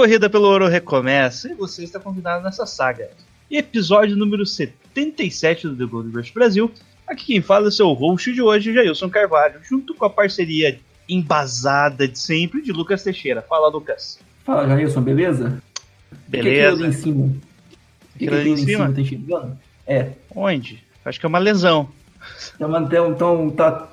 Corrida 0.00 0.30
pelo 0.30 0.48
ouro 0.48 0.66
recomeça 0.66 1.52
e 1.52 1.54
você 1.54 1.84
está 1.84 2.00
convidado 2.00 2.42
nessa 2.42 2.64
saga. 2.64 3.10
Episódio 3.50 4.16
número 4.16 4.46
77 4.46 5.68
do 5.68 5.76
The 5.76 5.84
Gold 5.84 6.16
Rush 6.16 6.30
Brasil. 6.30 6.72
Aqui 7.06 7.26
quem 7.26 7.42
fala 7.42 7.66
é 7.66 7.68
o 7.68 7.70
seu 7.70 7.92
host 7.92 8.32
de 8.32 8.40
hoje, 8.40 8.72
Jailson 8.72 9.10
Carvalho, 9.10 9.60
junto 9.62 9.94
com 9.94 10.06
a 10.06 10.08
parceria 10.08 10.80
embasada 11.06 12.08
de 12.08 12.18
sempre 12.18 12.62
de 12.62 12.72
Lucas 12.72 13.02
Teixeira. 13.02 13.42
Fala, 13.42 13.68
Lucas. 13.68 14.18
Fala, 14.42 14.66
Jailson, 14.68 15.02
beleza? 15.02 15.62
O 16.10 16.30
que 16.30 16.36
é 16.38 16.40
aquilo 16.40 16.66
ali 16.66 16.76
Beleza? 16.78 16.86
em 16.86 16.92
cima? 16.92 17.36
É 18.18 18.28
ali 18.28 18.50
em 18.52 18.56
cima? 18.56 18.92
Tá 18.92 19.00
enxergando? 19.02 19.58
É. 19.86 20.12
Onde? 20.34 20.82
Acho 21.04 21.20
que 21.20 21.26
é 21.26 21.28
uma 21.28 21.38
lesão. 21.38 21.90
Então, 22.54 22.82
então, 22.82 23.10
então 23.10 23.50
tá. 23.50 23.92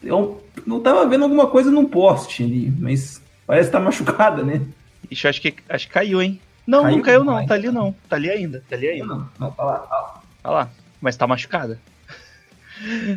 Eu 0.00 0.44
não 0.64 0.78
tava 0.78 1.08
vendo 1.08 1.24
alguma 1.24 1.48
coisa 1.48 1.72
num 1.72 1.86
poste 1.86 2.44
ali, 2.44 2.72
mas 2.78 3.20
parece 3.44 3.68
que 3.68 3.72
tá 3.72 3.80
machucada, 3.82 4.44
né? 4.44 4.62
Ixi, 5.10 5.28
acho 5.28 5.40
que, 5.40 5.54
acho 5.68 5.86
que 5.86 5.92
caiu, 5.92 6.20
hein? 6.22 6.40
Não, 6.66 6.82
não 6.84 6.90
Caiu? 6.90 7.02
caiu 7.02 7.24
não, 7.24 7.46
tá 7.46 7.54
ali 7.54 7.70
não. 7.70 7.94
Tá 8.08 8.16
ali 8.16 8.30
ainda, 8.30 8.62
tá 8.68 8.76
ali 8.76 8.88
ainda. 8.88 9.06
Não, 9.06 9.28
não, 9.38 9.50
tá 9.50 9.64
lá. 9.64 9.78
Tá 9.78 9.96
lá. 10.00 10.22
Olha 10.44 10.54
lá, 10.54 10.70
mas 11.00 11.16
tá 11.16 11.26
machucada. 11.26 11.78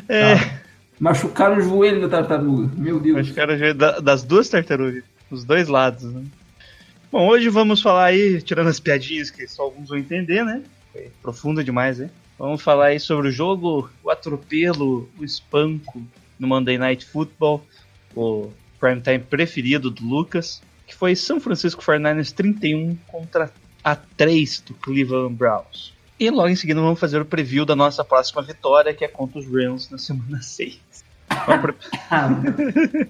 É, 0.09 0.35
Tá. 0.35 0.59
Machucaram 0.99 1.57
o 1.57 1.61
joelho 1.61 2.01
da 2.01 2.09
tartaruga. 2.09 2.69
Meu 2.77 2.99
Deus. 2.99 3.15
machucaram 3.17 3.55
o 3.55 3.57
joelho 3.57 3.75
da- 3.75 3.99
das 3.99 4.23
duas 4.23 4.47
tartarugas, 4.49 5.03
os 5.29 5.43
dois 5.43 5.67
lados, 5.67 6.03
né? 6.03 6.23
Bom, 7.11 7.27
hoje 7.27 7.49
vamos 7.49 7.81
falar 7.81 8.05
aí, 8.05 8.41
tirando 8.41 8.67
as 8.69 8.79
piadinhas 8.79 9.29
que 9.29 9.47
só 9.47 9.63
alguns 9.63 9.89
vão 9.89 9.97
entender, 9.97 10.43
né? 10.45 10.61
Foi 10.91 11.09
profundo 11.21 11.63
demais, 11.63 11.99
hein? 11.99 12.09
Vamos 12.37 12.61
falar 12.61 12.87
aí 12.87 12.99
sobre 12.99 13.27
o 13.27 13.31
jogo, 13.31 13.89
o 14.03 14.09
atropelo, 14.09 15.09
o 15.17 15.23
espanco 15.23 16.01
no 16.39 16.47
Monday 16.47 16.77
Night 16.77 17.05
Football, 17.05 17.65
o 18.15 18.51
prime 18.79 19.01
time 19.01 19.19
preferido 19.19 19.89
do 19.91 20.03
Lucas, 20.05 20.61
que 20.87 20.93
foi 20.95 21.15
São 21.15 21.39
Francisco 21.39 21.81
49ers 21.81 22.31
31 22.31 22.95
contra 23.07 23.51
a 23.83 23.95
3 23.95 24.61
do 24.61 24.73
Cleveland 24.75 25.35
Browns. 25.35 25.93
E 26.19 26.29
logo 26.29 26.47
em 26.49 26.55
seguida 26.55 26.79
vamos 26.79 26.99
fazer 26.99 27.19
o 27.21 27.25
preview 27.25 27.65
da 27.65 27.75
nossa 27.75 28.03
próxima 28.03 28.41
vitória, 28.41 28.93
que 28.93 29.03
é 29.03 29.07
contra 29.07 29.39
os 29.39 29.45
Rams 29.47 29.89
na 29.89 29.97
semana 29.97 30.39
6. 30.43 30.79
Vamos 31.47 31.61
pro... 31.61 31.75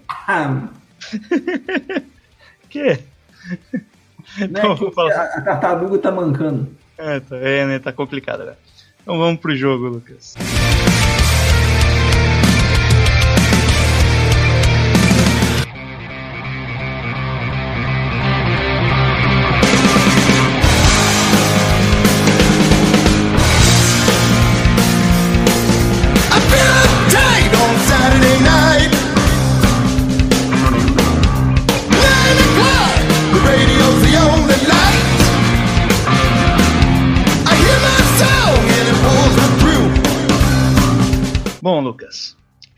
Né, 4.38 4.47
Então, 4.47 4.75
que 4.77 4.91
falar- 4.91 5.13
a, 5.13 5.23
a 5.38 5.41
tartaruga 5.41 5.97
tá 5.99 6.11
mancando. 6.11 6.75
É, 6.97 7.19
tá, 7.19 7.35
é, 7.38 7.66
né? 7.66 7.79
Tá 7.79 7.91
complicado, 7.91 8.45
né? 8.45 8.53
Então 9.01 9.17
vamos 9.17 9.39
pro 9.41 9.55
jogo, 9.55 9.88
Lucas. 9.89 10.33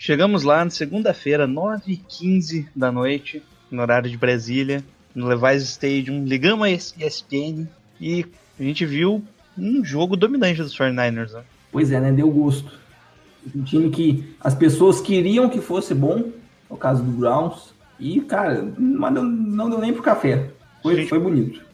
Chegamos 0.05 0.43
lá 0.43 0.63
na 0.63 0.69
segunda-feira, 0.69 1.47
9h15 1.47 2.67
da 2.75 2.91
noite, 2.91 3.41
no 3.71 3.81
horário 3.81 4.07
de 4.07 4.16
Brasília, 4.16 4.83
no 5.16 5.25
Levi's 5.25 5.63
Stadium. 5.63 6.23
Ligamos 6.23 6.67
a 6.67 6.69
ESPN 6.69 7.67
e 7.99 8.23
a 8.59 8.63
gente 8.63 8.85
viu 8.85 9.23
um 9.57 9.83
jogo 9.83 10.16
dominante 10.16 10.61
dos 10.61 10.77
49ers, 10.77 11.31
né? 11.31 11.41
Pois 11.71 11.91
é, 11.91 11.99
né? 11.99 12.11
Deu 12.11 12.29
gosto. 12.29 12.71
Um 13.55 13.63
time 13.63 13.89
que 13.89 14.35
as 14.39 14.53
pessoas 14.53 15.01
queriam 15.01 15.49
que 15.49 15.59
fosse 15.59 15.95
bom, 15.95 16.31
no 16.69 16.77
caso 16.77 17.03
do 17.03 17.11
Browns, 17.11 17.73
e, 17.99 18.22
cara, 18.22 18.72
não 18.77 19.11
deu, 19.11 19.23
não 19.23 19.69
deu 19.72 19.79
nem 19.79 19.91
pro 19.91 20.03
café. 20.03 20.51
Foi, 20.83 20.97
Gente. 20.97 21.09
foi 21.09 21.19
bonito. 21.19 21.66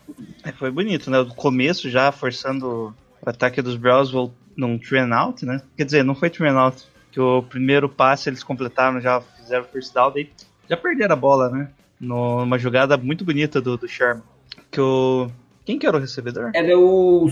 É, 0.42 0.54
foi 0.54 0.72
bonito, 0.72 1.12
né? 1.12 1.22
Do 1.22 1.36
começo 1.36 1.90
já 1.90 2.14
forçando 2.14 2.96
o 3.22 3.30
ataque 3.30 3.62
dos 3.62 3.76
Browns 3.76 4.10
num 4.56 4.80
and 4.94 5.14
out, 5.14 5.46
né? 5.46 5.62
Quer 5.76 5.84
dizer, 5.84 6.04
não 6.04 6.16
foi 6.16 6.32
and 6.40 6.58
out, 6.58 6.86
que 7.12 7.20
o 7.20 7.44
primeiro 7.44 7.90
passe 7.90 8.30
eles 8.30 8.44
completaram, 8.44 9.00
já 9.02 9.22
fizeram 9.22 9.66
first 9.66 9.94
down, 9.94 10.12
daí 10.12 10.30
já 10.70 10.78
perderam 10.78 11.14
a 11.14 11.18
bola, 11.18 11.50
né? 11.50 11.70
Numa 12.00 12.58
jogada 12.58 12.98
muito 12.98 13.24
bonita 13.26 13.62
do, 13.62 13.78
do 13.78 13.88
Sherman. 13.88 14.24
Que 14.72 14.80
o... 14.82 15.30
Quem 15.66 15.78
que 15.78 15.86
era 15.86 15.98
o 15.98 16.00
recebedor? 16.00 16.52
Era 16.54 16.78
o. 16.80 17.30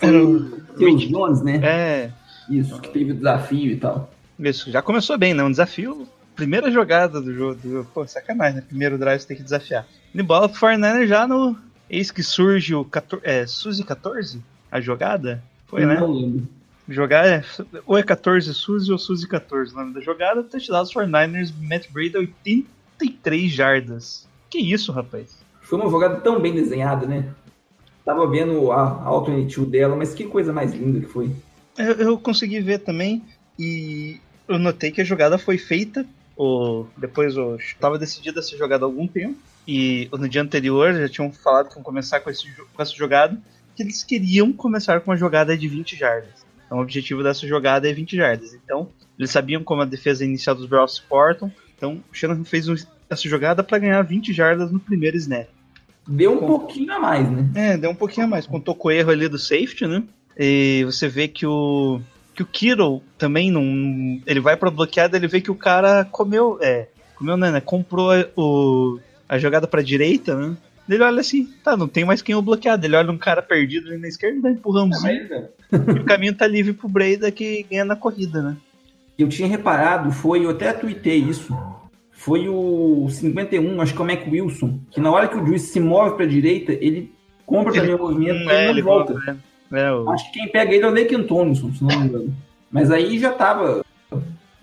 Era 0.00 0.24
o 0.24 0.62
o 0.78 0.96
Jones, 0.96 1.42
né? 1.42 1.60
É, 1.62 2.10
Isso, 2.48 2.80
que 2.80 2.88
teve 2.90 3.12
o 3.12 3.14
desafio 3.14 3.72
e 3.72 3.76
tal. 3.76 4.10
isso, 4.38 4.70
já 4.70 4.80
começou 4.82 5.18
bem, 5.18 5.34
né? 5.34 5.42
Um 5.42 5.50
desafio, 5.50 6.06
primeira 6.34 6.70
jogada 6.70 7.20
do 7.20 7.32
jogo. 7.34 7.54
do- 7.62 7.84
pô, 7.92 8.06
sacanagem, 8.06 8.56
né? 8.56 8.64
Primeiro 8.66 8.96
drive 8.98 9.20
você 9.20 9.26
tem 9.28 9.36
que 9.36 9.42
desafiar. 9.42 9.86
De 10.14 10.22
bola 10.22 10.48
pro 10.48 10.58
49 10.60 11.06
já 11.06 11.26
no... 11.26 11.56
Eis 11.88 12.10
que 12.10 12.22
surge 12.22 12.74
o 12.74 12.84
14, 12.84 13.24
é, 13.26 13.46
Suzy 13.46 13.84
14, 13.84 14.42
a 14.72 14.80
jogada. 14.80 15.42
Foi, 15.66 15.84
né? 15.86 15.94
Não 16.00 16.12
lembro. 16.12 16.48
Jogar 16.88 17.26
é, 17.26 17.44
ou 17.84 17.98
é 17.98 18.02
14 18.02 18.54
Suzy 18.54 18.92
ou 18.92 18.98
Suzy 18.98 19.26
14. 19.26 19.72
O 19.72 19.76
nome 19.76 19.92
da 19.92 20.00
jogada, 20.00 20.42
touchdown 20.42 20.82
dos 20.82 20.92
49ers, 20.92 21.52
Matt 21.60 21.90
Breda, 21.90 22.18
83 22.18 23.50
jardas. 23.50 24.28
Que 24.48 24.58
isso, 24.58 24.92
rapaz? 24.92 25.36
Foi 25.62 25.78
uma 25.80 25.90
jogada 25.90 26.20
tão 26.20 26.40
bem 26.40 26.54
desenhada, 26.54 27.06
né? 27.06 27.28
Tava 28.04 28.24
vendo 28.30 28.70
a, 28.70 28.82
a 28.82 29.04
alternate 29.06 29.60
dela, 29.62 29.96
mas 29.96 30.14
que 30.14 30.24
coisa 30.24 30.52
mais 30.52 30.72
linda 30.72 31.00
que 31.00 31.06
foi. 31.06 31.30
Eu, 31.76 31.94
eu 31.94 32.18
consegui 32.18 32.60
ver 32.60 32.78
também 32.78 33.24
e 33.58 34.20
eu 34.46 34.58
notei 34.58 34.92
que 34.92 35.00
a 35.00 35.04
jogada 35.04 35.36
foi 35.38 35.58
feita. 35.58 36.06
O, 36.36 36.86
depois 36.96 37.34
estava 37.58 37.98
decidida 37.98 38.38
essa 38.38 38.56
jogada 38.56 38.84
há 38.84 38.86
algum 38.86 39.08
tempo. 39.08 39.36
E 39.66 40.08
no 40.12 40.28
dia 40.28 40.42
anterior 40.42 40.94
já 40.94 41.08
tinham 41.08 41.32
falado 41.32 41.68
que 41.68 41.76
iam 41.76 41.82
começar 41.82 42.20
com, 42.20 42.30
esse, 42.30 42.46
com 42.72 42.80
essa 42.80 42.94
jogada. 42.94 43.36
Que 43.74 43.82
eles 43.82 44.04
queriam 44.04 44.52
começar 44.52 45.00
com 45.00 45.10
uma 45.10 45.16
jogada 45.16 45.58
de 45.58 45.66
20 45.66 45.96
jardas. 45.96 46.35
Então 46.66 46.78
o 46.78 46.82
objetivo 46.82 47.22
dessa 47.22 47.46
jogada 47.46 47.88
é 47.88 47.92
20 47.92 48.16
jardas. 48.16 48.52
Então 48.54 48.88
eles 49.18 49.30
sabiam 49.30 49.62
como 49.62 49.82
a 49.82 49.86
defesa 49.86 50.24
inicial 50.24 50.54
dos 50.54 50.66
Browns 50.66 50.96
se 50.96 51.02
portam. 51.02 51.50
Então 51.76 52.02
o 52.12 52.14
Shannon 52.14 52.44
fez 52.44 52.68
um- 52.68 52.74
essa 53.08 53.28
jogada 53.28 53.62
para 53.62 53.78
ganhar 53.78 54.02
20 54.02 54.32
jardas 54.32 54.70
no 54.72 54.80
primeiro 54.80 55.16
snap. 55.16 55.46
Deu 56.08 56.32
um 56.34 56.46
pouquinho 56.46 56.92
a 56.92 56.98
mais, 57.00 57.28
né? 57.30 57.50
É, 57.54 57.76
deu 57.76 57.90
um 57.90 57.94
pouquinho 57.94 58.26
a 58.26 58.28
mais. 58.28 58.46
Contou 58.46 58.74
com 58.74 58.88
o 58.88 58.90
erro 58.92 59.10
ali 59.10 59.28
do 59.28 59.38
safety, 59.38 59.86
né? 59.86 60.02
E 60.38 60.84
você 60.84 61.08
vê 61.08 61.26
que 61.28 61.46
o. 61.46 62.00
Que 62.34 62.42
o 62.42 62.46
Kittle 62.46 63.02
também 63.16 63.50
não. 63.50 64.20
Ele 64.26 64.40
vai 64.40 64.56
pra 64.56 64.70
bloqueada, 64.70 65.16
ele 65.16 65.26
vê 65.26 65.40
que 65.40 65.50
o 65.50 65.54
cara 65.54 66.04
comeu. 66.04 66.58
É. 66.60 66.88
Comeu, 67.16 67.36
né? 67.36 67.50
né, 67.50 67.60
Comprou 67.62 68.10
o, 68.36 69.00
a 69.28 69.38
jogada 69.38 69.66
pra 69.66 69.80
direita, 69.82 70.36
né? 70.36 70.56
Ele 70.88 71.02
olha 71.02 71.20
assim, 71.20 71.48
tá, 71.64 71.76
não 71.76 71.88
tem 71.88 72.04
mais 72.04 72.22
quem 72.22 72.34
o 72.34 72.42
bloquear. 72.42 72.78
Ele 72.82 72.94
olha 72.96 73.10
um 73.10 73.18
cara 73.18 73.42
perdido 73.42 73.88
ali 73.88 73.98
na 73.98 74.08
esquerda, 74.08 74.40
dá 74.42 74.50
empurrãozinho. 74.50 75.28
e 75.72 75.98
o 76.00 76.04
caminho 76.04 76.34
tá 76.34 76.46
livre 76.46 76.72
pro 76.72 76.88
Breda 76.88 77.30
que 77.30 77.64
ganha 77.70 77.84
na 77.84 77.96
corrida, 77.96 78.40
né? 78.42 78.56
Eu 79.18 79.28
tinha 79.28 79.48
reparado, 79.48 80.12
foi, 80.12 80.44
eu 80.44 80.50
até 80.50 80.72
tuitei 80.72 81.18
isso. 81.18 81.56
Foi 82.12 82.48
o 82.48 83.06
51, 83.10 83.80
acho 83.80 83.92
que 83.94 84.00
é 84.00 84.02
o 84.02 84.06
Mac 84.06 84.26
Wilson, 84.30 84.78
que 84.90 85.00
na 85.00 85.10
hora 85.10 85.26
que 85.28 85.36
o 85.36 85.46
juiz 85.46 85.62
se 85.62 85.80
move 85.80 86.16
pra 86.16 86.26
direita, 86.26 86.72
ele 86.72 87.12
compra 87.44 87.72
também 87.72 87.94
o 87.94 87.98
movimento 87.98 88.38
Hum, 88.46 88.50
e 88.50 88.52
é, 88.54 88.68
ele 88.70 88.82
volta. 88.82 89.12
volta, 89.14 89.32
né? 89.32 89.38
É, 89.80 89.92
o- 89.92 90.08
Acho 90.10 90.26
que 90.32 90.38
quem 90.38 90.48
pega 90.50 90.72
ele 90.74 90.84
é 90.84 90.88
o 90.88 90.94
Laken 90.94 91.24
Thompson, 91.24 91.72
se 91.74 91.82
não 91.82 91.98
me 92.00 92.06
engano. 92.06 92.34
Mas 92.70 92.90
aí 92.90 93.18
já 93.18 93.32
tava. 93.32 93.84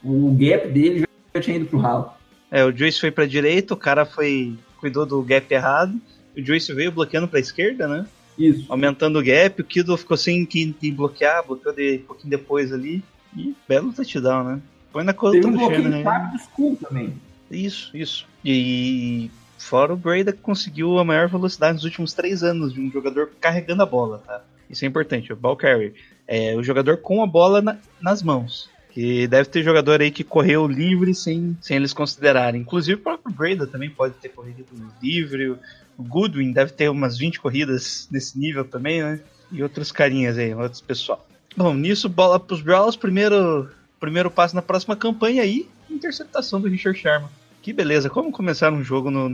O 0.03 0.31
gap 0.37 0.67
dele 0.69 1.05
já, 1.35 1.41
tinha 1.41 1.57
ido 1.57 1.65
pro 1.65 1.79
ralo. 1.79 2.09
É, 2.51 2.63
o 2.63 2.71
Joyce 2.75 2.99
foi 2.99 3.11
pra 3.11 3.25
direita, 3.25 3.73
o 3.73 3.77
cara 3.77 4.05
foi. 4.05 4.55
cuidou 4.79 5.05
do 5.05 5.21
gap 5.23 5.51
errado. 5.53 5.93
O 6.37 6.41
Joyce 6.43 6.73
veio 6.73 6.91
bloqueando 6.91 7.27
pra 7.27 7.39
esquerda, 7.39 7.87
né? 7.87 8.05
Isso. 8.37 8.65
aumentando 8.67 9.19
o 9.19 9.23
gap, 9.23 9.61
o 9.61 9.63
Kido 9.63 9.95
ficou 9.95 10.17
sem 10.17 10.43
quem, 10.43 10.73
quem 10.73 10.91
bloquear, 10.91 11.45
bloqueou 11.45 11.73
de, 11.75 11.99
um 12.03 12.07
pouquinho 12.07 12.31
depois 12.31 12.73
ali. 12.73 13.03
E 13.37 13.53
belo 13.67 13.93
touchdown, 13.93 14.43
né? 14.43 14.61
Põe 14.91 15.03
na 15.03 15.13
conta 15.13 15.33
Teve 15.33 15.47
um 15.47 15.51
do 15.51 15.57
bloqueio 15.59 15.93
aí. 15.93 16.01
rápido 16.01 16.31
do 16.31 16.37
Skull 16.37 16.75
também. 16.77 17.13
Isso, 17.51 17.95
isso. 17.95 18.25
E 18.43 19.29
Fora 19.57 19.93
o 19.93 19.95
Breda 19.97 20.31
que 20.33 20.39
conseguiu 20.39 20.97
a 20.99 21.05
maior 21.05 21.29
velocidade 21.29 21.75
nos 21.75 21.83
últimos 21.85 22.11
três 22.13 22.43
anos 22.43 22.73
de 22.73 22.81
um 22.81 22.91
jogador 22.91 23.31
carregando 23.39 23.81
a 23.81 23.85
bola, 23.85 24.21
tá? 24.25 24.43
Isso 24.69 24.83
é 24.83 24.87
importante, 24.87 25.31
o 25.31 25.35
ball 25.35 25.55
carrier. 25.55 25.93
É 26.27 26.55
o 26.55 26.63
jogador 26.63 26.97
com 26.97 27.23
a 27.23 27.27
bola 27.27 27.61
na- 27.61 27.77
nas 28.01 28.21
mãos. 28.23 28.69
Que 28.91 29.25
deve 29.27 29.47
ter 29.49 29.63
jogador 29.63 30.01
aí 30.01 30.11
que 30.11 30.23
correu 30.23 30.67
livre 30.67 31.15
sem, 31.15 31.57
sem 31.61 31.77
eles 31.77 31.93
considerarem. 31.93 32.61
Inclusive 32.61 32.99
o 32.99 33.03
próprio 33.03 33.33
Breda 33.33 33.65
também 33.65 33.89
pode 33.89 34.15
ter 34.15 34.29
corrido 34.29 34.65
livre. 35.01 35.55
Goodwin 35.99 36.51
deve 36.51 36.71
ter 36.71 36.89
umas 36.89 37.17
20 37.17 37.39
corridas 37.39 38.07
nesse 38.11 38.37
nível 38.37 38.65
também, 38.65 39.01
né? 39.01 39.19
E 39.51 39.61
outros 39.61 39.91
carinhas 39.91 40.37
aí, 40.37 40.53
outros 40.53 40.81
pessoal. 40.81 41.25
Bom, 41.55 41.73
nisso, 41.73 42.09
bola 42.09 42.39
pros 42.39 42.61
Browns, 42.61 42.95
primeiro, 42.95 43.69
primeiro 43.99 44.31
passo 44.31 44.55
na 44.55 44.61
próxima 44.61 44.95
campanha 44.95 45.43
aí, 45.43 45.67
interceptação 45.89 46.59
do 46.59 46.67
Richard 46.67 46.97
Sherman. 46.97 47.29
Que 47.61 47.71
beleza, 47.71 48.09
como 48.09 48.31
começar 48.31 48.73
um 48.73 48.83
jogo 48.83 49.11
no, 49.11 49.29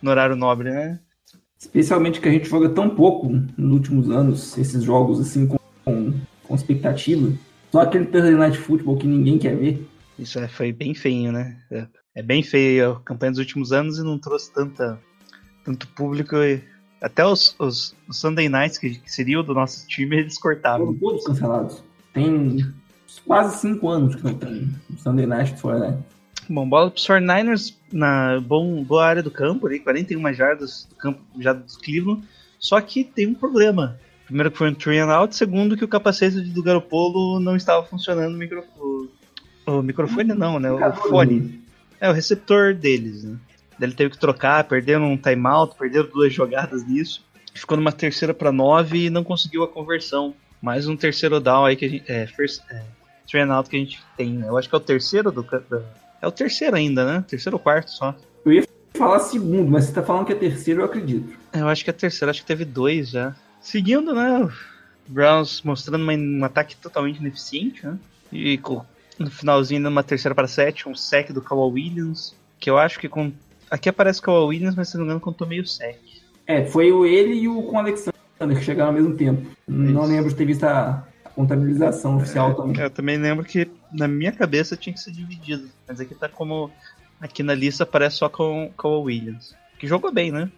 no 0.00 0.10
horário 0.10 0.36
nobre, 0.36 0.70
né? 0.70 1.00
Especialmente 1.58 2.20
que 2.20 2.28
a 2.28 2.32
gente 2.32 2.48
joga 2.48 2.68
tão 2.68 2.90
pouco 2.90 3.28
nos 3.56 3.72
últimos 3.72 4.10
anos, 4.10 4.56
esses 4.56 4.82
jogos 4.82 5.18
assim 5.20 5.46
com, 5.46 5.58
com, 5.84 6.12
com 6.42 6.54
expectativa. 6.54 7.32
Só 7.72 7.80
aquele 7.80 8.06
Thursday 8.06 8.34
Night 8.34 8.56
Football 8.58 8.98
que 8.98 9.06
ninguém 9.06 9.38
quer 9.38 9.56
ver. 9.56 9.86
Isso 10.18 10.38
é, 10.38 10.46
foi 10.46 10.72
bem 10.72 10.94
feinho, 10.94 11.32
né? 11.32 11.56
É, 11.70 11.86
é 12.16 12.22
bem 12.22 12.42
feio 12.42 12.92
a 12.92 13.00
campanha 13.00 13.32
dos 13.32 13.40
últimos 13.40 13.72
anos 13.72 13.98
e 13.98 14.02
não 14.02 14.18
trouxe 14.18 14.52
tanta, 14.52 14.98
tanto 15.64 15.88
público. 15.88 16.36
E 16.36 16.62
até 17.00 17.24
os, 17.24 17.54
os, 17.58 17.94
os 18.08 18.18
Sunday 18.18 18.48
Nights, 18.48 18.78
que, 18.78 18.96
que 18.96 19.12
seria 19.12 19.40
o 19.40 19.42
do 19.42 19.54
nosso 19.54 19.86
time, 19.86 20.16
eles 20.16 20.38
cortavam. 20.38 20.86
Foram 20.86 20.98
todos 20.98 21.24
cancelados. 21.24 21.82
Tem 22.12 22.72
quase 23.26 23.58
cinco 23.58 23.88
anos 23.88 24.14
que 24.14 24.24
não 24.24 24.34
tem 24.34 24.70
Sunday 24.98 25.26
Night 25.26 25.60
fora, 25.60 25.78
né? 25.78 25.98
Bom, 26.48 26.68
bola 26.68 26.90
para 26.90 26.98
os 26.98 27.06
49ers 27.06 27.74
na 27.90 28.38
bom, 28.40 28.84
boa 28.84 29.06
área 29.06 29.22
do 29.22 29.30
campo, 29.30 29.66
ali, 29.66 29.80
41 29.80 30.32
jardas 30.34 30.86
do 30.90 30.96
campo 30.96 31.20
já 31.38 31.52
dos 31.52 31.76
Cleveland. 31.76 32.22
Só 32.58 32.80
que 32.80 33.04
tem 33.04 33.26
um 33.26 33.34
problema. 33.34 33.98
Primeiro 34.26 34.50
que 34.50 34.58
foi 34.58 34.70
um 34.70 34.74
three 34.74 34.98
and 34.98 35.10
out, 35.10 35.34
segundo 35.36 35.76
que 35.76 35.84
o 35.84 35.88
capacete 35.88 36.40
do 36.40 36.62
Garopolo 36.62 37.38
não 37.40 37.56
estava 37.56 37.84
funcionando 37.84 38.34
o, 38.34 38.38
micro, 38.38 38.64
o, 38.78 39.08
o 39.66 39.82
microfone 39.82 40.32
não, 40.34 40.58
né? 40.58 40.70
O 40.72 40.92
fone. 40.94 41.62
É, 42.00 42.08
o 42.08 42.12
receptor 42.12 42.74
deles, 42.74 43.24
né? 43.24 43.36
Ele 43.80 43.92
teve 43.92 44.10
que 44.10 44.18
trocar, 44.18 44.64
perderam 44.64 45.04
um 45.12 45.16
timeout, 45.16 45.76
perderam 45.76 46.08
duas 46.08 46.32
jogadas 46.32 46.86
nisso. 46.86 47.24
Ficou 47.54 47.76
numa 47.76 47.92
terceira 47.92 48.32
para 48.34 48.50
nove 48.52 49.06
e 49.06 49.10
não 49.10 49.22
conseguiu 49.24 49.62
a 49.62 49.68
conversão. 49.68 50.34
Mais 50.60 50.88
um 50.88 50.96
terceiro 50.96 51.40
down 51.40 51.64
aí 51.66 51.76
que 51.76 51.84
a 51.84 51.88
gente. 51.88 52.04
É, 52.10 52.26
first, 52.26 52.60
é, 52.70 52.82
three 53.28 53.40
and 53.42 53.54
out 53.54 53.68
que 53.68 53.76
a 53.76 53.78
gente 53.78 54.02
tem. 54.16 54.30
né? 54.30 54.48
Eu 54.48 54.56
acho 54.56 54.68
que 54.68 54.74
é 54.74 54.78
o 54.78 54.80
terceiro 54.80 55.30
do. 55.30 55.46
é 56.22 56.26
o 56.26 56.32
terceiro 56.32 56.74
ainda, 56.76 57.04
né? 57.04 57.24
Terceiro 57.28 57.56
ou 57.56 57.60
quarto 57.62 57.90
só. 57.90 58.14
Falar 58.96 59.18
segundo, 59.20 59.68
mas 59.70 59.86
você 59.86 59.92
tá 59.92 60.02
falando 60.04 60.24
que 60.24 60.32
é 60.32 60.36
terceiro, 60.36 60.80
eu 60.80 60.84
acredito. 60.84 61.36
Eu 61.52 61.68
acho 61.68 61.82
que 61.82 61.90
é 61.90 61.92
terceiro, 61.92 62.30
acho 62.30 62.40
que 62.42 62.46
teve 62.46 62.64
dois 62.64 63.10
já. 63.10 63.34
Seguindo, 63.60 64.14
né? 64.14 64.48
Browns 65.06 65.62
mostrando 65.62 66.02
uma- 66.02 66.12
um 66.14 66.44
ataque 66.44 66.76
totalmente 66.76 67.18
ineficiente, 67.18 67.84
né? 67.84 67.98
E 68.32 68.56
com- 68.58 68.84
no 69.18 69.30
finalzinho, 69.30 69.80
numa 69.80 70.02
terceira 70.02 70.34
para 70.34 70.46
sete, 70.46 70.88
um 70.88 70.94
sec 70.94 71.30
do 71.32 71.42
Kawhi 71.42 71.72
Williams. 71.72 72.34
Que 72.58 72.70
eu 72.70 72.78
acho 72.78 72.98
que 72.98 73.08
com. 73.08 73.32
Aqui 73.74 73.88
aparece 73.88 74.20
o 74.20 74.22
Kawhi 74.22 74.46
Williams, 74.46 74.76
mas 74.76 74.88
se 74.88 74.94
não 74.94 75.00
me 75.02 75.06
engano, 75.06 75.20
contou 75.20 75.48
meio 75.48 75.66
sec. 75.66 75.98
É, 76.46 76.64
foi 76.64 76.92
o 76.92 77.04
ele 77.04 77.34
e 77.34 77.48
o 77.48 77.60
com 77.64 77.74
o 77.74 77.78
Alexander 77.80 78.14
que 78.56 78.62
chegaram 78.62 78.90
ao 78.90 78.94
mesmo 78.94 79.16
tempo. 79.16 79.44
Não 79.66 80.02
Isso. 80.04 80.12
lembro 80.12 80.30
de 80.30 80.36
ter 80.36 80.44
visto 80.44 80.62
a, 80.62 81.04
contabilização 81.34 82.16
oficial 82.16 82.54
também. 82.54 82.80
Eu 82.80 82.88
também 82.88 83.16
lembro 83.16 83.44
que 83.44 83.68
na 83.92 84.06
minha 84.06 84.30
cabeça 84.30 84.76
tinha 84.76 84.94
que 84.94 85.00
ser 85.00 85.10
dividido. 85.10 85.68
Mas 85.88 85.98
aqui 85.98 86.14
tá 86.14 86.28
como. 86.28 86.70
Aqui 87.20 87.42
na 87.42 87.52
lista 87.52 87.82
aparece 87.82 88.18
só 88.18 88.28
com 88.28 88.66
o 88.66 88.70
Kawhi 88.70 89.02
Williams. 89.06 89.56
Que 89.76 89.88
jogou 89.88 90.12
bem, 90.12 90.30
né? 90.30 90.48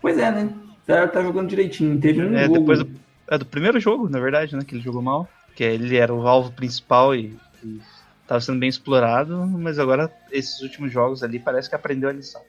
Pois 0.00 0.16
é, 0.16 0.30
né? 0.30 0.50
Tá, 0.86 1.08
tá 1.08 1.20
jogando 1.20 1.48
direitinho. 1.48 1.98
Teve 2.00 2.24
um 2.24 2.36
É, 2.36 2.44
jogo. 2.44 2.58
depois 2.60 2.78
do, 2.78 2.90
é 3.26 3.38
do 3.38 3.46
primeiro 3.46 3.80
jogo, 3.80 4.08
na 4.08 4.20
verdade, 4.20 4.54
né? 4.54 4.62
Que 4.64 4.76
ele 4.76 4.84
jogou 4.84 5.02
mal. 5.02 5.28
Que 5.56 5.64
ele 5.64 5.96
era 5.96 6.14
o 6.14 6.28
alvo 6.28 6.52
principal 6.52 7.12
e, 7.12 7.36
e 7.64 7.80
tava 8.26 8.40
sendo 8.40 8.58
bem 8.58 8.68
explorado, 8.68 9.46
mas 9.46 9.78
agora 9.78 10.10
esses 10.30 10.60
últimos 10.60 10.92
jogos 10.92 11.22
ali 11.22 11.38
parece 11.38 11.68
que 11.68 11.74
aprendeu 11.74 12.08
a 12.08 12.12
lição. 12.12 12.42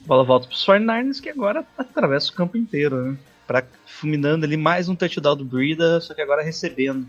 Bola 0.00 0.24
volta 0.24 0.48
pros 0.48 0.64
49ers 0.66 1.20
que 1.20 1.30
agora 1.30 1.64
atravessa 1.78 2.30
o 2.30 2.34
campo 2.34 2.56
inteiro, 2.56 3.02
né? 3.02 3.16
Pra, 3.46 3.64
fulminando 3.86 4.44
ali 4.44 4.56
mais 4.56 4.88
um 4.88 4.96
touchdown 4.96 5.36
do 5.36 5.44
Brida, 5.44 6.00
só 6.00 6.14
que 6.14 6.20
agora 6.20 6.42
recebendo. 6.42 7.06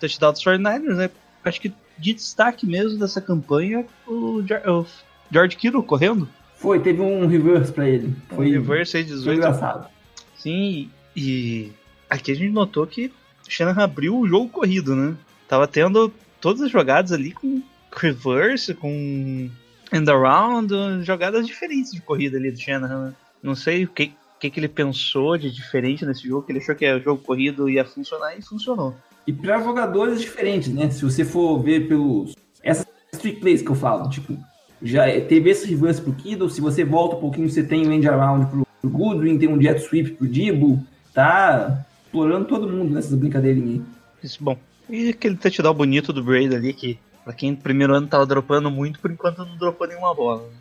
Touchdown 0.00 0.32
dos 0.32 0.42
49ers, 0.42 0.96
né? 0.96 1.10
Acho 1.44 1.60
que 1.60 1.72
de 1.98 2.14
destaque 2.14 2.66
mesmo 2.66 2.98
dessa 2.98 3.20
campanha, 3.20 3.86
o, 4.06 4.40
o 4.40 4.86
George 5.30 5.56
Kittle 5.56 5.82
correndo. 5.82 6.28
Foi, 6.56 6.80
teve 6.80 7.00
um 7.00 7.26
reverse 7.26 7.72
pra 7.72 7.88
ele. 7.88 8.14
Foi, 8.28 8.48
um 8.48 8.52
reverse 8.52 8.96
aí 8.96 9.04
de 9.04 9.10
foi 9.10 9.18
18 9.18 9.38
engraçado. 9.38 9.88
Sim, 10.36 10.90
e 11.14 11.72
aqui 12.08 12.32
a 12.32 12.34
gente 12.34 12.52
notou 12.52 12.86
que 12.86 13.06
o 13.46 13.50
Shanahan 13.50 13.84
abriu 13.84 14.18
o 14.18 14.26
jogo 14.26 14.48
corrido, 14.48 14.94
né? 14.94 15.14
Tava 15.48 15.66
tendo 15.66 16.12
todas 16.42 16.60
as 16.60 16.70
jogadas 16.70 17.12
ali 17.12 17.30
com 17.32 17.62
reverse, 17.96 18.74
com 18.74 19.48
end 19.92 20.10
around, 20.10 20.74
jogadas 21.02 21.46
diferentes 21.46 21.92
de 21.92 22.00
corrida 22.02 22.36
ali 22.36 22.50
do 22.50 22.58
Shanahan. 22.60 23.06
né? 23.06 23.14
Não 23.42 23.54
sei 23.54 23.84
o 23.84 23.88
que, 23.88 24.12
que, 24.40 24.50
que 24.50 24.60
ele 24.60 24.68
pensou 24.68 25.38
de 25.38 25.50
diferente 25.50 26.04
nesse 26.04 26.26
jogo, 26.28 26.44
que 26.44 26.52
ele 26.52 26.58
achou 26.58 26.74
que 26.74 26.92
o 26.92 27.00
jogo 27.00 27.22
corrido 27.22 27.70
ia 27.70 27.84
funcionar 27.84 28.36
e 28.36 28.42
funcionou. 28.42 28.94
E 29.26 29.32
pra 29.32 29.62
jogadores 29.62 30.20
diferentes, 30.20 30.68
né? 30.72 30.90
Se 30.90 31.04
você 31.04 31.24
for 31.24 31.58
ver 31.62 31.86
pelos. 31.86 32.34
Essas 32.62 32.86
street 33.12 33.38
plays 33.40 33.62
que 33.62 33.70
eu 33.70 33.74
falo, 33.74 34.08
tipo, 34.10 34.36
já 34.82 35.06
é- 35.06 35.20
teve 35.20 35.50
esse 35.50 35.66
reverse 35.68 36.00
pro 36.00 36.12
Kittle, 36.12 36.50
se 36.50 36.60
você 36.60 36.84
volta 36.84 37.16
um 37.16 37.20
pouquinho, 37.20 37.48
você 37.48 37.62
tem 37.62 37.86
o 37.86 37.92
end 37.92 38.08
around 38.08 38.46
pro, 38.46 38.66
pro 38.80 38.90
Goodwin, 38.90 39.38
tem 39.38 39.48
um 39.48 39.60
jet 39.60 39.80
sweep 39.80 40.12
pro 40.12 40.26
Dibo, 40.26 40.84
tá 41.14 41.84
explorando 42.04 42.46
todo 42.46 42.68
mundo 42.68 42.92
nessas 42.94 43.14
brincadeirinhas 43.14 43.80
aí. 43.80 43.82
Isso, 44.24 44.42
bom. 44.42 44.56
E 44.88 45.10
aquele 45.10 45.36
touchdown 45.36 45.74
bonito 45.74 46.12
do 46.12 46.22
Brady 46.22 46.54
ali, 46.54 46.72
que 46.72 46.98
pra 47.24 47.32
quem 47.32 47.52
no 47.52 47.56
primeiro 47.56 47.94
ano 47.94 48.06
tava 48.06 48.26
dropando 48.26 48.70
muito, 48.70 48.98
por 48.98 49.10
enquanto 49.10 49.38
não 49.38 49.56
dropou 49.56 49.86
nenhuma 49.86 50.14
bola. 50.14 50.42
né? 50.42 50.54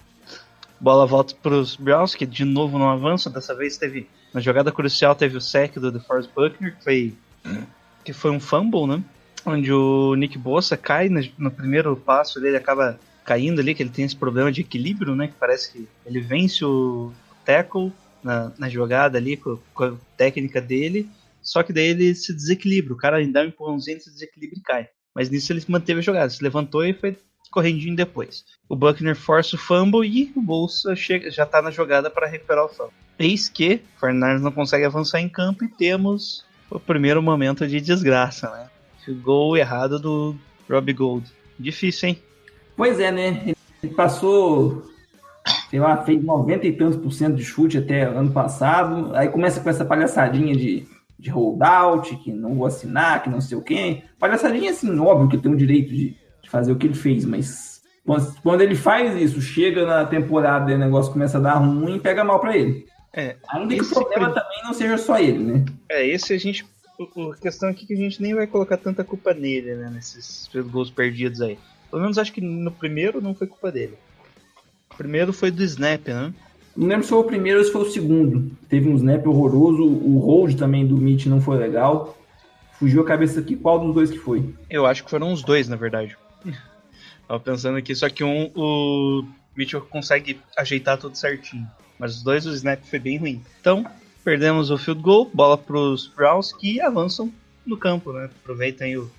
Bola 0.80 1.06
volta 1.06 1.36
pros 1.36 1.76
Browns, 1.76 2.16
que 2.16 2.26
de 2.26 2.44
novo 2.44 2.80
não 2.80 2.90
avança. 2.90 3.30
Dessa 3.30 3.54
vez 3.54 3.78
teve, 3.78 4.10
na 4.34 4.42
jogada 4.42 4.72
crucial, 4.72 5.14
teve 5.14 5.38
o 5.38 5.42
sec 5.42 5.76
do 5.78 5.92
DeForest 5.92 6.32
Buckner, 6.36 6.76
que 6.76 6.84
foi, 6.84 7.14
que 8.04 8.14
foi 8.14 8.32
um 8.32 8.40
fumble, 8.40 8.88
né? 8.88 9.04
Onde 9.46 9.72
o 9.72 10.16
Nick 10.16 10.38
Bossa 10.38 10.76
cai 10.76 11.08
no, 11.08 11.22
no 11.38 11.52
primeiro 11.52 11.96
passo 11.96 12.40
dele, 12.40 12.58
acaba 12.58 13.00
caindo 13.24 13.60
ali, 13.62 13.76
que 13.76 13.84
ele 13.84 13.90
tem 13.90 14.06
esse 14.06 14.16
problema 14.16 14.52
de 14.52 14.62
equilíbrio, 14.62 15.16
né? 15.16 15.28
Que 15.28 15.34
parece 15.40 15.72
que 15.72 15.88
ele 16.06 16.20
vence 16.20 16.66
o 16.66 17.12
tackle 17.46 17.92
na, 18.24 18.52
na 18.58 18.70
jogada 18.70 19.18
ali 19.18 19.38
com, 19.38 19.60
com 19.74 19.84
a 19.84 19.94
técnica 20.18 20.60
dele. 20.60 21.08
Só 21.42 21.64
que 21.64 21.74
daí 21.74 21.88
ele 21.88 22.14
se 22.16 22.34
desequilibra. 22.34 22.94
O 22.94 22.98
cara 22.98 23.26
dá 23.28 23.42
um 23.42 23.46
empurrãozinho, 23.46 23.96
ele 23.96 24.04
se 24.04 24.12
desequilibra 24.12 24.58
e 24.58 24.62
cai. 24.62 24.88
Mas 25.14 25.30
nisso 25.30 25.52
ele 25.52 25.64
manteve 25.68 26.00
a 26.00 26.04
jogada, 26.04 26.30
se 26.30 26.44
levantou 26.44 26.86
e 26.86 26.94
foi 26.94 27.18
correndinho 27.52 27.96
depois. 27.96 28.46
O 28.70 28.76
Buckner 28.76 29.16
força 29.16 29.56
o 29.56 29.60
fumble 29.60 30.08
e 30.08 30.32
o 30.36 30.42
Bolsa 30.42 30.96
chega, 30.96 31.30
já 31.30 31.46
tá 31.46 31.62
na 31.62 31.70
jogada 31.70 32.10
para 32.10 32.28
recuperar 32.28 32.66
o 32.66 32.70
fumble. 32.70 32.94
Eis 33.20 33.50
que 33.50 33.82
o 33.98 34.00
Fernandes 34.00 34.42
não 34.42 34.52
consegue 34.52 34.86
avançar 34.86 35.20
em 35.20 35.30
campo 35.30 35.66
e 35.66 35.68
temos 35.68 36.46
o 36.70 36.80
primeiro 36.80 37.22
momento 37.22 37.68
de 37.68 37.82
desgraça, 37.82 38.50
né? 38.50 38.70
O 39.08 39.16
gol 39.16 39.58
errado 39.58 40.00
do 40.00 40.36
Robbie 40.70 40.94
Gold. 40.94 41.30
Difícil, 41.60 42.10
hein? 42.10 42.24
Pois 42.78 43.00
é, 43.00 43.12
né? 43.12 43.54
Ele 43.84 43.94
passou, 43.94 44.90
sei 45.70 45.80
lá, 45.80 45.98
fez 46.04 46.24
90 46.24 46.66
e 46.66 46.72
tantos 46.72 46.98
por 46.98 47.12
cento 47.12 47.36
de 47.36 47.44
chute 47.44 47.78
até 47.78 48.04
ano 48.04 48.32
passado. 48.32 49.14
Aí 49.16 49.28
começa 49.28 49.60
com 49.60 49.70
essa 49.70 49.84
palhaçadinha 49.84 50.56
de, 50.56 50.88
de 51.22 51.30
holdout, 51.30 52.16
que 52.18 52.32
não 52.32 52.56
vou 52.56 52.66
assinar, 52.66 53.22
que 53.22 53.30
não 53.30 53.40
sei 53.40 53.56
o 53.58 53.62
quê. 53.62 54.02
Palhaçadinha 54.18 54.72
assim, 54.72 54.98
óbvio 55.00 55.30
que 55.30 55.38
tem 55.38 55.52
o 55.52 55.56
direito 55.58 55.90
de, 55.90 56.18
de 56.42 56.50
fazer 56.50 56.72
o 56.72 56.76
que 56.76 56.88
ele 56.88 56.96
fez, 56.96 57.24
mas 57.26 57.80
quando, 58.44 58.62
ele 58.62 58.76
faz 58.76 59.16
isso, 59.22 59.40
chega 59.40 59.86
na 59.86 60.04
temporada 60.04 60.72
e 60.72 60.74
o 60.74 60.80
negócio 60.80 61.14
começa 61.14 61.38
a 61.38 61.42
dar 61.42 61.54
ruim, 61.54 62.00
pega 62.00 62.24
mal 62.24 62.40
pra 62.40 62.58
ele. 62.58 62.88
É, 63.14 63.36
Ainda 63.50 63.76
que 63.76 63.82
o 63.82 63.90
problema 63.90 64.32
prim- 64.32 64.42
também 64.42 64.64
não 64.64 64.74
seja 64.74 64.98
só 64.98 65.20
ele, 65.20 65.38
né? 65.44 65.66
É, 65.90 66.06
esse 66.08 66.34
a 66.34 66.38
gente. 66.40 66.66
A 67.00 67.38
questão 67.40 67.70
aqui 67.70 67.84
é 67.84 67.88
que 67.88 67.94
a 67.94 67.98
gente 67.98 68.22
nem 68.22 68.34
vai 68.34 68.48
colocar 68.48 68.78
tanta 68.78 69.04
culpa 69.04 69.34
nele, 69.34 69.76
né? 69.76 69.92
Nesses 69.94 70.50
gols 70.72 70.90
perdidos 70.90 71.42
aí. 71.42 71.58
Pelo 71.90 72.02
menos 72.02 72.18
acho 72.18 72.32
que 72.34 72.42
no 72.42 72.72
primeiro 72.72 73.22
não 73.22 73.36
foi 73.36 73.48
culpa 73.48 73.72
dele. 73.72 73.96
O 74.94 74.96
primeiro 74.98 75.34
foi 75.34 75.52
do 75.52 75.64
Snap, 75.64 76.08
né? 76.08 76.34
Não 76.76 76.88
lembro 76.88 77.04
se 77.04 77.10
foi 77.10 77.20
o 77.20 77.24
primeiro 77.24 77.60
ou 77.60 77.66
se 77.66 77.72
foi 77.72 77.82
o 77.82 77.92
segundo. 77.92 78.52
Teve 78.70 78.88
um 78.88 78.96
snap 78.96 79.26
horroroso, 79.28 79.84
o 79.84 80.20
hold 80.20 80.58
também 80.58 80.86
do 80.86 80.96
Mitch 80.98 81.26
não 81.26 81.42
foi 81.42 81.58
legal. 81.58 82.18
Fugiu 82.80 83.02
a 83.02 83.06
cabeça 83.06 83.40
aqui 83.40 83.56
qual 83.56 83.80
dos 83.80 83.94
dois 83.94 84.10
que 84.10 84.18
foi. 84.18 84.54
Eu 84.70 84.86
acho 84.86 85.04
que 85.04 85.10
foram 85.10 85.32
os 85.32 85.44
dois, 85.44 85.68
na 85.68 85.76
verdade. 85.76 86.18
Tava 87.28 87.40
pensando 87.40 87.78
aqui, 87.78 87.94
só 87.94 88.10
que 88.10 88.24
um, 88.24 88.50
o 88.56 89.24
Mitchell 89.56 89.82
consegue 89.82 90.40
ajeitar 90.58 90.98
tudo 90.98 91.16
certinho. 91.16 91.68
Mas 92.00 92.16
os 92.16 92.24
dois, 92.24 92.46
o 92.46 92.54
snap 92.54 92.82
foi 92.84 93.00
bem 93.00 93.18
ruim. 93.18 93.42
Então, 93.60 93.86
perdemos 94.24 94.72
o 94.72 94.78
field 94.78 95.02
goal, 95.02 95.30
bola 95.32 95.58
pros 95.58 96.08
Browns 96.08 96.52
que 96.54 96.82
avançam 96.82 97.32
no 97.66 97.78
campo, 97.78 98.12
né? 98.12 98.30
Aproveitam 98.42 98.88
aí 98.88 98.98
o, 98.98 99.12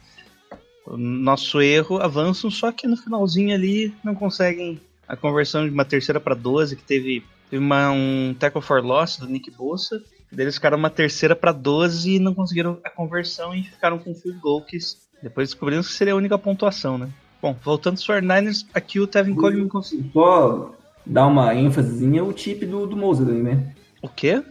o 0.87 0.97
nosso 0.97 1.61
erro, 1.61 1.99
avançam, 1.99 2.51
só 2.51 2.73
que 2.73 2.89
no 2.89 2.97
finalzinho 2.97 3.55
ali 3.55 3.95
não 4.03 4.15
conseguem 4.15 4.81
a 5.07 5.17
conversão 5.17 5.65
de 5.65 5.73
uma 5.73 5.85
terceira 5.85 6.19
para 6.19 6.35
12, 6.35 6.77
que 6.77 6.83
teve 6.83 7.23
uma, 7.59 7.91
um 7.91 8.35
tackle 8.39 8.63
for 8.63 8.83
loss 8.83 9.17
do 9.17 9.27
Nick 9.27 9.51
Bossa. 9.51 10.01
Daí 10.31 10.45
eles 10.45 10.55
ficaram 10.55 10.79
uma 10.79 10.91
terceira 10.91 11.37
para 11.37 11.53
12 11.53 12.17
e 12.17 12.19
não 12.19 12.35
conseguiram 12.35 12.79
a 12.85 12.91
conversão 12.91 13.55
e 13.55 13.65
ficaram 13.65 13.99
com 13.99 14.15
field 14.15 14.39
goal, 14.41 14.63
que 14.63 14.79
depois 15.23 15.51
descobrimos 15.51 15.89
que 15.89 15.95
seria 15.95 16.15
a 16.15 16.17
única 16.17 16.39
pontuação, 16.39 16.97
né? 16.97 17.11
Bom, 17.41 17.55
voltando 17.63 17.95
aos 17.95 18.07
49ers, 18.07 18.67
aqui 18.73 18.99
o 18.99 19.07
Tevin 19.07 19.35
Coleman 19.35 19.69
conseguiu. 19.69 20.11
Só 20.13 20.75
dar 21.05 21.27
uma 21.27 21.55
ênfasezinha 21.55 22.25
o 22.25 22.33
tip 22.33 22.65
do, 22.65 22.87
do 22.87 22.97
Mosley, 22.97 23.43
né? 23.43 23.75
O 24.01 24.09
quê? 24.09 24.43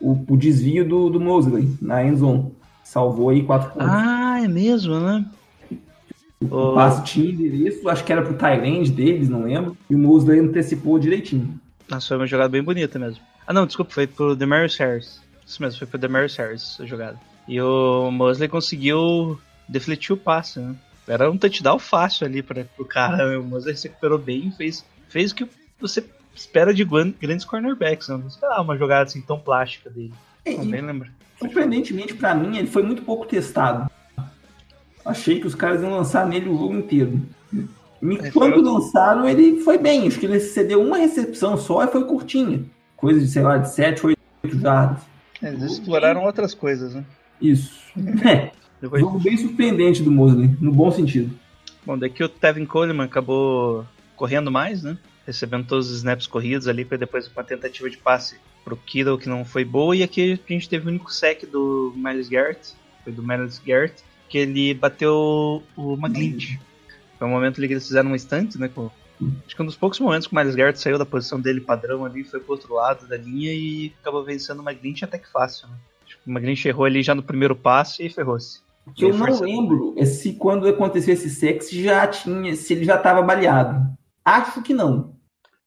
O, 0.00 0.12
o 0.28 0.36
desvio 0.36 0.86
do, 0.86 1.08
do 1.08 1.20
Mosley 1.20 1.76
na 1.80 2.04
end 2.04 2.18
zone. 2.18 2.52
Salvou 2.82 3.30
aí 3.30 3.44
quatro 3.44 3.70
pontos. 3.70 3.88
Ah, 3.88 4.40
é 4.42 4.48
mesmo, 4.48 4.98
né? 4.98 5.24
O 6.40 6.74
passe 6.74 7.04
tinha 7.04 7.30
endereço, 7.30 7.88
acho 7.88 8.04
que 8.04 8.12
era 8.12 8.22
pro 8.22 8.34
Tyrande 8.34 8.90
deles, 8.90 9.28
não 9.28 9.44
lembro. 9.44 9.76
E 9.88 9.94
o 9.94 9.98
Mosley 9.98 10.40
antecipou 10.40 10.98
direitinho. 10.98 11.60
Nossa, 11.92 12.08
foi 12.08 12.16
uma 12.16 12.26
jogada 12.26 12.48
bem 12.48 12.62
bonita 12.62 12.98
mesmo. 12.98 13.22
Ah, 13.46 13.52
não, 13.52 13.66
desculpa, 13.66 13.92
foi 13.92 14.06
pro 14.06 14.34
Demarius 14.34 14.78
Harris. 14.78 15.20
Isso 15.46 15.60
mesmo, 15.60 15.78
foi 15.78 15.86
pro 15.86 15.98
Demarius 15.98 16.34
Harris 16.36 16.78
a 16.80 16.86
jogada. 16.86 17.20
E 17.46 17.60
o 17.60 18.10
Mosley 18.10 18.48
conseguiu 18.48 19.38
defletir 19.68 20.14
o 20.14 20.16
passe, 20.16 20.58
né? 20.58 20.74
Era 21.06 21.30
um 21.30 21.36
touchdown 21.36 21.78
fácil 21.78 22.26
ali 22.26 22.42
para 22.42 22.66
o 22.78 22.84
cara. 22.84 23.28
Né? 23.28 23.36
O 23.36 23.42
Mosley 23.44 23.76
se 23.76 23.88
recuperou 23.88 24.18
bem 24.18 24.48
e 24.48 24.52
fez, 24.52 24.86
fez 25.08 25.32
o 25.32 25.34
que 25.34 25.46
você 25.78 26.02
espera 26.34 26.72
de 26.72 26.82
grandes 26.84 27.44
cornerbacks. 27.44 28.08
Né? 28.08 28.16
Não 28.16 28.28
esperava 28.28 28.62
uma 28.62 28.78
jogada 28.78 29.02
assim 29.02 29.20
tão 29.20 29.38
plástica 29.38 29.90
dele. 29.90 30.14
É, 30.46 30.56
Não, 30.56 30.64
e, 30.64 30.68
bem 30.68 30.80
lembra. 30.80 31.10
surpreendentemente 31.38 32.14
pra 32.14 32.34
mim, 32.34 32.56
ele 32.56 32.68
foi 32.68 32.82
muito 32.82 33.02
pouco 33.02 33.26
testado. 33.26 33.90
Achei 35.04 35.40
que 35.40 35.46
os 35.46 35.54
caras 35.54 35.82
iam 35.82 35.90
lançar 35.90 36.26
nele 36.26 36.48
o 36.48 36.56
jogo 36.56 36.74
inteiro. 36.74 37.20
E 38.02 38.16
É, 38.18 38.30
quando 38.30 38.60
lançaram, 38.60 39.28
ele 39.28 39.60
foi 39.60 39.78
bem. 39.78 40.06
Acho 40.08 40.18
que 40.18 40.26
ele 40.26 40.40
cedeu 40.40 40.82
uma 40.82 40.96
recepção 40.98 41.56
só 41.56 41.84
e 41.84 41.88
foi 41.88 42.04
curtinha. 42.04 42.64
Coisa 42.96 43.20
de, 43.20 43.28
sei 43.28 43.42
lá, 43.42 43.58
de 43.58 43.72
7, 43.72 44.06
8 44.06 44.18
jardas. 44.58 45.02
Eles 45.40 45.62
exploraram 45.62 46.24
outras 46.24 46.54
coisas, 46.54 46.94
né? 46.94 47.04
Isso. 47.40 47.80
É, 48.24 48.50
Depois, 48.80 49.00
jogo 49.02 49.18
bem 49.18 49.36
surpreendente 49.36 50.02
do 50.02 50.10
Mosley, 50.10 50.56
no 50.60 50.72
bom 50.72 50.90
sentido. 50.90 51.34
bom, 51.84 51.98
daqui 51.98 52.22
o 52.22 52.28
Tevin 52.28 52.64
Coleman 52.64 53.04
acabou 53.04 53.84
correndo 54.16 54.50
mais, 54.50 54.82
né? 54.82 54.96
Recebendo 55.26 55.66
todos 55.66 55.90
os 55.90 55.96
snaps 55.98 56.26
corridos 56.26 56.68
ali, 56.68 56.84
para 56.84 56.98
depois 56.98 57.28
uma 57.28 57.44
tentativa 57.44 57.88
de 57.90 57.96
passe 57.96 58.36
pro 58.64 58.76
Kittle 58.76 59.18
que 59.18 59.28
não 59.28 59.44
foi 59.44 59.64
boa. 59.64 59.96
E 59.96 60.02
aqui 60.02 60.40
a 60.48 60.52
gente 60.52 60.68
teve 60.68 60.86
o 60.86 60.90
único 60.90 61.12
sec 61.12 61.44
do 61.46 61.92
Miles 61.96 62.28
Garrett, 62.28 62.72
foi 63.02 63.12
do 63.12 63.22
Miles 63.22 63.60
Garrett, 63.64 64.02
que 64.28 64.38
ele 64.38 64.74
bateu 64.74 65.62
o 65.76 65.94
McGlinch. 65.94 66.60
Foi 67.22 67.28
um 67.28 67.34
momento 67.34 67.58
ali 67.58 67.68
que 67.68 67.74
eles 67.74 67.86
fizeram 67.86 68.10
um 68.10 68.16
instante, 68.16 68.58
né? 68.58 68.66
Com, 68.66 68.90
acho 69.46 69.54
que 69.54 69.62
um 69.62 69.66
dos 69.66 69.76
poucos 69.76 70.00
momentos 70.00 70.26
que 70.26 70.34
o 70.34 70.36
Miles 70.36 70.56
Garrett 70.56 70.80
saiu 70.80 70.98
da 70.98 71.06
posição 71.06 71.40
dele 71.40 71.60
padrão 71.60 72.04
ali, 72.04 72.24
foi 72.24 72.40
pro 72.40 72.54
outro 72.54 72.74
lado 72.74 73.06
da 73.06 73.16
linha 73.16 73.54
e 73.54 73.94
acabou 74.00 74.24
vencendo 74.24 74.58
o 74.58 74.68
McGlinch 74.68 75.04
até 75.04 75.18
que 75.18 75.30
fácil, 75.30 75.68
né? 75.68 75.74
Acho 76.04 76.18
que 76.18 76.28
o 76.28 76.32
McGlinch 76.32 76.66
errou 76.66 76.84
ali 76.84 77.00
já 77.00 77.14
no 77.14 77.22
primeiro 77.22 77.54
passe 77.54 78.04
e 78.04 78.10
ferrou-se. 78.10 78.58
O 78.84 78.90
que 78.90 79.04
eu 79.04 79.16
não 79.16 79.40
lembro 79.40 79.94
é 79.96 80.04
se 80.04 80.32
quando 80.32 80.66
aconteceu 80.66 81.14
esse 81.14 81.30
sexo 81.30 81.72
já 81.80 82.04
tinha, 82.08 82.56
se 82.56 82.72
ele 82.72 82.84
já 82.84 82.96
estava 82.96 83.22
baleado. 83.22 83.96
Acho 84.24 84.60
que 84.60 84.74
não. 84.74 85.14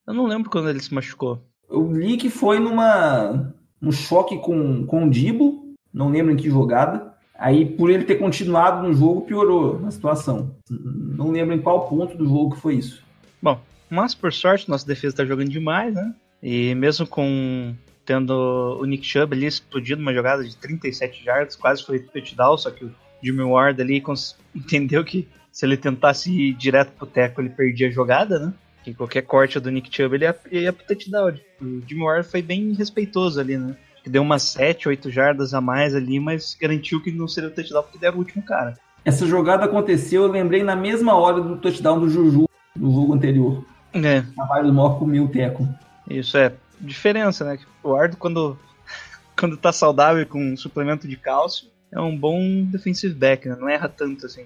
Eu 0.05 0.13
não 0.13 0.27
lembro 0.27 0.49
quando 0.49 0.69
ele 0.69 0.81
se 0.81 0.93
machucou. 0.93 1.41
Eu 1.69 1.89
li 1.89 2.17
que 2.17 2.29
foi 2.29 2.59
numa 2.59 3.55
um 3.81 3.93
choque 3.93 4.37
com, 4.39 4.85
com 4.85 5.05
o 5.05 5.09
Dibo, 5.09 5.73
não 5.93 6.09
lembro 6.09 6.33
em 6.33 6.35
que 6.35 6.49
jogada. 6.49 7.14
Aí, 7.37 7.65
por 7.65 7.89
ele 7.89 8.05
ter 8.05 8.15
continuado 8.15 8.87
no 8.87 8.93
jogo, 8.93 9.21
piorou 9.21 9.85
a 9.85 9.91
situação. 9.91 10.55
Não 10.69 11.31
lembro 11.31 11.53
em 11.53 11.61
qual 11.61 11.87
ponto 11.87 12.17
do 12.17 12.25
jogo 12.25 12.55
que 12.55 12.61
foi 12.61 12.75
isso. 12.75 13.03
Bom, 13.41 13.59
mas 13.89 14.15
por 14.15 14.31
sorte, 14.31 14.69
nossa 14.69 14.87
defesa 14.87 15.17
tá 15.17 15.25
jogando 15.25 15.49
demais, 15.49 15.93
né? 15.93 16.13
E 16.41 16.73
mesmo 16.75 17.05
com 17.05 17.75
tendo 18.05 18.77
o 18.79 18.85
Nick 18.85 19.05
Chubb 19.05 19.35
ali 19.35 19.47
explodindo 19.47 20.01
uma 20.01 20.13
jogada 20.13 20.43
de 20.43 20.55
37 20.55 21.23
jardas, 21.23 21.55
quase 21.55 21.83
foi 21.83 21.99
touchdown, 21.99 22.57
só 22.57 22.69
que 22.69 22.85
o 22.85 22.93
Jimmy 23.21 23.41
Ward 23.41 23.81
ali 23.81 24.01
entendeu 24.55 25.03
que 25.03 25.27
se 25.51 25.65
ele 25.65 25.75
tentasse 25.75 26.31
ir 26.31 26.53
direto 26.53 26.91
pro 26.91 27.07
teco, 27.07 27.41
ele 27.41 27.49
perdia 27.49 27.87
a 27.87 27.91
jogada, 27.91 28.39
né? 28.39 28.53
Que 28.83 28.93
qualquer 28.93 29.23
corte 29.23 29.59
do 29.59 29.71
Nick 29.71 29.93
Chubb 29.93 30.15
ele 30.15 30.25
ia, 30.25 30.35
ia 30.51 30.73
pro 30.73 30.85
touchdown. 30.85 31.33
O 31.61 31.81
Jimmy 31.87 32.03
Ward 32.03 32.29
foi 32.29 32.41
bem 32.41 32.73
respeitoso 32.73 33.39
ali, 33.39 33.57
né? 33.57 33.75
Que 34.05 34.09
deu 34.11 34.21
umas 34.21 34.43
7, 34.43 34.87
8 34.87 35.09
jardas 35.09 35.51
a 35.55 35.59
mais 35.59 35.95
ali, 35.95 36.19
mas 36.19 36.55
garantiu 36.61 37.01
que 37.01 37.09
não 37.11 37.27
seria 37.27 37.49
o 37.49 37.51
touchdown 37.51 37.81
porque 37.81 38.05
era 38.05 38.15
o 38.15 38.19
último 38.19 38.43
cara. 38.43 38.77
Essa 39.03 39.25
jogada 39.25 39.65
aconteceu, 39.65 40.21
eu 40.21 40.31
lembrei 40.31 40.61
na 40.61 40.75
mesma 40.75 41.15
hora 41.15 41.41
do 41.41 41.57
touchdown 41.57 41.99
do 41.99 42.07
Juju 42.07 42.47
no 42.75 42.93
jogo 42.93 43.15
anterior. 43.15 43.65
É, 43.93 44.23
A 44.37 44.45
Mário 44.45 44.71
Mor 44.71 44.99
comeu 44.99 45.23
o 45.23 45.27
teco. 45.27 45.67
Isso 46.07 46.37
é 46.37 46.53
diferença, 46.79 47.43
né? 47.45 47.57
O 47.81 47.95
Ardo, 47.95 48.15
quando, 48.15 48.55
quando 49.35 49.57
tá 49.57 49.71
saudável 49.73 50.23
com 50.27 50.53
um 50.53 50.55
suplemento 50.55 51.07
de 51.07 51.15
cálcio, 51.17 51.67
é 51.91 51.99
um 51.99 52.15
bom 52.15 52.39
defensive 52.65 53.15
back, 53.15 53.49
né? 53.49 53.55
Não 53.59 53.67
erra 53.67 53.89
tanto 53.89 54.27
assim, 54.27 54.45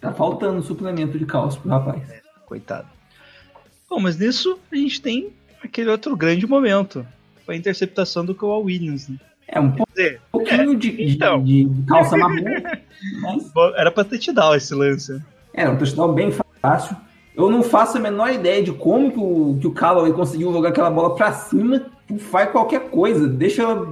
Tá 0.00 0.12
faltando 0.12 0.62
suplemento 0.62 1.18
de 1.18 1.26
cálcio 1.26 1.60
pro 1.60 1.70
rapaz. 1.70 2.00
coitado. 2.46 2.86
Bom, 3.90 3.98
mas 3.98 4.16
nisso 4.16 4.56
a 4.70 4.76
gente 4.76 5.02
tem 5.02 5.32
aquele 5.60 5.90
outro 5.90 6.16
grande 6.16 6.46
momento. 6.46 7.04
Foi 7.44 7.54
a 7.54 7.58
interceptação 7.58 8.24
do 8.24 8.34
Kawhi 8.34 8.64
Williams, 8.64 9.08
né? 9.08 9.16
É 9.46 9.60
um 9.60 9.70
dizer, 9.70 10.20
pouquinho 10.32 10.74
de, 10.74 10.90
de- 10.90 11.02
então. 11.14 11.42
de 11.42 11.68
calça 11.86 12.16
marrom, 12.16 12.34
mas 13.22 13.52
era 13.76 13.90
pra 13.90 14.02
ter 14.04 14.18
te 14.18 14.32
dado 14.32 14.54
esse 14.56 14.74
lance. 14.74 15.12
né? 15.12 15.22
É, 15.52 15.68
um 15.68 15.76
touchdown 15.76 16.12
bem 16.14 16.32
fácil. 16.60 16.96
Eu 17.36 17.50
não 17.50 17.62
faço 17.62 17.98
a 17.98 18.00
menor 18.00 18.32
ideia 18.32 18.62
de 18.62 18.72
como 18.72 19.10
que 19.10 19.18
o, 19.18 19.58
que 19.60 19.66
o 19.66 19.72
Callaway 19.72 20.12
conseguiu 20.12 20.52
jogar 20.52 20.70
aquela 20.70 20.90
bola 20.90 21.14
pra 21.14 21.32
cima. 21.32 21.86
Faz 22.30 22.50
qualquer 22.50 22.90
coisa, 22.90 23.26
deixa 23.26 23.62
ela 23.62 23.86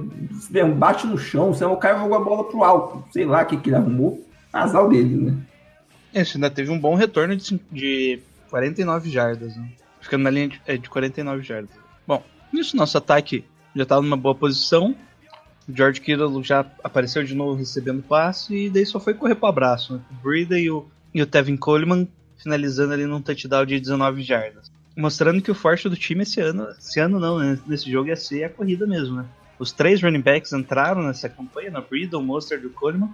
bate 0.75 1.05
no 1.07 1.17
chão. 1.17 1.53
Senão 1.53 1.73
o 1.73 1.77
cara 1.77 1.99
jogou 1.99 2.15
a 2.17 2.23
bola 2.23 2.43
pro 2.45 2.63
alto. 2.63 3.03
Sei 3.11 3.25
lá 3.25 3.43
o 3.43 3.45
que, 3.45 3.57
que 3.57 3.69
ele 3.69 3.75
arrumou. 3.75 4.25
Azar 4.51 4.87
dele, 4.87 5.15
né? 5.15 5.37
Esse 6.13 6.37
ainda 6.37 6.49
teve 6.49 6.71
um 6.71 6.79
bom 6.79 6.95
retorno 6.95 7.35
de, 7.35 7.59
de 7.71 8.19
49 8.49 9.09
jardas, 9.09 9.55
né? 9.57 9.67
Ficando 9.99 10.23
na 10.23 10.29
linha 10.29 10.47
de, 10.49 10.61
é, 10.67 10.77
de 10.77 10.89
49 10.89 11.41
jardas. 11.43 11.71
Bom, 12.07 12.23
nisso 12.53 12.77
nosso 12.77 12.97
ataque 12.97 13.45
já 13.75 13.83
estava 13.83 14.01
numa 14.01 14.17
boa 14.17 14.35
posição. 14.35 14.95
O 15.67 15.75
George 15.75 16.01
Kittle 16.01 16.43
já 16.43 16.65
apareceu 16.83 17.23
de 17.23 17.33
novo 17.33 17.57
recebendo 17.57 18.03
passe 18.03 18.65
e 18.65 18.69
daí 18.69 18.85
só 18.85 18.99
foi 18.99 19.13
correr 19.13 19.35
pro 19.35 19.47
abraço. 19.47 19.93
Né? 19.93 20.01
O 20.11 20.13
Brida 20.23 20.59
e 20.59 20.69
o, 20.69 20.85
e 21.13 21.21
o 21.21 21.25
Tevin 21.25 21.57
Coleman 21.57 22.07
finalizando 22.37 22.93
ali 22.93 23.05
num 23.05 23.21
touchdown 23.21 23.65
de 23.65 23.79
19 23.79 24.21
jardas. 24.21 24.71
Mostrando 24.95 25.41
que 25.41 25.49
o 25.49 25.55
forte 25.55 25.89
do 25.89 25.95
time 25.95 26.23
esse 26.23 26.39
ano, 26.39 26.67
esse 26.77 26.99
ano 26.99 27.19
não, 27.19 27.39
né? 27.39 27.57
nesse 27.65 27.89
jogo 27.89 28.09
ia 28.09 28.15
ser 28.15 28.43
a 28.43 28.49
corrida 28.49 28.85
mesmo, 28.85 29.17
né? 29.17 29.25
Os 29.57 29.71
três 29.71 30.01
running 30.01 30.21
backs 30.21 30.51
entraram 30.51 31.03
nessa 31.03 31.29
campanha, 31.29 31.71
na 31.71 31.81
Brida, 31.81 32.17
o 32.17 32.21
Mostert 32.21 32.61
e 32.61 32.67
o 32.67 32.71
Coleman. 32.71 33.09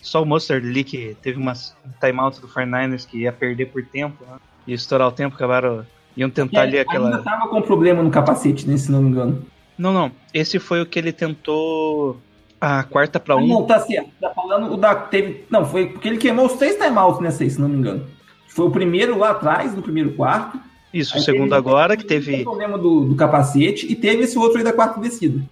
Só 0.00 0.22
o 0.22 0.26
Mostert 0.26 0.64
ali 0.64 0.84
que 0.84 1.16
teve 1.20 1.38
uma, 1.38 1.52
um 1.52 1.90
timeout 2.00 2.40
do 2.40 2.48
49ers 2.48 3.06
que 3.06 3.18
ia 3.18 3.32
perder 3.32 3.66
por 3.66 3.84
tempo, 3.84 4.24
né? 4.24 4.38
Ia 4.66 4.74
estourar 4.74 5.08
o 5.08 5.12
tempo, 5.12 5.36
acabaram. 5.36 5.86
Iam 6.16 6.30
tentar 6.30 6.62
ali 6.62 6.78
Ainda 6.78 6.90
aquela. 6.90 7.18
tava 7.18 7.48
com 7.48 7.60
problema 7.60 8.02
no 8.02 8.10
capacete, 8.10 8.66
né? 8.68 8.76
Se 8.76 8.90
não 8.90 9.02
me 9.02 9.10
engano. 9.10 9.44
Não, 9.76 9.92
não. 9.92 10.10
Esse 10.32 10.58
foi 10.58 10.80
o 10.80 10.86
que 10.86 10.98
ele 10.98 11.12
tentou 11.12 12.18
a 12.60 12.82
quarta 12.84 13.20
pra 13.20 13.34
Ah, 13.34 13.38
um. 13.38 13.46
não, 13.46 13.64
tá 13.66 13.78
certo. 13.80 14.08
Tá 14.20 14.30
falando 14.30 14.72
o 14.72 14.76
da. 14.78 14.94
Teve, 14.94 15.44
não, 15.50 15.64
foi 15.66 15.86
porque 15.90 16.08
ele 16.08 16.16
queimou 16.16 16.46
os 16.46 16.54
três 16.54 16.76
timeouts 16.76 17.20
nessa 17.20 17.42
aí, 17.44 17.50
se 17.50 17.60
não 17.60 17.68
me 17.68 17.76
engano. 17.76 18.06
Foi 18.48 18.66
o 18.66 18.70
primeiro 18.70 19.18
lá 19.18 19.30
atrás, 19.32 19.74
no 19.74 19.82
primeiro 19.82 20.12
quarto. 20.14 20.58
Isso, 20.94 21.14
o 21.14 21.18
Aí 21.18 21.22
segundo 21.24 21.44
teve- 21.50 21.56
agora, 21.56 21.96
que 21.96 22.04
Teve 22.04 22.40
o 22.40 22.44
problema 22.44 22.78
do, 22.78 23.04
do 23.04 23.14
capacete 23.14 23.86
e 23.90 23.94
teve 23.94 24.22
esse 24.22 24.38
outro 24.38 24.56
aí 24.56 24.64
da 24.64 24.72
quarta 24.72 24.98
descida. 24.98 25.42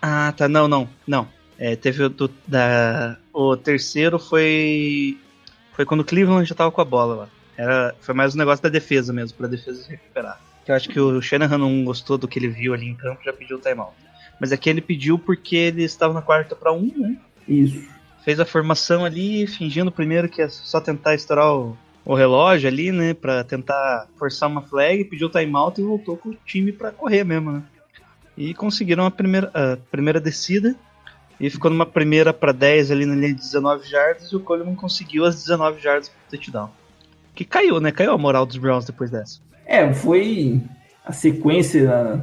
Ah, 0.00 0.32
tá. 0.36 0.46
Não, 0.48 0.68
não. 0.68 0.88
Não. 1.04 1.26
É, 1.58 1.74
teve 1.74 2.04
o 2.04 2.08
do, 2.08 2.30
da. 2.46 3.16
O 3.32 3.56
terceiro 3.56 4.18
foi. 4.20 5.18
Foi 5.72 5.84
quando 5.84 6.00
o 6.00 6.04
Cleveland 6.04 6.48
já 6.48 6.54
tava 6.54 6.70
com 6.70 6.80
a 6.80 6.84
bola 6.84 7.14
lá. 7.16 7.28
Era, 7.56 7.94
foi 8.00 8.14
mais 8.14 8.34
um 8.34 8.38
negócio 8.38 8.62
da 8.62 8.68
defesa 8.68 9.12
mesmo, 9.12 9.36
pra 9.36 9.46
defesa 9.46 9.82
se 9.82 9.90
recuperar. 9.90 10.40
Eu 10.66 10.74
acho 10.74 10.88
que 10.88 10.98
o 10.98 11.20
Shanahan 11.20 11.58
não 11.58 11.84
gostou 11.84 12.16
do 12.16 12.26
que 12.26 12.38
ele 12.38 12.48
viu 12.48 12.72
ali 12.72 12.88
em 12.88 12.94
campo 12.94 13.22
já 13.24 13.32
pediu 13.32 13.58
o 13.58 13.60
timeout. 13.60 13.92
Mas 14.40 14.50
aqui 14.50 14.70
ele 14.70 14.80
pediu 14.80 15.18
porque 15.18 15.56
ele 15.56 15.84
estava 15.84 16.12
na 16.12 16.22
quarta 16.22 16.56
pra 16.56 16.72
um, 16.72 16.90
né? 16.96 17.16
Isso. 17.46 17.86
fez 18.24 18.40
a 18.40 18.46
formação 18.46 19.04
ali, 19.04 19.46
fingindo 19.46 19.92
primeiro 19.92 20.28
que 20.28 20.40
é 20.40 20.48
só 20.48 20.80
tentar 20.80 21.14
estourar 21.14 21.54
o, 21.54 21.76
o 22.04 22.14
relógio 22.14 22.68
ali, 22.68 22.90
né, 22.90 23.12
Pra 23.12 23.44
tentar 23.44 24.08
forçar 24.18 24.48
uma 24.48 24.62
flag, 24.62 25.04
pediu 25.04 25.28
timeout 25.28 25.80
e 25.80 25.84
voltou 25.84 26.16
com 26.16 26.30
o 26.30 26.36
time 26.46 26.72
pra 26.72 26.90
correr 26.90 27.24
mesmo, 27.24 27.52
né? 27.52 27.62
E 28.36 28.52
conseguiram 28.54 29.04
a 29.06 29.10
primeira, 29.10 29.50
a 29.54 29.76
primeira 29.90 30.20
descida 30.20 30.74
e 31.38 31.50
ficou 31.50 31.70
numa 31.70 31.86
primeira 31.86 32.32
pra 32.32 32.52
10 32.52 32.90
ali 32.90 33.06
na 33.06 33.14
linha 33.14 33.34
de 33.34 33.40
19 33.40 33.88
jardas 33.88 34.32
e 34.32 34.36
o 34.36 34.40
Coleman 34.40 34.74
conseguiu 34.74 35.24
as 35.24 35.36
19 35.36 35.80
jardas 35.80 36.08
pro 36.08 36.18
touchdown. 36.30 36.70
Que 37.34 37.44
caiu, 37.44 37.80
né? 37.80 37.90
Caiu 37.90 38.12
a 38.12 38.18
moral 38.18 38.46
dos 38.46 38.56
Browns 38.56 38.84
depois 38.84 39.10
dessa. 39.10 39.40
É, 39.66 39.92
foi 39.92 40.60
a 41.04 41.12
sequência. 41.12 42.22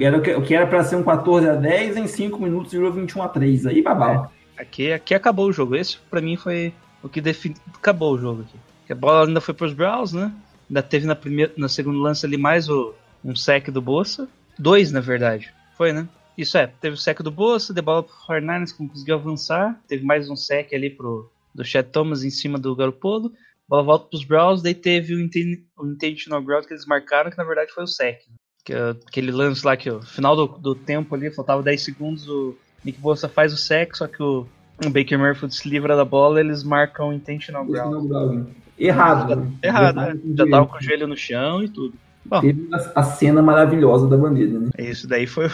Era, 0.00 0.18
o 0.18 0.42
que- 0.42 0.54
era 0.54 0.66
pra 0.66 0.84
ser 0.84 0.96
um 0.96 1.02
14 1.02 1.48
a 1.48 1.54
10 1.54 1.96
em 1.96 2.06
5 2.06 2.38
minutos 2.38 2.72
virou 2.72 2.92
21 2.92 3.22
a 3.22 3.28
3. 3.28 3.66
Aí 3.66 3.82
babau. 3.82 4.30
Aqui, 4.58 4.92
aqui 4.92 5.14
acabou 5.14 5.48
o 5.48 5.52
jogo. 5.52 5.74
Esse 5.74 5.98
pra 6.10 6.20
mim 6.20 6.36
foi 6.36 6.72
o 7.02 7.08
que 7.08 7.20
definiu. 7.20 7.56
Acabou 7.74 8.14
o 8.14 8.18
jogo 8.18 8.42
aqui. 8.42 8.92
A 8.92 8.94
bola 8.94 9.26
ainda 9.26 9.40
foi 9.40 9.54
pros 9.54 9.72
Browns, 9.72 10.12
né? 10.12 10.32
Ainda 10.68 10.82
teve 10.82 11.06
na 11.06 11.14
primeira, 11.14 11.52
no 11.56 11.68
segundo 11.68 11.98
lance 11.98 12.26
ali 12.26 12.36
mais 12.36 12.68
o, 12.68 12.92
um 13.24 13.34
sec 13.36 13.68
do 13.70 13.80
Bolsa. 13.80 14.28
Dois, 14.58 14.90
na 14.92 15.00
verdade. 15.00 15.52
Foi, 15.76 15.92
né? 15.92 16.08
Isso 16.36 16.58
é, 16.58 16.66
teve 16.66 16.94
o 16.94 16.98
sec 16.98 17.20
do 17.22 17.30
Bolsa, 17.30 17.72
de 17.72 17.80
bola 17.80 18.02
pro 18.02 18.34
Hernandes 18.34 18.72
que 18.72 18.82
não 18.82 18.88
conseguiu 18.88 19.14
avançar. 19.14 19.78
Teve 19.88 20.04
mais 20.04 20.28
um 20.28 20.36
sec 20.36 20.72
ali 20.74 20.90
pro, 20.90 21.30
do 21.54 21.64
Chad 21.64 21.86
Thomas 21.86 22.24
em 22.24 22.30
cima 22.30 22.58
do 22.58 22.74
Garopolo. 22.74 23.32
Bola 23.70 23.84
volta 23.84 24.08
pros 24.08 24.24
Browns, 24.24 24.62
daí 24.62 24.74
teve 24.74 25.14
o, 25.14 25.20
inten, 25.20 25.64
o 25.78 25.86
intentional 25.86 26.42
ground 26.42 26.64
que 26.64 26.72
eles 26.72 26.84
marcaram, 26.86 27.30
que 27.30 27.38
na 27.38 27.44
verdade 27.44 27.70
foi 27.72 27.84
o 27.84 27.86
sec. 27.86 28.18
Né? 28.28 28.34
Que, 28.64 28.72
é 28.72 28.90
aquele 28.90 29.30
lance 29.30 29.64
lá 29.64 29.76
que 29.76 29.88
o 29.88 30.02
final 30.02 30.34
do, 30.34 30.48
do 30.58 30.74
tempo 30.74 31.14
ali, 31.14 31.30
faltava 31.30 31.62
10 31.62 31.80
segundos, 31.80 32.28
o 32.28 32.56
Nick 32.84 32.98
Bosa 32.98 33.28
faz 33.28 33.52
o 33.52 33.56
sec, 33.56 33.96
só 33.96 34.08
que 34.08 34.20
o, 34.20 34.44
o 34.84 34.90
Baker 34.90 35.16
Mayfield 35.16 35.54
se 35.54 35.68
livra 35.68 35.94
da 35.94 36.04
bola, 36.04 36.40
eles 36.40 36.64
marcam 36.64 37.10
o 37.10 37.12
intentional 37.12 37.64
ground. 37.64 38.48
Errado. 38.76 39.36
Né? 39.36 39.52
Errado, 39.62 39.96
né? 39.96 40.20
Já 40.36 40.48
tava 40.48 40.66
com 40.66 40.76
o 40.76 40.82
joelho 40.82 41.06
no 41.06 41.16
chão 41.16 41.62
e 41.62 41.68
tudo. 41.68 41.94
Bom, 42.24 42.40
Teve 42.40 42.68
a 42.72 43.02
cena 43.04 43.40
maravilhosa 43.40 44.08
da 44.08 44.16
bandeira, 44.16 44.58
né? 44.58 44.70
Isso 44.78 45.06
daí 45.06 45.28
foi 45.28 45.46
o 45.46 45.50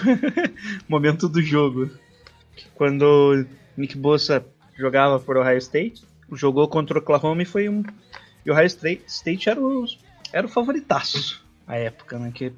momento 0.88 1.28
do 1.28 1.42
jogo. 1.42 1.90
Quando 2.74 3.44
Nick 3.76 3.98
Bosa 3.98 4.42
jogava 4.74 5.20
por 5.20 5.36
Ohio 5.36 5.58
State, 5.58 6.02
jogou 6.32 6.66
contra 6.68 6.98
o 6.98 7.00
Oklahoma 7.00 7.42
e 7.42 7.46
foi 7.46 7.68
um. 7.68 7.82
E 8.44 8.50
o 8.50 8.54
Ohio 8.54 8.66
State 8.66 9.48
era 9.48 9.60
o, 9.60 9.84
era 10.32 10.46
o 10.46 10.50
favoritaço 10.50 11.44
à 11.66 11.76
época, 11.76 12.18
né? 12.18 12.30
Que, 12.34 12.52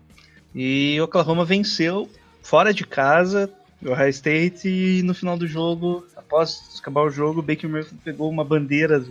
e 0.54 0.96
o 1.00 1.04
Oklahoma 1.04 1.44
venceu 1.44 2.08
fora 2.42 2.72
de 2.72 2.86
casa 2.86 3.50
o 3.82 3.90
Ohio 3.90 4.08
State 4.08 4.68
e 4.68 5.02
no 5.02 5.14
final 5.14 5.36
do 5.36 5.46
jogo, 5.46 6.04
após 6.16 6.78
acabar 6.80 7.02
o 7.02 7.10
jogo, 7.10 7.40
o 7.40 7.42
Baker 7.42 7.70
Mayfield 7.70 8.02
pegou 8.04 8.28
uma 8.28 8.44
bandeira 8.44 9.04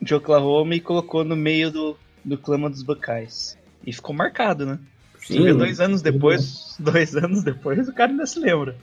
de 0.00 0.14
Oklahoma 0.14 0.74
e 0.74 0.80
colocou 0.80 1.24
no 1.24 1.36
meio 1.36 1.70
do, 1.70 1.96
do 2.24 2.36
clama 2.36 2.68
dos 2.68 2.82
Buckeyes. 2.82 3.56
E 3.86 3.92
ficou 3.92 4.14
marcado, 4.14 4.66
né? 4.66 4.78
Sim, 5.20 5.52
dois 5.56 5.80
anos 5.80 6.02
depois, 6.02 6.74
dois 6.78 7.14
anos 7.16 7.42
depois, 7.42 7.88
o 7.88 7.92
cara 7.92 8.10
ainda 8.10 8.26
se 8.26 8.40
lembra. 8.40 8.76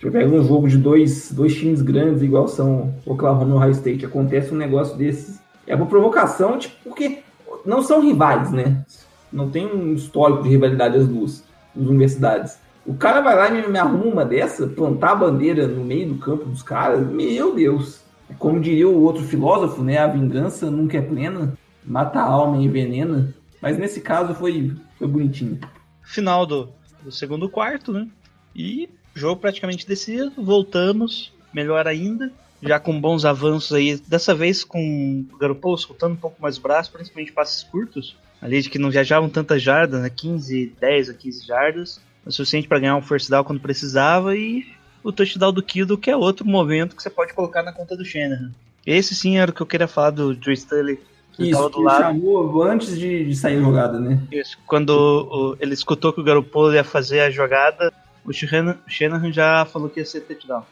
Se 0.00 0.10
pega 0.10 0.34
um 0.34 0.42
jogo 0.42 0.66
de 0.66 0.78
dois, 0.78 1.30
dois 1.30 1.54
times 1.54 1.82
grandes, 1.82 2.22
igual 2.22 2.48
são 2.48 2.94
Oklahoma 3.04 3.50
e 3.50 3.52
Ohio 3.52 3.72
State, 3.72 4.06
acontece 4.06 4.52
um 4.52 4.56
negócio 4.56 4.96
desses. 4.96 5.38
É 5.66 5.76
uma 5.76 5.84
provocação, 5.84 6.58
tipo, 6.58 6.74
porque 6.82 7.18
não 7.66 7.82
são 7.82 8.00
rivais, 8.00 8.50
né? 8.50 8.82
Não 9.30 9.50
tem 9.50 9.66
um 9.66 9.92
histórico 9.92 10.42
de 10.42 10.48
rivalidade 10.48 10.96
as 10.96 11.06
duas, 11.06 11.44
as 11.76 11.86
universidades. 11.86 12.58
O 12.86 12.94
cara 12.94 13.20
vai 13.20 13.36
lá 13.36 13.50
e 13.50 13.68
me 13.68 13.78
arruma 13.78 14.06
uma 14.06 14.24
dessa, 14.24 14.66
plantar 14.66 15.10
a 15.10 15.16
bandeira 15.16 15.68
no 15.68 15.84
meio 15.84 16.08
do 16.08 16.18
campo 16.18 16.46
dos 16.46 16.62
caras, 16.62 17.06
meu 17.06 17.54
Deus. 17.54 18.00
Como 18.38 18.58
diria 18.58 18.88
o 18.88 19.02
outro 19.02 19.22
filósofo, 19.22 19.82
né? 19.82 19.98
A 19.98 20.06
vingança 20.06 20.70
nunca 20.70 20.96
é 20.96 21.02
plena, 21.02 21.52
mata 21.84 22.20
a 22.20 22.24
alma 22.24 22.56
e 22.56 22.64
envenena. 22.64 23.34
Mas 23.60 23.76
nesse 23.76 24.00
caso 24.00 24.34
foi, 24.34 24.74
foi 24.98 25.06
bonitinho. 25.06 25.60
Final 26.02 26.46
do, 26.46 26.70
do 27.04 27.12
segundo 27.12 27.50
quarto, 27.50 27.92
né? 27.92 28.08
E 28.56 28.88
jogo 29.14 29.40
praticamente 29.40 29.86
decidido, 29.86 30.32
voltamos, 30.36 31.32
melhor 31.52 31.86
ainda, 31.86 32.32
já 32.62 32.78
com 32.78 33.00
bons 33.00 33.24
avanços 33.24 33.72
aí, 33.72 33.96
dessa 34.06 34.34
vez 34.34 34.64
com 34.64 35.24
o 35.32 35.36
Garoppolo 35.38 35.78
soltando 35.78 36.12
um 36.12 36.16
pouco 36.16 36.40
mais 36.40 36.58
o 36.58 36.60
braço, 36.60 36.92
principalmente 36.92 37.32
passes 37.32 37.62
curtos, 37.62 38.16
ali 38.40 38.60
de 38.60 38.68
que 38.68 38.78
não 38.78 38.90
viajavam 38.90 39.28
tantas 39.28 39.62
jardas, 39.62 40.02
né, 40.02 40.10
15, 40.10 40.74
10 40.80 41.10
a 41.10 41.14
15 41.14 41.46
jardas, 41.46 42.00
o 42.24 42.30
suficiente 42.30 42.68
para 42.68 42.78
ganhar 42.78 42.96
um 42.96 43.02
first 43.02 43.30
down 43.30 43.44
quando 43.44 43.60
precisava 43.60 44.36
e 44.36 44.66
o 45.02 45.10
touchdown 45.10 45.52
do 45.52 45.62
Kido, 45.62 45.96
que 45.96 46.10
é 46.10 46.16
outro 46.16 46.46
momento 46.46 46.94
que 46.94 47.02
você 47.02 47.10
pode 47.10 47.32
colocar 47.32 47.62
na 47.62 47.72
conta 47.72 47.96
do 47.96 48.04
Shanahan. 48.04 48.50
Esse 48.86 49.14
sim 49.14 49.38
era 49.38 49.50
o 49.50 49.54
que 49.54 49.60
eu 49.60 49.66
queria 49.66 49.88
falar 49.88 50.10
do 50.10 50.34
Joe 50.34 50.54
Staley. 50.54 50.98
Que 51.32 51.50
Isso, 51.50 51.68
do 51.68 51.80
lado. 51.80 52.02
chamou 52.02 52.62
antes 52.62 52.98
de, 52.98 53.24
de, 53.24 53.36
sair 53.36 53.58
a 53.58 53.60
jogada, 53.60 54.00
né? 54.00 54.20
Isso, 54.32 54.58
quando 54.66 54.90
o, 54.90 55.56
ele 55.60 55.74
escutou 55.74 56.12
que 56.12 56.20
o 56.20 56.24
Garoppolo 56.24 56.74
ia 56.74 56.82
fazer 56.82 57.20
a 57.20 57.30
jogada, 57.30 57.92
o 58.24 58.32
Shanahan 58.32 59.32
já 59.32 59.64
falou 59.64 59.88
que 59.88 60.00
ia 60.00 60.06
ser 60.06 60.20
touchdown. 60.22 60.64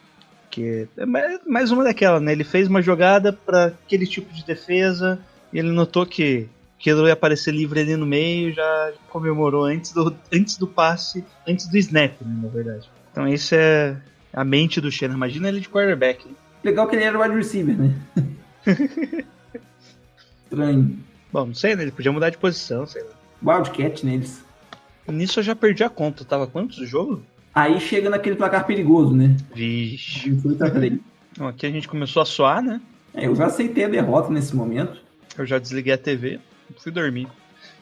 Que 0.50 0.88
é 0.96 1.06
mais 1.06 1.70
uma 1.70 1.84
daquela, 1.84 2.20
né? 2.20 2.32
Ele 2.32 2.44
fez 2.44 2.68
uma 2.68 2.80
jogada 2.80 3.32
para 3.32 3.66
aquele 3.66 4.06
tipo 4.06 4.32
de 4.32 4.44
defesa 4.44 5.18
e 5.52 5.58
ele 5.58 5.70
notou 5.70 6.06
que 6.06 6.48
que 6.78 6.88
ele 6.88 7.06
ia 7.06 7.12
aparecer 7.12 7.52
livre 7.52 7.80
ali 7.80 7.96
no 7.96 8.06
meio, 8.06 8.52
já 8.52 8.92
comemorou 9.10 9.64
antes 9.64 9.92
do, 9.92 10.14
antes 10.32 10.56
do 10.56 10.66
passe, 10.66 11.24
antes 11.46 11.66
do 11.66 11.76
snap, 11.76 12.22
né, 12.22 12.40
na 12.40 12.48
verdade. 12.48 12.88
Então 13.10 13.26
isso 13.26 13.54
é 13.56 13.96
a 14.32 14.44
mente 14.44 14.80
do 14.80 14.90
Shanahan. 14.90 15.16
Imagina 15.16 15.48
ele 15.48 15.60
de 15.60 15.68
quarterback. 15.68 16.24
Legal 16.62 16.86
que 16.86 16.94
ele 16.94 17.04
era 17.04 17.20
wide 17.20 17.34
receiver, 17.34 17.76
né? 17.76 17.94
Estranho. 20.44 20.98
Bom, 21.32 21.46
não 21.46 21.54
sei, 21.54 21.74
né? 21.74 21.82
Ele 21.82 21.92
podia 21.92 22.12
mudar 22.12 22.30
de 22.30 22.38
posição, 22.38 22.86
sei 22.86 23.02
lá. 23.02 23.10
Wildcat 23.42 24.04
neles. 24.04 24.44
Nisso 25.06 25.40
eu 25.40 25.44
já 25.44 25.56
perdi 25.56 25.84
a 25.84 25.88
conta. 25.88 26.24
Tava 26.24 26.46
quantos 26.46 26.78
o 26.78 26.86
jogo? 26.86 27.22
Aí 27.54 27.80
chega 27.80 28.10
naquele 28.10 28.36
placar 28.36 28.66
perigoso, 28.66 29.14
né? 29.14 29.36
Vixe. 29.54 30.30
Bom, 31.36 31.48
aqui 31.48 31.66
a 31.66 31.70
gente 31.70 31.88
começou 31.88 32.22
a 32.22 32.24
suar, 32.24 32.62
né? 32.62 32.80
É, 33.14 33.26
eu 33.26 33.34
já 33.34 33.46
aceitei 33.46 33.84
a 33.84 33.88
derrota 33.88 34.30
nesse 34.30 34.54
momento. 34.54 35.00
Eu 35.36 35.46
já 35.46 35.58
desliguei 35.58 35.92
a 35.92 35.98
TV, 35.98 36.40
fui 36.78 36.92
dormir. 36.92 37.28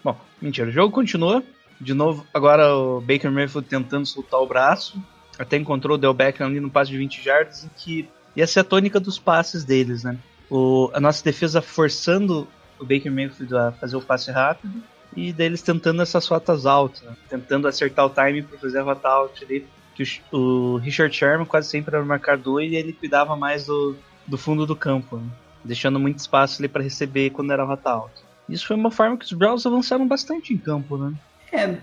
Bom, 0.03 0.17
mentira, 0.41 0.69
o 0.69 0.73
jogo 0.73 0.95
continua. 0.95 1.43
De 1.81 1.93
novo, 1.93 2.27
agora 2.33 2.75
o 2.75 3.01
Baker 3.01 3.31
Mayfield 3.31 3.69
tentando 3.69 4.07
soltar 4.07 4.41
o 4.41 4.47
braço. 4.47 5.01
Até 5.39 5.57
encontrou 5.57 5.97
o 5.97 5.99
Del 5.99 6.15
Beckham 6.15 6.47
ali 6.47 6.61
no 6.61 6.71
passe 6.71 6.91
de 6.91 6.99
20 6.99 7.23
jardas, 7.23 7.65
em 7.65 7.71
que 7.77 8.09
ia 8.35 8.47
ser 8.47 8.61
a 8.61 8.65
tônica 8.65 8.99
dos 8.99 9.19
passes 9.19 9.65
deles, 9.65 10.05
né? 10.05 10.17
O, 10.51 10.91
a 10.95 11.01
nossa 11.01 11.23
defesa 11.23 11.61
forçando 11.61 12.49
o 12.79 12.85
Baker 12.85 13.13
Mayfield 13.13 13.55
a 13.55 13.73
fazer 13.73 13.97
o 13.97 14.03
passe 14.03 14.31
rápido 14.31 14.83
e 15.17 15.33
deles 15.33 15.63
tentando 15.63 16.03
essas 16.03 16.29
rotas 16.29 16.67
altas, 16.67 17.03
né? 17.03 17.17
tentando 17.29 17.67
acertar 17.67 18.05
o 18.05 18.11
time 18.11 18.43
para 18.43 18.59
fazer 18.59 18.79
a 18.79 18.83
rota 18.83 19.09
alta 19.09 19.45
ali. 19.45 19.67
Que 19.95 20.03
o, 20.31 20.37
o, 20.37 20.77
Richard 20.77 21.17
Sherman 21.17 21.47
quase 21.47 21.71
sempre 21.71 21.95
era 21.95 22.05
o 22.05 22.07
marcador 22.07 22.63
e 22.63 22.77
ele 22.77 22.93
cuidava 22.93 23.35
mais 23.35 23.65
do, 23.67 23.97
do 24.27 24.37
fundo 24.37 24.67
do 24.67 24.77
campo, 24.77 25.17
né? 25.17 25.29
deixando 25.65 25.99
muito 25.99 26.19
espaço 26.19 26.61
ali 26.61 26.69
para 26.69 26.83
receber 26.83 27.31
quando 27.31 27.51
era 27.51 27.63
a 27.63 27.67
rota 27.67 27.91
alta. 27.91 28.23
Isso 28.47 28.67
foi 28.67 28.77
uma 28.77 28.91
forma 28.91 29.17
que 29.17 29.25
os 29.25 29.33
Browns 29.33 29.65
avançaram 29.67 30.07
bastante 30.07 30.53
em 30.53 30.59
campo, 30.59 30.99
né? 30.99 31.15
É, 31.51 31.79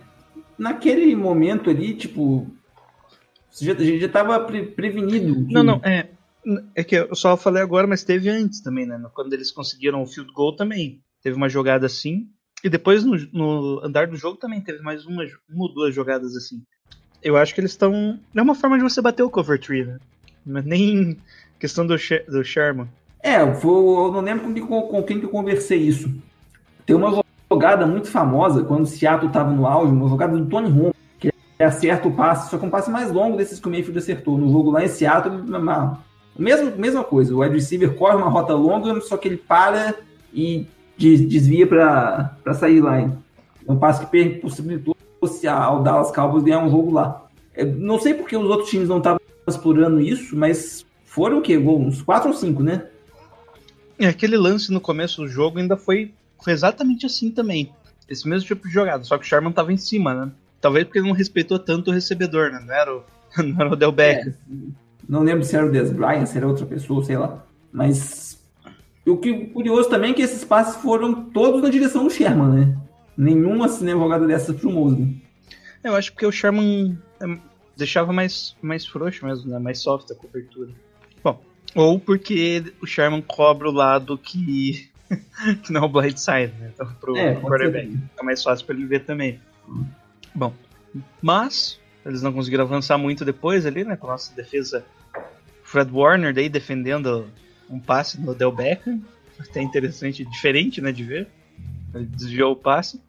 naquele 0.57 1.13
momento 1.15 1.69
ali, 1.69 1.93
tipo, 1.95 2.47
já, 3.59 3.73
já 3.73 4.09
tava 4.09 4.39
pre 4.41 4.63
prevenido. 4.63 5.45
Que... 5.45 5.53
Não, 5.53 5.63
não, 5.63 5.81
é. 5.83 6.09
É 6.75 6.83
que 6.83 6.95
eu 6.95 7.15
só 7.15 7.37
falei 7.37 7.63
agora, 7.63 7.87
mas 7.87 8.03
teve 8.03 8.29
antes 8.29 8.61
também, 8.61 8.85
né? 8.85 9.01
Quando 9.13 9.33
eles 9.33 9.49
conseguiram 9.49 10.01
o 10.01 10.05
field 10.05 10.31
goal 10.33 10.55
também. 10.55 11.01
Teve 11.21 11.37
uma 11.37 11.47
jogada 11.47 11.85
assim. 11.85 12.27
E 12.63 12.69
depois 12.69 13.03
no, 13.03 13.17
no 13.33 13.81
andar 13.83 14.07
do 14.07 14.15
jogo 14.15 14.37
também 14.37 14.61
teve 14.61 14.81
mais 14.81 15.05
uma, 15.05 15.23
uma 15.49 15.63
ou 15.63 15.73
duas 15.73 15.93
jogadas 15.93 16.35
assim. 16.35 16.63
Eu 17.21 17.35
acho 17.35 17.53
que 17.53 17.59
eles 17.59 17.71
estão. 17.71 18.19
É 18.33 18.41
uma 18.41 18.55
forma 18.55 18.77
de 18.77 18.83
você 18.83 19.01
bater 19.01 19.23
o 19.23 19.29
cover 19.29 19.59
tree, 19.59 19.83
né? 19.83 19.97
Mas 20.45 20.63
nem 20.63 21.17
questão 21.59 21.85
do, 21.85 21.95
do 22.27 22.43
Sherman. 22.43 22.87
É, 23.21 23.41
eu 23.41 24.11
não 24.11 24.21
lembro 24.21 24.67
com, 24.67 24.81
com, 24.83 25.03
quem 25.03 25.19
que 25.19 25.25
eu 25.25 25.29
conversei 25.29 25.79
isso. 25.79 26.13
Tem 26.85 26.95
uma 26.95 27.23
jogada 27.49 27.85
muito 27.85 28.09
famosa, 28.09 28.63
quando 28.63 28.83
o 28.83 28.85
Seattle 28.85 29.27
estava 29.27 29.49
no 29.49 29.65
auge, 29.65 29.93
uma 29.93 30.09
jogada 30.09 30.37
do 30.37 30.45
Tony 30.45 30.69
Romo, 30.69 30.93
que 31.17 31.31
acerta 31.59 32.07
o 32.09 32.13
passe, 32.13 32.49
só 32.49 32.57
que 32.57 32.65
um 32.65 32.69
passe 32.69 32.91
mais 32.91 33.09
longo 33.13 33.37
desses 33.37 33.61
que 33.61 33.67
o 33.67 33.71
Mayfield 33.71 33.97
acertou. 33.97 34.37
No 34.37 34.51
jogo 34.51 34.71
lá 34.71 34.83
em 34.83 34.89
Seattle, 34.89 35.41
mesmo, 36.37 36.75
mesma 36.75 37.03
coisa, 37.03 37.33
o 37.33 37.39
wide 37.39 37.55
receiver 37.55 37.93
corre 37.95 38.17
uma 38.17 38.27
rota 38.27 38.53
longa, 38.53 38.99
só 38.99 39.15
que 39.15 39.29
ele 39.29 39.37
para 39.37 39.95
e 40.33 40.67
desvia 40.97 41.67
para 41.67 42.53
sair 42.53 42.81
line. 42.81 43.17
É 43.67 43.71
um 43.71 43.77
passe 43.77 44.05
que 44.05 44.29
possibilitou 44.39 44.95
ao 45.49 45.81
Dallas 45.81 46.11
Cowboys 46.11 46.43
ganhar 46.43 46.59
um 46.59 46.69
jogo 46.69 46.91
lá. 46.91 47.25
Eu 47.55 47.67
não 47.67 47.99
sei 47.99 48.13
porque 48.13 48.35
os 48.35 48.49
outros 48.49 48.69
times 48.69 48.89
não 48.89 48.97
estavam 48.97 49.19
explorando 49.47 50.01
isso, 50.01 50.35
mas 50.35 50.85
foram 51.05 51.39
o 51.39 51.41
quê? 51.41 51.57
Uns 51.57 52.01
4 52.01 52.29
ou 52.29 52.35
5, 52.35 52.63
né? 52.63 52.87
É, 53.99 54.07
aquele 54.07 54.35
lance 54.37 54.71
no 54.71 54.81
começo 54.81 55.21
do 55.21 55.27
jogo 55.27 55.59
ainda 55.59 55.77
foi, 55.77 56.13
foi 56.41 56.53
exatamente 56.53 57.05
assim 57.05 57.29
também. 57.29 57.71
Esse 58.09 58.27
mesmo 58.27 58.47
tipo 58.47 58.67
de 58.67 58.73
jogada, 58.73 59.03
só 59.03 59.17
que 59.17 59.23
o 59.23 59.27
Sherman 59.27 59.51
estava 59.51 59.71
em 59.71 59.77
cima, 59.77 60.13
né? 60.13 60.31
Talvez 60.59 60.85
porque 60.85 60.99
ele 60.99 61.07
não 61.07 61.15
respeitou 61.15 61.59
tanto 61.59 61.89
o 61.89 61.93
recebedor, 61.93 62.51
né? 62.51 62.63
Não 62.65 62.73
era 62.73 62.95
o, 62.95 63.03
não 63.43 63.61
era 63.61 63.73
o 63.73 63.75
Del 63.75 63.91
Beck. 63.91 64.29
É, 64.29 64.33
não 65.07 65.21
lembro 65.21 65.43
se 65.43 65.55
era 65.55 65.65
o 65.65 65.71
Des 65.71 65.91
Bryant, 65.91 66.25
se 66.25 66.37
era 66.37 66.47
outra 66.47 66.65
pessoa, 66.65 67.03
sei 67.03 67.17
lá. 67.17 67.43
Mas 67.71 68.32
o 69.09 69.17
que 69.17 69.47
curioso 69.47 69.89
também 69.89 70.11
é 70.11 70.13
que 70.13 70.21
esses 70.21 70.43
passes 70.43 70.81
foram 70.81 71.25
todos 71.25 71.61
na 71.61 71.69
direção 71.69 72.03
do 72.03 72.09
Sherman, 72.09 72.49
né? 72.49 72.77
Nenhum 73.17 73.63
assim, 73.63 73.89
jogada 73.89 74.25
dessa 74.25 74.53
pro 74.53 74.71
Mosley. 74.71 75.21
Eu 75.83 75.95
acho 75.95 76.15
que 76.15 76.25
o 76.25 76.31
Sherman 76.31 76.97
é, 77.21 77.37
deixava 77.75 78.13
mais, 78.13 78.55
mais 78.61 78.85
frouxo 78.85 79.25
mesmo, 79.25 79.51
né? 79.51 79.59
Mais 79.59 79.79
soft 79.79 80.09
a 80.11 80.15
cobertura. 80.15 80.71
Bom, 81.21 81.39
ou 81.75 81.99
porque 81.99 82.63
o 82.81 82.87
Sherman 82.87 83.21
cobra 83.21 83.69
o 83.69 83.73
lado 83.73 84.17
que, 84.17 84.89
que 85.63 85.73
não 85.73 85.81
é 85.81 85.85
o 85.85 85.89
blind 85.89 86.17
side, 86.17 86.53
né? 86.59 86.71
Então 86.73 86.87
pro 86.99 87.17
é, 87.17 87.35
quarterback. 87.35 87.97
É 88.17 88.23
mais 88.23 88.41
fácil 88.41 88.65
para 88.65 88.75
ele 88.75 88.85
ver 88.85 89.01
também. 89.01 89.39
Bom, 90.33 90.53
mas 91.21 91.79
eles 92.05 92.21
não 92.21 92.33
conseguiram 92.33 92.63
avançar 92.63 92.97
muito 92.97 93.25
depois 93.25 93.65
ali, 93.65 93.83
né? 93.83 93.95
Com 93.95 94.07
a 94.07 94.11
nossa 94.11 94.33
defesa 94.33 94.85
Fred 95.63 95.91
Warner 95.91 96.33
daí 96.33 96.49
defendendo 96.49 97.27
um 97.73 97.79
passe 97.79 98.19
no 98.19 98.35
Del 98.35 98.51
Beckham. 98.51 99.01
Até 99.39 99.61
interessante, 99.61 100.23
diferente, 100.23 100.79
né, 100.79 100.91
de 100.91 101.03
ver. 101.03 101.27
Ele 101.93 102.05
desviou 102.05 102.53
o 102.53 102.55
passe. 102.55 103.01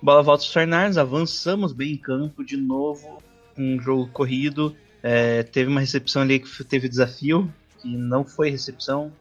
Bola 0.00 0.22
volta 0.22 0.44
aos 0.44 0.52
Fernandes, 0.52 0.98
avançamos 0.98 1.72
bem 1.72 1.92
em 1.92 1.96
campo 1.96 2.44
de 2.44 2.56
novo. 2.56 3.18
Um 3.56 3.80
jogo 3.80 4.08
corrido. 4.08 4.76
É, 5.02 5.42
teve 5.42 5.70
uma 5.70 5.80
recepção 5.80 6.22
ali 6.22 6.38
que 6.38 6.64
teve 6.64 6.88
desafio, 6.88 7.52
que 7.80 7.88
não 7.88 8.24
foi 8.24 8.50
recepção, 8.50 9.12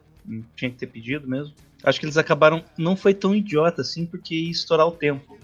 tinha 0.55 0.69
que 0.69 0.77
ter 0.77 0.87
pedido 0.87 1.27
mesmo. 1.27 1.53
Acho 1.83 1.99
que 1.99 2.05
eles 2.05 2.17
acabaram. 2.17 2.63
Não 2.77 2.95
foi 2.95 3.13
tão 3.13 3.35
idiota 3.35 3.81
assim, 3.81 4.05
porque 4.05 4.35
ia 4.35 4.51
estourar 4.51 4.87
o 4.87 4.91
tempo. 4.91 5.37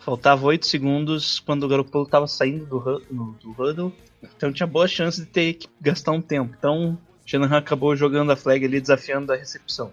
Faltava 0.00 0.46
8 0.46 0.66
segundos 0.66 1.38
quando 1.40 1.64
o 1.64 1.68
Garoppolo 1.68 2.04
estava 2.04 2.26
saindo 2.26 2.64
do, 2.64 3.34
do 3.40 3.50
huddle. 3.50 3.92
Então 4.36 4.52
tinha 4.52 4.66
boa 4.66 4.88
chance 4.88 5.20
de 5.20 5.26
ter 5.26 5.54
que 5.54 5.68
gastar 5.80 6.12
um 6.12 6.22
tempo. 6.22 6.54
Então 6.58 6.98
Shanahan 7.28 7.58
acabou 7.58 7.94
jogando 7.94 8.32
a 8.32 8.36
flag 8.36 8.64
ali, 8.64 8.80
desafiando 8.80 9.30
a 9.32 9.36
recepção. 9.36 9.92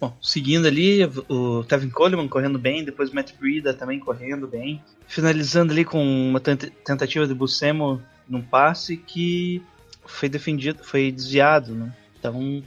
Bom, 0.00 0.16
seguindo 0.22 0.66
ali, 0.66 1.00
o 1.28 1.62
Tevin 1.64 1.90
Coleman 1.90 2.26
correndo 2.26 2.58
bem, 2.58 2.82
depois 2.82 3.10
o 3.10 3.14
Matt 3.14 3.32
Breida 3.38 3.74
também 3.74 3.98
correndo 4.00 4.46
bem. 4.48 4.82
Finalizando 5.06 5.72
ali 5.72 5.84
com 5.84 6.02
uma 6.02 6.40
tent- 6.40 6.72
tentativa 6.82 7.26
de 7.26 7.34
Buscemo 7.34 8.00
num 8.26 8.40
passe 8.40 8.96
que 8.96 9.62
foi 10.06 10.30
defendido, 10.30 10.82
foi 10.82 11.12
desviado, 11.12 11.74
né? 11.74 11.94
Então 12.18 12.62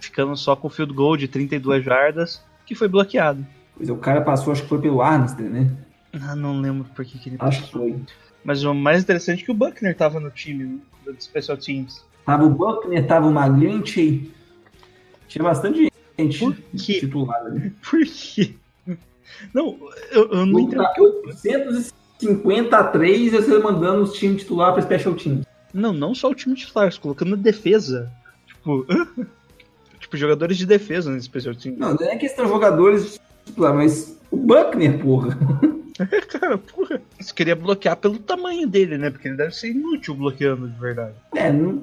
ficamos 0.00 0.40
só 0.40 0.54
com 0.54 0.68
o 0.68 0.70
field 0.70 0.94
goal 0.94 1.16
de 1.16 1.26
32 1.26 1.84
jardas, 1.84 2.40
que 2.64 2.76
foi 2.76 2.86
bloqueado. 2.86 3.44
Pois 3.76 3.88
é, 3.88 3.92
o 3.92 3.96
cara 3.98 4.20
passou, 4.20 4.52
acho 4.52 4.62
que 4.62 4.68
foi 4.68 4.80
pelo 4.80 5.02
Armstead, 5.02 5.48
né? 5.48 5.68
Ah, 6.12 6.36
não 6.36 6.60
lembro 6.60 6.84
por 6.94 7.04
que, 7.04 7.18
que 7.18 7.28
ele 7.30 7.36
Acho 7.40 7.64
que 7.64 7.72
foi. 7.72 7.96
Mas 8.44 8.62
o 8.62 8.72
mais 8.72 9.02
interessante 9.02 9.42
é 9.42 9.44
que 9.44 9.50
o 9.50 9.54
Buckner 9.54 9.96
tava 9.96 10.20
no 10.20 10.30
time, 10.30 10.62
né? 10.64 10.78
Do 11.04 11.20
Special 11.20 11.56
Teams. 11.56 12.04
Tava 12.26 12.44
o 12.44 12.50
Buckner, 12.50 13.06
tava 13.06 13.28
o 13.28 13.30
McGlinchey. 13.30 14.32
Tinha 15.28 15.44
bastante 15.44 15.90
gente 16.18 16.38
Por 16.40 16.56
quê? 16.76 17.00
titular 17.00 17.40
ali. 17.46 17.70
Por 17.88 18.04
quê? 18.04 18.52
Não, 19.54 19.78
eu, 20.10 20.28
eu 20.32 20.46
não 20.46 20.58
entendo. 20.58 20.82
850 21.26 22.76
a 22.76 22.84
3 22.84 23.32
e 23.32 23.36
você 23.36 23.58
mandando 23.58 24.02
os 24.02 24.14
times 24.14 24.42
titular 24.42 24.72
para 24.72 24.82
Special 24.82 25.14
Team. 25.14 25.42
Não, 25.72 25.92
não 25.92 26.14
só 26.14 26.30
o 26.30 26.34
time 26.34 26.56
titular, 26.56 26.90
você 26.90 26.98
colocando 26.98 27.36
defesa. 27.36 28.10
Tipo, 28.46 28.84
tipo, 30.00 30.16
jogadores 30.16 30.58
de 30.58 30.66
defesa 30.66 31.10
no 31.10 31.20
Special 31.22 31.54
Teams. 31.54 31.78
Não, 31.78 31.94
não 31.94 32.06
é 32.08 32.16
questão 32.16 32.44
de 32.44 32.50
jogadores 32.50 33.20
titular, 33.44 33.72
mas 33.72 34.18
o 34.32 34.36
Buckner, 34.36 34.98
porra. 34.98 35.38
Cara, 36.28 36.58
porra. 36.58 37.00
Você 37.18 37.32
queria 37.32 37.54
bloquear 37.56 37.96
pelo 37.96 38.18
tamanho 38.18 38.66
dele, 38.66 38.98
né? 38.98 39.10
Porque 39.10 39.28
ele 39.28 39.36
deve 39.36 39.54
ser 39.54 39.70
inútil 39.70 40.14
bloqueando 40.14 40.68
de 40.68 40.78
verdade. 40.78 41.14
É, 41.34 41.52
não, 41.52 41.78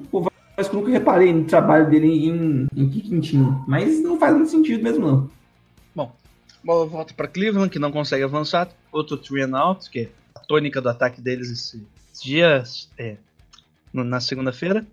mas 0.56 0.70
nunca 0.70 0.90
reparei 0.90 1.32
no 1.32 1.44
trabalho 1.44 1.88
dele 1.90 2.26
em, 2.28 2.66
em 2.76 3.20
team. 3.20 3.64
Mas 3.66 4.00
não 4.02 4.18
faz 4.18 4.34
muito 4.34 4.50
sentido 4.50 4.82
mesmo, 4.82 5.06
não. 5.06 5.30
Bom, 5.94 6.12
bola 6.62 6.86
volta 6.86 7.12
para 7.14 7.28
Cleveland, 7.28 7.70
que 7.70 7.78
não 7.78 7.90
consegue 7.92 8.22
avançar. 8.24 8.68
Outro 8.92 9.16
three 9.16 9.42
and 9.42 9.56
out, 9.56 9.88
que 9.90 10.00
é 10.00 10.08
a 10.34 10.40
tônica 10.40 10.80
do 10.80 10.88
ataque 10.88 11.20
deles 11.20 11.50
esses 11.50 11.82
dias, 12.22 12.88
é, 12.98 13.16
na 13.92 14.20
segunda-feira. 14.20 14.86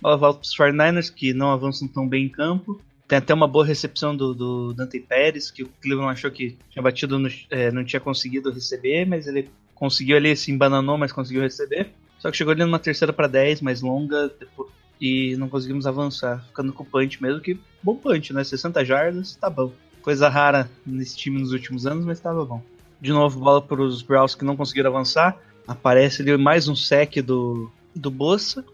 Bola 0.00 0.16
volta 0.16 0.40
para 0.40 0.46
os 0.46 0.56
49ers, 0.56 1.12
que 1.12 1.32
não 1.34 1.50
avançam 1.50 1.88
tão 1.88 2.06
bem 2.08 2.26
em 2.26 2.28
campo. 2.28 2.80
Tem 3.08 3.18
até 3.18 3.32
uma 3.32 3.48
boa 3.48 3.64
recepção 3.64 4.14
do, 4.14 4.34
do 4.34 4.72
Dante 4.74 5.00
Pérez, 5.00 5.50
que 5.50 5.62
o 5.62 5.68
Cleveland 5.82 6.12
achou 6.12 6.30
que 6.30 6.56
tinha 6.70 6.82
batido, 6.82 7.18
no, 7.18 7.28
é, 7.50 7.70
não 7.72 7.82
tinha 7.84 7.98
conseguido 7.98 8.52
receber, 8.52 9.06
mas 9.06 9.26
ele 9.26 9.48
conseguiu 9.74 10.16
ali, 10.16 10.36
se 10.36 10.52
embananou, 10.52 10.98
mas 10.98 11.10
conseguiu 11.10 11.42
receber. 11.42 11.88
Só 12.18 12.30
que 12.30 12.36
chegou 12.36 12.52
ali 12.52 12.62
numa 12.64 12.78
terceira 12.78 13.12
para 13.12 13.26
10, 13.26 13.62
mais 13.62 13.80
longa, 13.80 14.28
depois- 14.38 14.68
e 15.00 15.36
não 15.36 15.48
conseguimos 15.48 15.86
avançar, 15.86 16.44
ficando 16.46 16.72
com 16.72 16.82
o 16.82 16.86
punch 16.86 17.22
mesmo, 17.22 17.40
que 17.40 17.58
bom 17.82 17.94
punch, 17.94 18.32
né? 18.32 18.42
60 18.42 18.84
jardas, 18.84 19.36
tá 19.36 19.48
bom. 19.48 19.72
Coisa 20.02 20.28
rara 20.28 20.70
nesse 20.86 21.16
time 21.16 21.38
nos 21.38 21.52
últimos 21.52 21.86
anos, 21.86 22.04
mas 22.04 22.20
tava 22.20 22.44
bom. 22.44 22.62
De 23.00 23.12
novo, 23.12 23.38
bola 23.38 23.62
para 23.62 23.80
os 23.80 24.02
Browns 24.02 24.34
que 24.34 24.44
não 24.44 24.56
conseguiram 24.56 24.90
avançar. 24.90 25.36
Aparece 25.66 26.22
ali 26.22 26.36
mais 26.36 26.66
um 26.66 26.74
sec 26.74 27.16
do, 27.22 27.70
do 27.94 28.10
Bossa, 28.10 28.64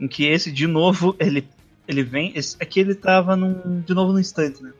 em 0.00 0.08
que 0.08 0.24
esse, 0.24 0.50
de 0.50 0.66
novo, 0.66 1.14
ele, 1.20 1.46
ele 1.86 2.02
vem. 2.02 2.32
Esse, 2.34 2.56
aqui 2.60 2.80
ele 2.80 2.94
tava 2.94 3.36
num, 3.36 3.80
de 3.80 3.92
novo 3.92 4.12
no 4.12 4.20
instante, 4.20 4.62
né? 4.62 4.72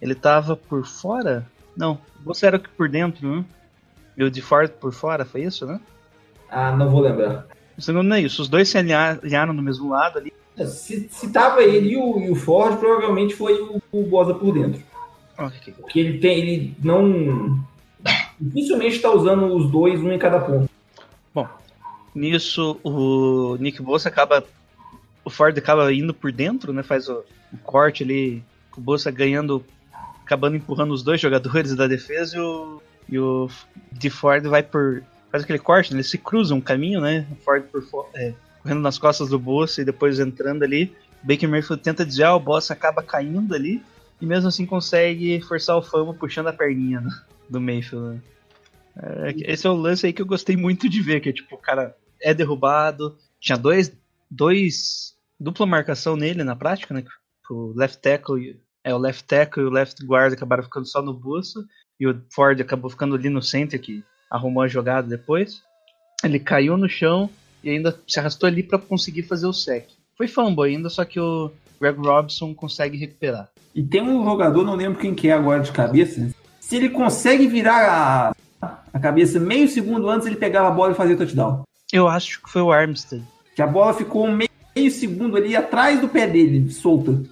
Ele 0.00 0.14
tava 0.14 0.56
por 0.56 0.84
fora? 0.84 1.46
Não, 1.76 1.98
o 2.20 2.22
Bossa 2.22 2.46
era 2.46 2.58
por 2.58 2.88
dentro, 2.88 3.26
né? 3.26 3.44
E 4.16 4.22
o 4.22 4.30
de 4.30 4.42
fora 4.42 4.68
por 4.68 4.92
fora, 4.92 5.24
foi 5.24 5.42
isso, 5.42 5.66
né? 5.66 5.80
Ah, 6.48 6.70
não 6.76 6.90
vou 6.90 7.00
lembrar. 7.00 7.46
O 7.76 7.82
segundo 7.82 8.04
não 8.06 8.16
é 8.16 8.20
isso, 8.20 8.40
os 8.42 8.48
dois 8.48 8.68
se 8.68 8.78
alinha- 8.78 9.18
alinharam 9.22 9.52
no 9.52 9.62
mesmo 9.62 9.90
lado 9.90 10.18
ali. 10.18 10.32
Se, 10.66 11.08
se 11.10 11.32
tava 11.32 11.62
ele 11.62 11.90
e 11.90 11.96
o, 11.96 12.20
e 12.20 12.30
o 12.30 12.36
Ford, 12.36 12.78
provavelmente 12.78 13.34
foi 13.34 13.60
o, 13.60 13.82
o 13.90 14.02
Bosa 14.04 14.32
por 14.34 14.54
dentro. 14.54 14.80
Ok. 15.36 15.74
Porque 15.80 15.98
ele 15.98 16.18
tem. 16.18 16.38
Ele 16.38 16.74
não. 16.82 17.58
Dificilmente 18.40 19.00
tá 19.00 19.10
usando 19.10 19.46
os 19.56 19.68
dois, 19.70 20.00
um 20.00 20.12
em 20.12 20.18
cada 20.18 20.38
ponto. 20.38 20.70
Nisso, 22.14 22.78
o 22.84 23.56
Nick 23.58 23.82
Bossa 23.82 24.08
acaba. 24.08 24.44
O 25.24 25.30
Ford 25.30 25.56
acaba 25.58 25.92
indo 25.92 26.14
por 26.14 26.30
dentro, 26.30 26.72
né? 26.72 26.82
Faz 26.84 27.08
o, 27.08 27.24
o 27.52 27.58
corte 27.64 28.04
ali. 28.04 28.40
O 28.76 28.80
Bossa 28.80 29.10
ganhando. 29.10 29.64
Acabando 30.24 30.56
empurrando 30.56 30.92
os 30.94 31.02
dois 31.02 31.20
jogadores 31.20 31.74
da 31.76 31.88
defesa 31.88 32.36
e 32.36 32.40
o. 32.40 32.82
E 33.08 33.18
o 33.18 33.50
de 33.90 34.08
Ford 34.10 34.46
vai 34.46 34.62
por. 34.62 35.02
Faz 35.34 35.42
aquele 35.42 35.58
corte, 35.58 35.92
eles 35.92 36.08
se 36.08 36.16
cruzam 36.16 36.58
um 36.58 36.60
caminho, 36.60 37.00
né? 37.00 37.26
Ford 37.44 37.64
por 37.64 37.82
é, 38.14 38.32
correndo 38.62 38.80
nas 38.80 38.96
costas 38.96 39.30
do 39.30 39.36
Bossa 39.36 39.82
e 39.82 39.84
depois 39.84 40.20
entrando 40.20 40.62
ali. 40.62 40.94
Baker 41.24 41.48
Mayfield 41.48 41.82
tenta 41.82 42.06
desviar, 42.06 42.36
o 42.36 42.38
Bossa 42.38 42.72
acaba 42.72 43.02
caindo 43.02 43.52
ali. 43.52 43.82
E 44.20 44.26
mesmo 44.26 44.46
assim 44.46 44.64
consegue 44.64 45.40
forçar 45.40 45.76
o 45.76 45.82
famo 45.82 46.14
puxando 46.14 46.46
a 46.46 46.52
perninha 46.52 47.00
né, 47.00 47.10
do 47.50 47.60
Mayfield. 47.60 48.14
né. 48.14 48.20
É, 48.96 49.52
esse 49.52 49.66
é 49.66 49.70
o 49.70 49.74
lance 49.74 50.06
aí 50.06 50.12
que 50.12 50.22
eu 50.22 50.26
gostei 50.26 50.56
muito 50.56 50.88
de 50.88 51.02
ver, 51.02 51.18
que 51.18 51.32
tipo, 51.32 51.56
o 51.56 51.58
cara 51.58 51.96
é 52.22 52.32
derrubado. 52.32 53.18
Tinha 53.40 53.58
dois, 53.58 53.90
dois 54.30 55.16
dupla 55.40 55.66
marcação 55.66 56.14
nele 56.14 56.44
na 56.44 56.54
prática, 56.54 56.94
né? 56.94 57.02
O 57.50 57.72
left 57.74 58.00
tackle, 58.00 58.56
é 58.84 58.94
o 58.94 58.98
left 58.98 59.24
tackle 59.24 59.64
e 59.64 59.66
o 59.66 59.70
left 59.70 60.00
guard 60.06 60.32
acabaram 60.32 60.62
ficando 60.62 60.86
só 60.86 61.02
no 61.02 61.12
bolso 61.12 61.66
e 61.98 62.06
o 62.06 62.22
Ford 62.30 62.60
acabou 62.60 62.88
ficando 62.88 63.16
ali 63.16 63.28
no 63.28 63.42
center 63.42 63.80
que 63.80 64.04
arrumou 64.34 64.64
a 64.64 64.68
jogada 64.68 65.06
depois. 65.06 65.62
Ele 66.24 66.40
caiu 66.40 66.76
no 66.76 66.88
chão 66.88 67.30
e 67.62 67.70
ainda 67.70 67.96
se 68.06 68.18
arrastou 68.18 68.48
ali 68.48 68.62
para 68.62 68.78
conseguir 68.78 69.22
fazer 69.22 69.46
o 69.46 69.52
sec. 69.52 69.86
Foi 70.16 70.26
fumble 70.26 70.68
ainda, 70.68 70.90
só 70.90 71.04
que 71.04 71.20
o 71.20 71.52
Greg 71.80 71.98
Robson 71.98 72.52
consegue 72.52 72.98
recuperar. 72.98 73.48
E 73.74 73.82
tem 73.82 74.02
um 74.02 74.24
jogador, 74.24 74.64
não 74.64 74.74
lembro 74.74 74.98
quem 74.98 75.14
que 75.14 75.28
é 75.28 75.32
agora 75.32 75.62
de 75.62 75.70
cabeça. 75.70 76.30
Se 76.60 76.76
ele 76.76 76.88
consegue 76.88 77.46
virar 77.46 78.34
a, 78.60 78.76
a 78.92 78.98
cabeça 78.98 79.38
meio 79.38 79.68
segundo 79.68 80.08
antes, 80.08 80.26
ele 80.26 80.36
pegava 80.36 80.68
a 80.68 80.72
bola 80.72 80.92
e 80.92 80.96
fazia 80.96 81.14
o 81.14 81.18
touchdown. 81.18 81.62
Eu 81.92 82.08
acho 82.08 82.42
que 82.42 82.50
foi 82.50 82.62
o 82.62 82.72
Armstead. 82.72 83.24
Que 83.54 83.62
a 83.62 83.66
bola 83.66 83.94
ficou 83.94 84.26
meio, 84.28 84.50
meio 84.74 84.90
segundo 84.90 85.36
ali 85.36 85.54
atrás 85.54 86.00
do 86.00 86.08
pé 86.08 86.26
dele, 86.26 86.70
solta. 86.72 87.22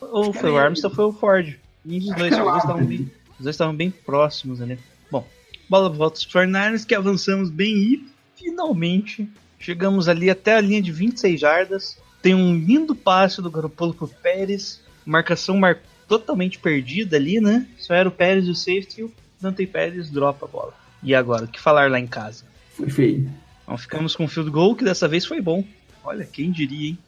Ou 0.00 0.32
foi 0.32 0.50
o 0.50 0.58
Armstead 0.58 0.90
ou 0.90 0.94
foi 0.94 1.04
o 1.06 1.12
Ford. 1.12 1.56
Um 1.84 1.98
dos 1.98 2.14
dois, 2.14 2.32
os 2.32 2.38
dois 2.38 2.56
estavam 2.56 2.84
bem, 2.84 3.10
os 3.38 3.44
dois 3.44 3.54
estavam 3.54 3.74
bem 3.74 3.90
próximos 3.90 4.60
ali. 4.60 4.78
Bom, 5.10 5.24
bola 5.68 5.88
volta 5.88 6.16
aos 6.18 6.26
49ers 6.26 6.86
que 6.86 6.94
avançamos 6.94 7.50
bem 7.50 7.74
e 7.76 8.08
finalmente 8.36 9.28
chegamos 9.58 10.08
ali 10.08 10.30
até 10.30 10.54
a 10.54 10.60
linha 10.60 10.82
de 10.82 10.92
26 10.92 11.40
jardas. 11.40 11.98
Tem 12.22 12.34
um 12.34 12.56
lindo 12.56 12.94
passe 12.94 13.42
do 13.42 13.50
Garoppolo 13.50 13.94
pro 13.94 14.08
Pérez. 14.08 14.80
Marcação 15.04 15.56
mar... 15.56 15.78
totalmente 16.08 16.58
perdida 16.58 17.16
ali, 17.16 17.40
né? 17.40 17.66
Só 17.78 17.94
era 17.94 18.08
o 18.08 18.12
Pérez 18.12 18.46
e 18.46 18.50
o 18.50 18.54
safety 18.54 19.02
o 19.02 19.12
Dante 19.40 19.66
Pérez 19.66 20.10
dropa 20.10 20.46
a 20.46 20.48
bola. 20.48 20.74
E 21.02 21.14
agora, 21.14 21.44
o 21.44 21.48
que 21.48 21.60
falar 21.60 21.90
lá 21.90 22.00
em 22.00 22.06
casa? 22.06 22.44
Foi 22.72 22.90
feio. 22.90 23.30
Então 23.62 23.76
ficamos 23.76 24.14
com 24.14 24.24
o 24.24 24.28
field 24.28 24.50
goal, 24.50 24.74
que 24.74 24.84
dessa 24.84 25.08
vez 25.08 25.24
foi 25.24 25.40
bom. 25.40 25.64
Olha, 26.02 26.24
quem 26.24 26.50
diria, 26.50 26.90
hein? 26.90 26.98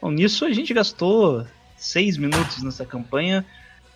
Bom, 0.00 0.10
nisso 0.10 0.44
a 0.44 0.52
gente 0.52 0.72
gastou 0.74 1.46
seis 1.76 2.16
minutos 2.16 2.62
nessa 2.62 2.84
campanha. 2.84 3.44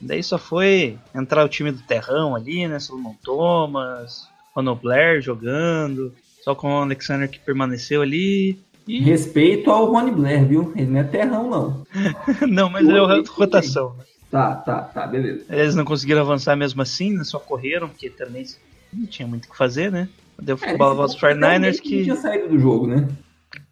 Daí 0.04 0.22
só 0.22 0.38
foi 0.38 0.98
entrar 1.14 1.44
o 1.44 1.48
time 1.48 1.72
do 1.72 1.82
Terrão 1.82 2.36
ali, 2.36 2.68
né? 2.68 2.78
Solomon 2.78 3.14
Thomas, 3.24 4.28
Ronald 4.54 4.80
Blair 4.80 5.20
jogando, 5.20 6.12
só 6.42 6.54
com 6.54 6.68
o 6.68 6.82
Alexander 6.82 7.28
que 7.28 7.38
permaneceu 7.38 8.02
ali. 8.02 8.58
E... 8.86 9.00
Respeito 9.00 9.70
ao 9.70 9.90
Rony 9.90 10.10
Blair, 10.10 10.46
viu? 10.46 10.72
Ele 10.76 10.90
não 10.90 11.00
é 11.00 11.04
terrão, 11.04 11.48
não. 11.48 11.86
não, 12.46 12.68
mas 12.68 12.86
ele 12.86 12.98
é 12.98 13.02
o 13.02 13.24
rotação. 13.24 13.94
Né? 13.96 14.04
Tá, 14.30 14.54
tá, 14.56 14.82
tá, 14.82 15.06
beleza. 15.06 15.44
Eles 15.48 15.74
não 15.74 15.84
conseguiram 15.84 16.20
avançar 16.20 16.54
mesmo 16.54 16.82
assim, 16.82 17.16
né? 17.16 17.24
Só 17.24 17.38
correram, 17.38 17.88
porque 17.88 18.10
também 18.10 18.44
não 18.92 19.06
tinha 19.06 19.26
muito 19.26 19.46
o 19.46 19.50
que 19.50 19.56
fazer, 19.56 19.90
né? 19.90 20.08
Deu 20.40 20.58
É, 20.60 20.76
bola 20.76 21.02
aos 21.02 21.16
49ers 21.16 21.80
que 21.80 21.88
que. 21.88 22.02
tinha 22.02 22.16
saído 22.16 22.48
do 22.48 22.58
jogo, 22.58 22.86
né? 22.86 23.08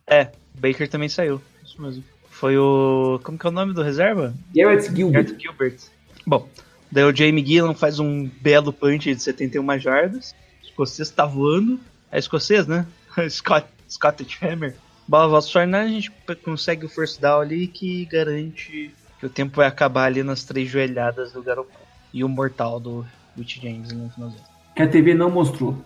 É, 0.06 0.30
o 0.56 0.60
Baker 0.60 0.88
também 0.88 1.08
saiu. 1.08 1.42
Isso 1.64 1.82
mesmo. 1.82 2.04
Foi 2.30 2.56
o. 2.56 3.20
Como 3.22 3.36
que 3.36 3.46
é 3.46 3.50
o 3.50 3.52
nome 3.52 3.74
do 3.74 3.82
reserva? 3.82 4.34
Garrett 4.54 4.94
Gilbert. 4.94 5.24
Garrett 5.24 5.42
Gilbert. 5.42 5.78
Bom, 6.26 6.48
daí 6.90 7.04
o 7.04 7.14
Jamie 7.14 7.44
Gillan 7.44 7.74
faz 7.74 7.98
um 7.98 8.28
belo 8.40 8.72
punch 8.72 9.14
de 9.14 9.22
71 9.22 9.78
jardas. 9.78 10.34
O 10.62 10.66
escocês 10.66 11.10
tá 11.10 11.26
voando. 11.26 11.80
É 12.10 12.18
escocês, 12.18 12.66
né? 12.66 12.86
Scott, 13.28 13.66
Scottish 13.88 14.42
Hammer. 14.42 14.74
Bola 15.06 15.28
volta 15.28 15.46
49ers, 15.48 15.84
a 15.84 15.88
gente 15.88 16.12
consegue 16.44 16.86
o 16.86 16.88
first 16.88 17.20
down 17.20 17.40
ali 17.40 17.66
que 17.66 18.04
garante 18.06 18.94
que 19.22 19.26
o 19.26 19.30
tempo 19.30 19.54
vai 19.54 19.68
acabar 19.68 20.06
ali 20.06 20.24
nas 20.24 20.42
três 20.42 20.68
joelhadas 20.68 21.30
do 21.30 21.40
Garoppolo. 21.40 21.86
e 22.12 22.24
o 22.24 22.28
mortal 22.28 22.80
do 22.80 23.06
Rich 23.36 23.60
James 23.62 23.92
no 23.92 24.10
finalzinho. 24.10 24.42
Que 24.74 24.82
a 24.82 24.88
TV 24.88 25.14
não 25.14 25.30
mostrou. 25.30 25.78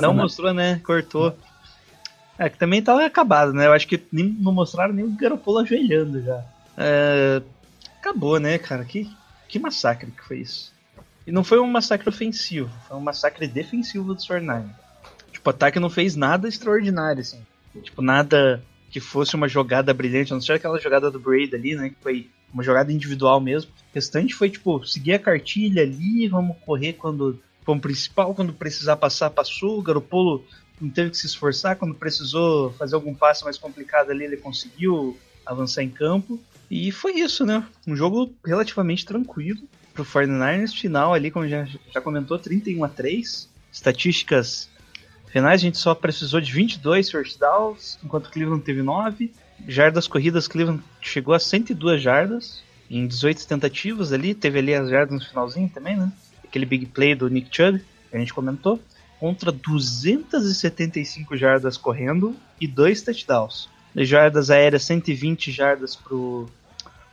Não 0.00 0.14
mostrou, 0.14 0.54
né? 0.54 0.80
Cortou. 0.84 1.36
É, 2.38 2.48
que 2.48 2.56
também 2.56 2.80
tava 2.80 3.04
acabado, 3.04 3.52
né? 3.52 3.66
Eu 3.66 3.72
acho 3.72 3.88
que 3.88 4.00
nem, 4.12 4.26
não 4.26 4.52
mostraram 4.52 4.94
nem 4.94 5.04
o 5.04 5.10
Garoppolo 5.10 5.58
ajoelhando 5.58 6.22
já. 6.22 6.44
É, 6.76 7.42
acabou, 7.98 8.38
né, 8.38 8.58
cara? 8.58 8.84
Que, 8.84 9.10
que 9.48 9.58
massacre 9.58 10.10
que 10.10 10.24
foi 10.24 10.38
isso. 10.38 10.72
E 11.26 11.32
não 11.32 11.42
foi 11.42 11.58
um 11.58 11.66
massacre 11.66 12.08
ofensivo, 12.08 12.70
foi 12.86 12.96
um 12.96 13.00
massacre 13.00 13.46
defensivo 13.46 14.14
do 14.14 14.20
Sornine. 14.20 14.70
Tipo, 15.32 15.48
o 15.48 15.50
ataque 15.50 15.80
não 15.80 15.90
fez 15.90 16.16
nada 16.16 16.48
extraordinário, 16.48 17.20
assim. 17.20 17.40
Tipo, 17.82 18.02
nada 18.02 18.62
que 18.90 19.00
fosse 19.00 19.34
uma 19.34 19.48
jogada 19.48 19.92
brilhante, 19.92 20.32
a 20.32 20.36
não 20.36 20.40
ser 20.40 20.52
aquela 20.52 20.78
jogada 20.78 21.10
do 21.10 21.18
Braid 21.18 21.54
ali, 21.54 21.74
né? 21.74 21.88
Que 21.88 21.96
foi 22.00 22.30
uma 22.52 22.62
jogada 22.62 22.92
individual 22.92 23.40
mesmo. 23.40 23.70
O 23.70 23.94
restante 23.94 24.34
foi, 24.34 24.48
tipo, 24.48 24.86
seguir 24.86 25.14
a 25.14 25.18
cartilha 25.18 25.82
ali, 25.82 26.28
vamos 26.28 26.56
correr 26.64 26.92
quando 26.92 27.40
como 27.64 27.80
principal, 27.80 28.34
quando 28.34 28.52
precisar 28.52 28.96
passar, 28.96 29.30
passou. 29.30 29.78
O 29.78 29.82
Garopolo 29.82 30.44
não 30.80 30.90
teve 30.90 31.10
que 31.10 31.16
se 31.16 31.26
esforçar, 31.26 31.76
quando 31.76 31.94
precisou 31.94 32.72
fazer 32.74 32.94
algum 32.94 33.14
passe 33.14 33.42
mais 33.42 33.58
complicado 33.58 34.10
ali, 34.10 34.24
ele 34.24 34.36
conseguiu 34.36 35.18
avançar 35.44 35.82
em 35.82 35.90
campo. 35.90 36.40
E 36.70 36.90
foi 36.90 37.14
isso, 37.14 37.44
né? 37.44 37.64
Um 37.86 37.94
jogo 37.94 38.34
relativamente 38.44 39.04
tranquilo 39.04 39.60
pro 39.92 40.04
49ers. 40.04 40.72
Final 40.72 41.14
ali, 41.14 41.30
como 41.30 41.48
já, 41.48 41.66
já 41.92 42.00
comentou, 42.00 42.38
31 42.38 42.84
a 42.84 42.88
3. 42.88 43.48
Estatísticas 43.72 44.68
finais, 45.28 45.60
a 45.60 45.64
gente 45.64 45.78
só 45.78 45.94
precisou 45.94 46.40
de 46.40 46.52
22 46.52 47.10
first 47.10 47.38
downs, 47.38 47.98
enquanto 48.04 48.30
Cleveland 48.30 48.62
teve 48.62 48.82
9. 48.82 49.32
Jardas 49.66 50.06
corridas, 50.06 50.46
Cleveland 50.46 50.82
chegou 51.00 51.34
a 51.34 51.38
102 51.38 52.00
jardas 52.00 52.62
em 52.90 53.06
18 53.06 53.46
tentativas 53.46 54.12
ali. 54.12 54.34
Teve 54.34 54.58
ali 54.58 54.74
as 54.74 54.90
jardas 54.90 55.14
no 55.14 55.24
finalzinho 55.24 55.68
também, 55.68 55.96
né? 55.96 56.12
Aquele 56.44 56.66
big 56.66 56.86
play 56.86 57.14
do 57.14 57.28
Nick 57.28 57.48
Chubb, 57.50 57.78
que 58.10 58.16
a 58.16 58.18
gente 58.18 58.34
comentou. 58.34 58.80
Contra 59.18 59.50
275 59.50 61.36
jardas 61.36 61.76
correndo 61.76 62.36
e 62.60 62.66
dois 62.66 63.00
touchdowns. 63.00 63.68
De 63.94 64.04
jardas 64.04 64.50
aéreas, 64.50 64.82
120 64.84 65.52
jardas 65.52 65.94
pro, 65.94 66.48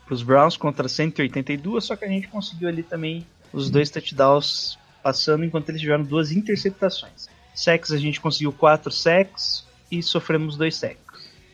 pros 0.06 0.24
Browns 0.24 0.58
contra 0.58 0.88
182, 0.88 1.86
só 1.86 1.96
que 1.96 2.06
a 2.06 2.08
gente 2.08 2.28
conseguiu 2.28 2.68
ali 2.68 2.84
também 2.84 3.26
os 3.54 3.70
dois 3.70 3.90
touchdowns 3.90 4.78
passando 5.04 5.44
enquanto 5.44 5.70
eles 5.70 5.82
tiveram 5.82 6.04
duas 6.04 6.32
interceptações. 6.32 7.30
Sacks 7.54 7.92
a 7.92 7.98
gente 7.98 8.20
conseguiu 8.22 8.52
quatro 8.52 8.92
sacks 8.92 9.66
e 9.92 10.02
sofremos 10.02 10.58
dois 10.58 10.76
sacks. 10.76 11.02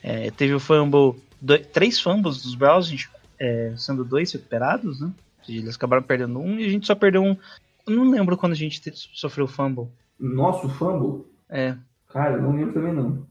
É, 0.03 0.31
teve 0.31 0.53
o 0.53 0.59
fumble, 0.59 1.21
dois, 1.41 1.65
três 1.67 1.99
fumbles 1.99 2.41
dos 2.41 2.55
Browns, 2.55 2.87
gente, 2.87 3.09
é, 3.39 3.73
sendo 3.75 4.05
dois 4.05 4.31
recuperados, 4.31 5.01
né? 5.01 5.11
Eles 5.47 5.75
acabaram 5.75 6.03
perdendo 6.03 6.39
um 6.39 6.59
e 6.59 6.65
a 6.65 6.69
gente 6.69 6.85
só 6.85 6.95
perdeu 6.95 7.23
um. 7.23 7.35
Eu 7.85 7.95
não 7.95 8.09
lembro 8.09 8.35
quando 8.35 8.51
a 8.51 8.55
gente 8.55 8.81
te, 8.81 8.91
sofreu 8.93 9.47
fumble. 9.47 9.87
Nosso 10.19 10.67
fumble? 10.69 11.25
É. 11.49 11.75
Cara, 12.09 12.35
eu 12.35 12.41
não 12.41 12.55
lembro 12.55 12.73
também 12.73 12.93
não. 12.93 13.25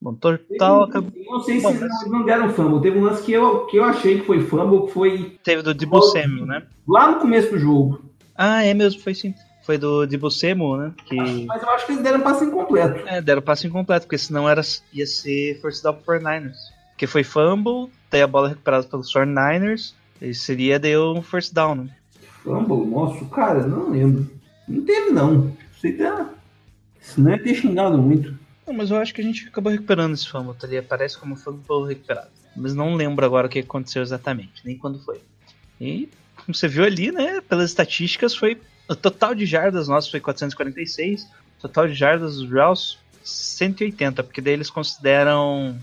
Bom, 0.00 0.14
total. 0.14 0.88
Eu 0.94 1.04
não 1.30 1.40
sei 1.40 1.60
se 1.60 1.64
não, 1.64 2.18
não 2.18 2.24
deram 2.24 2.50
fumble. 2.50 2.80
Teve 2.80 2.98
um 2.98 3.04
lance 3.04 3.22
que 3.22 3.32
eu, 3.32 3.66
que 3.66 3.76
eu 3.76 3.84
achei 3.84 4.20
que 4.20 4.26
foi 4.26 4.40
fumble, 4.42 4.86
que 4.86 4.92
foi. 4.92 5.38
Teve 5.44 5.62
do 5.62 6.02
Samuel, 6.02 6.46
né? 6.46 6.62
Lá 6.88 7.10
no 7.10 7.20
começo 7.20 7.50
do 7.50 7.58
jogo. 7.58 8.02
Ah, 8.34 8.64
é 8.64 8.72
mesmo, 8.72 9.00
foi 9.02 9.14
sim. 9.14 9.34
Foi 9.62 9.76
do 9.76 10.30
Samuel, 10.30 10.76
né? 10.78 10.92
Que... 11.04 11.44
Mas 11.44 11.62
eu 11.62 11.68
acho 11.70 11.86
que 11.86 11.92
eles 11.92 12.02
deram 12.02 12.20
passe 12.22 12.44
incompleto. 12.46 13.06
É, 13.06 13.20
deram 13.20 13.42
passe 13.42 13.66
incompleto, 13.66 14.06
porque 14.06 14.16
senão 14.16 14.48
era, 14.48 14.62
ia 14.92 15.06
ser 15.06 15.60
force 15.60 15.82
down 15.82 15.94
pro 15.94 16.18
49ers. 16.18 16.56
Porque 16.92 17.06
foi 17.06 17.22
fumble, 17.22 17.92
daí 18.10 18.22
a 18.22 18.26
bola 18.26 18.48
recuperada 18.48 18.86
pelos 18.86 19.12
49ers, 19.12 19.94
e 20.20 20.32
seria 20.32 20.78
deu 20.78 21.12
um 21.12 21.22
first 21.22 21.52
down, 21.52 21.74
né? 21.74 21.90
Fumble? 22.42 22.86
Nossa, 22.86 23.22
cara, 23.26 23.66
não 23.66 23.90
lembro. 23.90 24.30
Não 24.66 24.82
teve, 24.82 25.10
não. 25.10 25.52
Sei 25.78 25.96
lá. 25.98 26.30
Senão 27.00 27.32
ia 27.32 27.42
ter 27.42 27.54
xingado 27.54 27.98
muito. 27.98 28.39
Não, 28.70 28.76
mas 28.76 28.92
eu 28.92 28.98
acho 28.98 29.12
que 29.12 29.20
a 29.20 29.24
gente 29.24 29.48
acabou 29.48 29.72
recuperando 29.72 30.14
esse 30.14 30.28
fumble, 30.28 30.54
ali? 30.62 30.78
Aparece 30.78 31.18
como 31.18 31.34
fumble 31.34 31.88
recuperado. 31.88 32.30
Mas 32.54 32.72
não 32.72 32.94
lembro 32.94 33.26
agora 33.26 33.48
o 33.48 33.50
que 33.50 33.58
aconteceu 33.58 34.00
exatamente, 34.00 34.64
nem 34.64 34.78
quando 34.78 35.02
foi. 35.02 35.20
E, 35.80 36.08
como 36.36 36.54
você 36.54 36.68
viu 36.68 36.84
ali, 36.84 37.10
né, 37.10 37.40
pelas 37.40 37.70
estatísticas, 37.70 38.32
foi 38.32 38.60
o 38.88 38.94
total 38.94 39.34
de 39.34 39.44
jardas 39.44 39.88
nosso 39.88 40.08
foi 40.08 40.20
446, 40.20 41.24
o 41.24 41.62
total 41.62 41.88
de 41.88 41.94
jardas 41.94 42.36
dos 42.36 42.48
Browns 42.48 42.96
180, 43.24 44.22
porque 44.22 44.40
daí 44.40 44.52
eles 44.52 44.70
consideram 44.70 45.76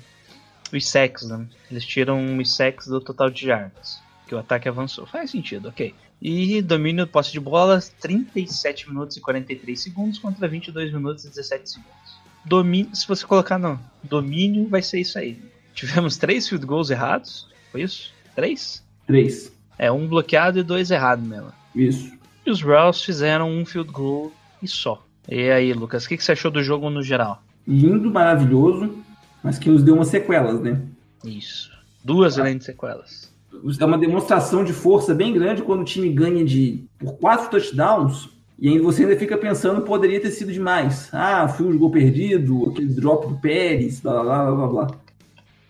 os 0.74 0.88
sacks, 0.88 1.28
né? 1.28 1.46
Eles 1.70 1.86
tiram 1.86 2.38
os 2.38 2.56
sacks 2.56 2.88
do 2.88 3.02
total 3.02 3.30
de 3.30 3.48
jardas, 3.48 4.00
que 4.26 4.34
o 4.34 4.38
ataque 4.38 4.70
avançou. 4.70 5.06
Faz 5.06 5.30
sentido, 5.30 5.68
ok. 5.68 5.94
E 6.22 6.62
domínio 6.62 7.06
posse 7.06 7.34
de 7.34 7.40
bola 7.42 7.84
37 8.00 8.90
minutos 8.90 9.18
e 9.18 9.20
43 9.20 9.78
segundos 9.78 10.20
contra 10.20 10.48
22 10.48 10.94
minutos 10.94 11.26
e 11.26 11.30
17 11.30 11.70
segundos. 11.70 12.07
Domínio, 12.48 12.96
se 12.96 13.08
você 13.08 13.26
colocar 13.26 13.58
no 13.58 13.80
domínio, 14.04 14.68
vai 14.70 14.82
ser 14.82 15.02
isso 15.02 15.20
aí. 15.20 15.38
Tivemos 15.74 16.18
três 16.18 16.48
field 16.48 16.66
goals 16.66 16.90
errados, 16.90 17.48
foi 17.72 17.84
isso? 17.84 18.14
Três? 18.36 18.84
Três. 19.06 19.52
É, 19.78 19.92
um 19.92 20.08
bloqueado 20.08 20.60
e 20.60 20.64
dois 20.64 20.90
errados 20.90 21.26
mesmo. 21.26 21.52
Isso. 21.76 22.12
E 22.46 22.50
os 22.50 22.62
Browns 22.62 23.04
fizeram 23.04 23.50
um 23.50 23.66
field 23.66 23.92
goal 23.92 24.32
e 24.62 24.68
só. 24.68 25.06
E 25.28 25.50
aí, 25.52 25.74
Lucas, 25.74 26.06
o 26.06 26.10
que, 26.10 26.18
que 26.18 26.24
você 26.24 26.32
achou 26.32 26.50
do 26.50 26.64
jogo 26.64 26.90
no 26.90 27.04
geral? 27.04 27.44
Lindo, 27.68 28.10
maravilhoso, 28.10 28.96
mas 29.44 29.60
que 29.60 29.70
nos 29.70 29.84
deu 29.84 29.96
umas 29.96 30.08
sequelas, 30.08 30.62
né? 30.62 30.82
Isso. 31.26 31.70
Duas 32.04 32.38
grandes 32.38 32.66
sequelas. 32.66 33.32
É 33.80 33.86
uma 33.86 33.98
demonstração 33.98 34.64
de 34.64 34.72
força 34.72 35.14
bem 35.14 35.34
grande 35.34 35.62
quando 35.62 35.82
o 35.82 35.86
time 35.86 36.10
ganha 36.10 36.46
de 36.46 36.86
por 36.98 37.18
quatro 37.18 37.50
touchdowns 37.50 38.30
e 38.60 38.70
aí 38.70 38.80
você 38.80 39.04
ainda 39.04 39.18
fica 39.18 39.38
pensando 39.38 39.82
poderia 39.82 40.20
ter 40.20 40.32
sido 40.32 40.52
demais. 40.52 41.10
Ah, 41.14 41.48
foi 41.48 41.68
um 41.68 41.78
gol 41.78 41.92
perdido, 41.92 42.70
aquele 42.70 42.88
drop 42.88 43.28
do 43.28 43.36
Pérez, 43.36 44.00
blá 44.00 44.24
blá 44.24 44.46
blá 44.46 44.56
blá 44.56 44.68
blá. 44.68 44.98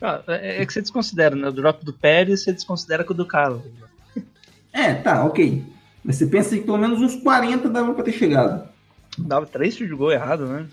Ah, 0.02 0.24
é, 0.28 0.62
é 0.62 0.66
que 0.66 0.72
você 0.72 0.82
desconsidera, 0.82 1.36
né? 1.36 1.48
O 1.48 1.52
drop 1.52 1.84
do 1.84 1.94
Pérez 1.94 2.44
você 2.44 2.54
desconsidera 2.54 3.04
com 3.04 3.14
o 3.14 3.18
do 3.18 3.26
Carlos. 3.26 3.62
É, 4.72 4.94
tá, 4.94 5.26
ok. 5.26 5.64
Mas 6.04 6.18
você 6.18 6.28
pensa 6.28 6.56
que 6.56 6.64
pelo 6.64 6.78
menos 6.78 7.02
uns 7.02 7.16
40 7.16 7.68
dava 7.70 7.94
pra 7.94 8.04
ter 8.04 8.12
chegado. 8.12 8.70
Dava 9.18 9.46
três 9.46 9.76
field 9.76 9.96
goal 9.96 10.12
errado, 10.12 10.46
né? 10.46 10.68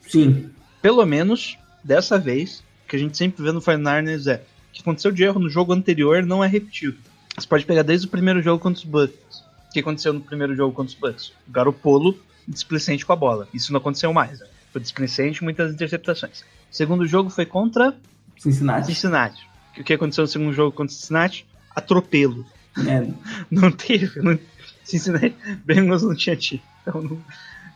Sim. 0.00 0.50
Pelo 0.80 1.04
menos, 1.04 1.58
dessa 1.84 2.18
vez, 2.18 2.64
que 2.88 2.96
a 2.96 2.98
gente 2.98 3.16
sempre 3.16 3.42
vê 3.42 3.52
no 3.52 3.60
49ers 3.60 4.26
é 4.26 4.42
que 4.76 4.82
aconteceu 4.82 5.10
de 5.10 5.24
erro 5.24 5.40
no 5.40 5.48
jogo 5.48 5.72
anterior 5.72 6.22
não 6.24 6.44
é 6.44 6.46
repetido. 6.46 6.98
Você 7.36 7.46
pode 7.46 7.64
pegar 7.64 7.82
desde 7.82 8.06
o 8.06 8.10
primeiro 8.10 8.42
jogo 8.42 8.62
contra 8.62 8.78
os 8.78 8.84
Bucks. 8.84 9.45
O 9.76 9.78
que 9.78 9.80
aconteceu 9.80 10.12
no 10.14 10.22
primeiro 10.22 10.56
jogo 10.56 10.74
contra 10.74 10.94
os 10.94 10.98
Bucks? 10.98 11.32
O 11.46 11.50
Garopolo 11.52 12.18
displicente 12.48 13.04
com 13.04 13.12
a 13.12 13.16
bola. 13.16 13.46
Isso 13.52 13.72
não 13.72 13.78
aconteceu 13.78 14.10
mais. 14.10 14.40
Né? 14.40 14.46
Foi 14.72 14.80
displicente 14.80 15.44
muitas 15.44 15.70
interceptações. 15.70 16.40
O 16.40 16.44
segundo 16.70 17.06
jogo 17.06 17.28
foi 17.28 17.44
contra 17.44 17.94
Cincinnati. 18.38 18.86
Cincinnati. 18.86 19.46
O 19.78 19.84
que 19.84 19.92
aconteceu 19.92 20.22
no 20.22 20.28
segundo 20.28 20.52
jogo 20.54 20.74
contra 20.74 20.94
Cincinnati? 20.94 21.46
Atropelo. 21.74 22.46
É, 22.86 23.06
Não 23.50 23.70
teve. 23.70 24.18
Não... 24.20 24.38
Cincinnati 24.82 25.36
Bengals 25.66 26.02
não 26.02 26.14
tinha 26.14 26.36
time. 26.36 26.62
Então 26.80 27.02
não 27.02 27.20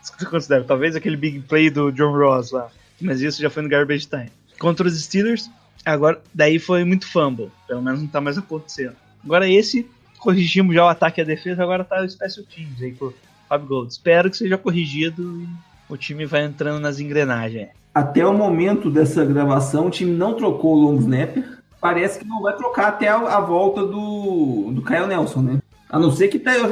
desconsidero. 0.00 0.64
Talvez 0.64 0.96
aquele 0.96 1.18
big 1.18 1.40
play 1.40 1.68
do 1.68 1.90
John 1.92 2.16
Ross 2.16 2.50
lá. 2.50 2.70
Mas 2.98 3.20
isso 3.20 3.42
já 3.42 3.50
foi 3.50 3.62
no 3.62 3.68
Garbage 3.68 4.06
Time. 4.06 4.30
Contra 4.58 4.86
os 4.86 4.98
Steelers, 5.02 5.50
agora 5.84 6.18
daí 6.32 6.58
foi 6.58 6.82
muito 6.84 7.06
fumble. 7.06 7.50
Pelo 7.66 7.82
menos 7.82 8.00
não 8.00 8.08
tá 8.08 8.20
mais 8.20 8.38
acontecendo. 8.38 8.96
Agora 9.24 9.48
esse, 9.48 9.86
corrigimos 10.20 10.74
já 10.74 10.84
o 10.84 10.88
ataque 10.88 11.20
e 11.20 11.22
a 11.22 11.26
defesa, 11.26 11.62
agora 11.62 11.82
tá 11.84 12.00
o 12.02 12.08
Special 12.08 12.44
Teams 12.46 12.80
aí 12.82 12.92
com 12.92 13.06
o 13.06 13.14
Fábio 13.48 13.66
Gold. 13.66 13.92
Espero 13.92 14.30
que 14.30 14.36
seja 14.36 14.56
corrigido 14.58 15.40
e 15.42 15.48
o 15.92 15.96
time 15.96 16.24
vai 16.26 16.44
entrando 16.44 16.78
nas 16.80 17.00
engrenagens. 17.00 17.68
até 17.94 18.24
o 18.26 18.32
momento 18.32 18.90
dessa 18.90 19.24
gravação, 19.24 19.86
o 19.86 19.90
time 19.90 20.12
não 20.12 20.34
trocou 20.34 20.74
o 20.76 20.80
long 20.80 20.98
snapper. 20.98 21.58
Parece 21.80 22.18
que 22.18 22.26
não 22.26 22.42
vai 22.42 22.54
trocar 22.56 22.88
até 22.88 23.08
a, 23.08 23.16
a 23.16 23.40
volta 23.40 23.80
do, 23.86 24.70
do 24.72 24.82
Kyle 24.82 25.06
Nelson, 25.06 25.40
né? 25.42 25.58
A 25.88 25.98
não 25.98 26.10
ser 26.12 26.28
que 26.28 26.38
tenha 26.38 26.62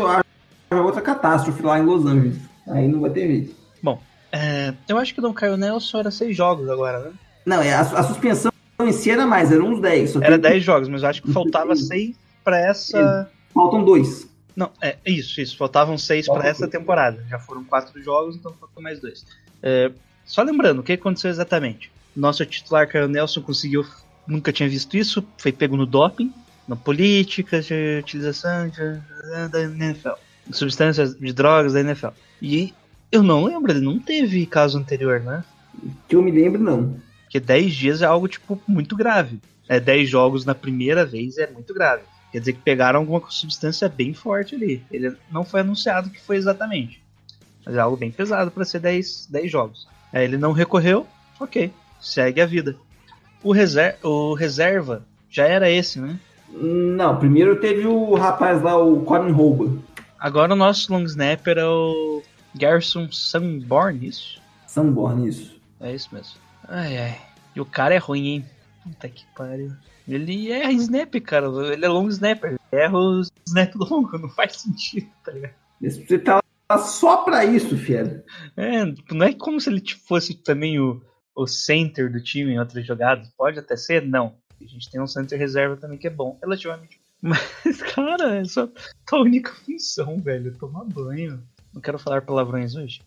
outra 0.83 1.01
catástrofe 1.01 1.63
lá 1.63 1.79
em 1.79 1.83
Los 1.83 2.05
Angeles. 2.05 2.37
Aí 2.69 2.87
não 2.87 3.01
vai 3.01 3.11
ter 3.11 3.27
jeito. 3.27 3.55
Bom, 3.83 4.01
é, 4.31 4.75
eu 4.87 4.99
acho 4.99 5.15
que 5.15 5.21
não 5.23 5.33
caiu 5.33 5.57
Nelson 5.57 5.99
era 5.99 6.11
seis 6.11 6.37
jogos 6.37 6.69
agora, 6.69 6.99
né? 7.01 7.11
Não, 7.47 7.63
é, 7.63 7.73
a, 7.73 7.81
a 7.81 8.03
suspensão 8.03 8.53
em 8.81 8.93
si 8.93 9.11
era 9.11 9.27
mais, 9.27 9.51
eram 9.51 9.69
uns 9.73 9.81
10. 9.81 10.11
Só 10.11 10.19
Era 10.23 10.39
tem- 10.39 10.51
10 10.53 10.63
jogos, 10.65 10.89
mas 10.89 11.03
eu 11.03 11.09
acho 11.09 11.23
que 11.23 11.33
faltava 11.33 11.75
seis 11.77 12.15
pra 12.45 12.61
essa. 12.61 13.31
Faltam 13.59 13.85
dois. 13.85 14.29
Não, 14.55 14.71
é 14.81 14.97
isso, 15.07 15.41
isso. 15.41 15.57
Faltavam 15.57 15.99
seis 15.99 16.27
para 16.27 16.47
essa 16.49 16.69
temporada. 16.69 17.25
Já 17.29 17.39
foram 17.39 17.65
quatro 17.65 18.01
jogos, 18.03 18.37
então 18.37 18.53
faltam 18.53 18.83
mais 18.83 19.01
dois. 19.01 19.25
É, 19.63 19.91
só 20.25 20.43
lembrando, 20.43 20.79
o 20.79 20.83
que 20.83 20.93
aconteceu 20.93 21.29
exatamente? 21.31 21.91
Nosso 22.15 22.45
titular, 22.47 22.87
Caio 22.89 23.09
Nelson, 23.09 23.43
conseguiu. 23.43 23.85
Nunca 24.27 24.53
tinha 24.53 24.69
visto 24.69 24.97
isso, 24.97 25.25
foi 25.39 25.51
pego 25.51 25.77
no 25.77 25.87
doping, 25.87 26.33
na 26.69 26.77
política 26.77 27.61
de 27.63 27.99
utilização 28.01 28.69
de- 28.69 29.49
da 29.49 29.63
NFL, 29.63 30.11
substâncias 30.53 31.15
de 31.17 31.33
drogas 31.33 31.73
da 31.73 31.81
NFL. 31.81 32.09
E 32.43 32.73
eu 33.11 33.23
não 33.23 33.45
lembro, 33.45 33.73
ele 33.73 33.81
não 33.81 33.99
teve 33.99 34.45
caso 34.47 34.79
anterior, 34.79 35.19
né? 35.21 35.43
Que 36.09 36.15
eu 36.15 36.23
me 36.23 36.31
lembro, 36.31 36.63
não. 36.63 36.97
Porque 37.25 37.41
10 37.41 37.75
dias 37.75 38.03
é 38.03 38.07
algo, 38.07 38.29
tipo, 38.29 38.61
muito 38.69 38.95
grave. 38.97 39.41
É 39.69 39.81
10 39.81 40.09
jogos 40.09 40.45
na 40.45 40.55
primeira 40.55 41.05
vez 41.07 41.39
é 41.39 41.47
muito 41.51 41.73
grave. 41.73 42.03
Quer 42.31 42.41
dizer 42.41 42.53
que 42.55 42.61
pegaram 42.61 43.01
alguma 43.01 43.23
substância 43.29 43.89
bem 43.89 44.13
forte 44.13 44.55
ali. 44.55 44.85
Ele 44.91 45.17
não 45.31 45.45
foi 45.45 45.61
anunciado 45.61 46.11
que 46.11 46.21
foi 46.21 46.37
exatamente. 46.37 47.03
Mas 47.65 47.75
é 47.75 47.81
algo 47.81 47.97
bem 47.97 48.11
pesado 48.11 48.51
para 48.51 48.65
ser 48.65 48.81
10, 48.81 49.29
10 49.31 49.51
jogos. 49.51 49.89
Aí 50.13 50.25
ele 50.25 50.37
não 50.37 50.53
recorreu, 50.53 51.07
ok, 51.39 51.73
segue 52.01 52.41
a 52.41 52.47
vida. 52.47 52.77
O, 53.43 53.53
reser 53.53 53.99
o 54.03 54.35
reserva 54.35 55.05
já 55.31 55.45
era 55.47 55.71
esse, 55.71 56.01
né? 56.01 56.19
Não, 56.51 57.19
primeiro 57.19 57.61
teve 57.61 57.87
o 57.87 58.15
rapaz 58.15 58.63
lá, 58.63 58.77
o 58.77 59.03
Colin 59.03 59.33
Rouba. 59.33 59.79
Agora 60.19 60.53
o 60.53 60.57
nosso 60.57 60.93
long 60.93 61.05
snapper 61.05 61.59
é 61.59 61.67
o 61.67 62.23
Garrison 62.55 63.11
Sanborn, 63.13 64.07
isso? 64.07 64.41
Sanborn, 64.67 65.29
isso. 65.29 65.57
É 65.81 65.95
isso 65.95 66.09
mesmo. 66.13 66.35
Ai, 66.67 66.99
ai. 66.99 67.21
E 67.55 67.61
o 67.61 67.65
cara 67.65 67.95
é 67.95 67.99
ruim, 67.99 68.27
hein? 68.27 68.47
Puta 68.83 69.09
que 69.09 69.25
pariu. 69.37 69.73
Ele 70.09 70.51
é 70.51 70.73
snap, 70.73 71.15
cara. 71.21 71.47
Ele 71.73 71.85
é 71.85 71.89
long 71.89 72.09
snapper. 72.09 72.59
Erra 72.73 72.99
o 72.99 73.21
snap 73.47 73.75
longo. 73.77 74.17
Não 74.19 74.29
faz 74.31 74.57
sentido, 74.57 75.09
tá 75.23 75.33
ligado? 75.33 75.55
Você 75.81 76.19
tá 76.19 76.43
lá 76.71 76.79
só 76.79 77.19
pra 77.19 77.45
isso, 77.45 77.77
fiel. 77.77 78.25
É, 78.57 78.85
não 79.13 79.27
é 79.27 79.35
como 79.35 79.61
se 79.61 79.69
ele 79.69 79.83
fosse 80.07 80.35
também 80.35 80.81
o, 80.81 81.03
o 81.37 81.47
center 81.47 82.11
do 82.11 82.23
time 82.23 82.53
em 82.53 82.59
outras 82.59 82.87
jogadas. 82.87 83.29
Pode 83.37 83.59
até 83.59 83.77
ser, 83.77 84.03
não. 84.03 84.35
A 84.61 84.65
gente 84.65 84.91
tem 84.91 85.01
um 85.01 85.07
center 85.07 85.39
reserva 85.39 85.77
também 85.77 85.99
que 85.99 86.07
é 86.07 86.11
bom, 86.11 86.39
relativamente. 86.43 86.99
Mas, 87.21 87.83
cara, 87.95 88.41
é 88.41 88.45
só 88.45 88.69
a 89.13 89.17
única 89.17 89.53
função, 89.53 90.19
velho. 90.19 90.57
Tomar 90.57 90.85
banho. 90.85 91.43
Não 91.75 91.83
quero 91.83 91.99
falar 91.99 92.23
palavrões 92.23 92.75
hoje. 92.75 93.03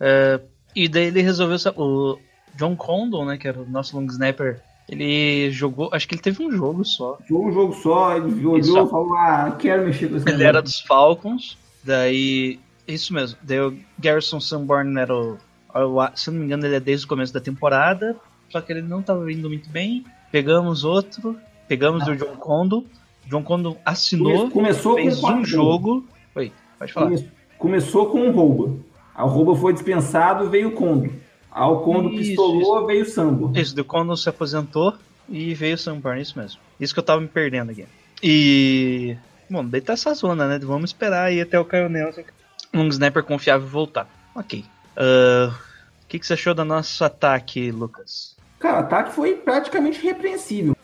É, 0.00 0.40
e 0.74 0.88
daí 0.88 1.06
ele 1.06 1.22
resolveu. 1.22 1.56
O 1.76 2.18
John 2.56 2.76
Condon, 2.76 3.24
né, 3.24 3.36
que 3.36 3.46
era 3.46 3.60
o 3.60 3.66
nosso 3.66 3.98
long 3.98 4.06
snapper, 4.06 4.60
ele 4.88 5.50
jogou. 5.50 5.90
Acho 5.92 6.06
que 6.06 6.14
ele 6.14 6.22
teve 6.22 6.42
um 6.42 6.50
jogo 6.50 6.84
só. 6.84 7.18
Jogou 7.28 7.48
um 7.48 7.52
jogo 7.52 7.72
só, 7.74 8.16
ele 8.16 8.46
olhou 8.46 8.86
e 8.86 8.90
falou: 8.90 9.14
Ah, 9.14 9.56
quero 9.58 9.84
mexer 9.84 10.08
com 10.08 10.16
esse 10.16 10.28
Ele 10.28 10.44
era 10.44 10.62
dos 10.62 10.80
Falcons, 10.80 11.58
daí. 11.82 12.60
Isso 12.86 13.12
mesmo. 13.12 13.36
Daí 13.42 13.60
o 13.60 13.76
Garrison 13.98 14.40
Sanborn 14.40 14.98
era 14.98 15.14
o. 15.14 15.38
Se 16.14 16.30
não 16.30 16.38
me 16.38 16.44
engano, 16.44 16.64
ele 16.64 16.76
é 16.76 16.80
desde 16.80 17.04
o 17.04 17.08
começo 17.08 17.32
da 17.32 17.40
temporada. 17.40 18.16
Só 18.48 18.60
que 18.60 18.72
ele 18.72 18.82
não 18.82 19.00
estava 19.00 19.30
indo 19.30 19.48
muito 19.48 19.68
bem. 19.68 20.04
Pegamos 20.30 20.84
outro. 20.84 21.36
Pegamos 21.66 22.06
ah. 22.06 22.12
o 22.12 22.16
John 22.16 22.36
Condo. 22.36 22.86
John 23.26 23.42
Condo 23.42 23.76
assinou. 23.84 24.48
Começou 24.50 24.94
fez 24.94 25.18
com 25.18 25.32
um 25.32 25.44
jogo. 25.44 26.06
Oi, 26.36 26.52
pode 26.78 26.92
falar. 26.92 27.08
Come... 27.08 27.28
Começou 27.58 28.06
com 28.06 28.20
um 28.20 28.30
roubo. 28.30 28.84
A 29.12 29.24
rouba 29.24 29.56
foi 29.56 29.72
dispensado, 29.72 30.48
veio 30.48 30.68
o 30.68 30.72
Ao 31.56 31.80
Condo 31.80 32.10
isso, 32.10 32.18
pistolou, 32.18 32.60
isso. 32.60 32.86
veio 32.86 33.02
o 33.02 33.06
Sambo. 33.06 33.52
Isso, 33.58 33.74
do 33.74 33.82
Condo 33.82 34.14
se 34.14 34.28
aposentou 34.28 34.92
e 35.26 35.54
veio 35.54 35.74
o 35.74 35.78
Samborn, 35.78 36.20
isso 36.20 36.38
mesmo. 36.38 36.60
Isso 36.78 36.92
que 36.92 37.00
eu 37.00 37.04
tava 37.04 37.18
me 37.18 37.28
perdendo 37.28 37.70
aqui. 37.70 37.86
E. 38.22 39.16
Bom, 39.48 39.64
daí 39.64 39.80
tá 39.80 39.94
essa 39.94 40.12
zona, 40.12 40.46
né? 40.46 40.58
Vamos 40.58 40.90
esperar 40.90 41.24
aí 41.24 41.40
até 41.40 41.58
o 41.58 41.64
Caio 41.64 41.88
Nelson, 41.88 42.24
um 42.74 42.86
sniper 42.88 43.24
confiável, 43.24 43.66
voltar. 43.66 44.06
Ok. 44.34 44.66
Uh, 44.98 45.48
o 45.48 46.06
que, 46.06 46.18
que 46.18 46.26
você 46.26 46.34
achou 46.34 46.52
do 46.52 46.62
nosso 46.62 47.02
ataque, 47.02 47.70
Lucas? 47.70 48.36
Cara, 48.58 48.76
o 48.76 48.80
ataque 48.80 49.12
foi 49.14 49.36
praticamente 49.36 50.02
repreensível. 50.02 50.76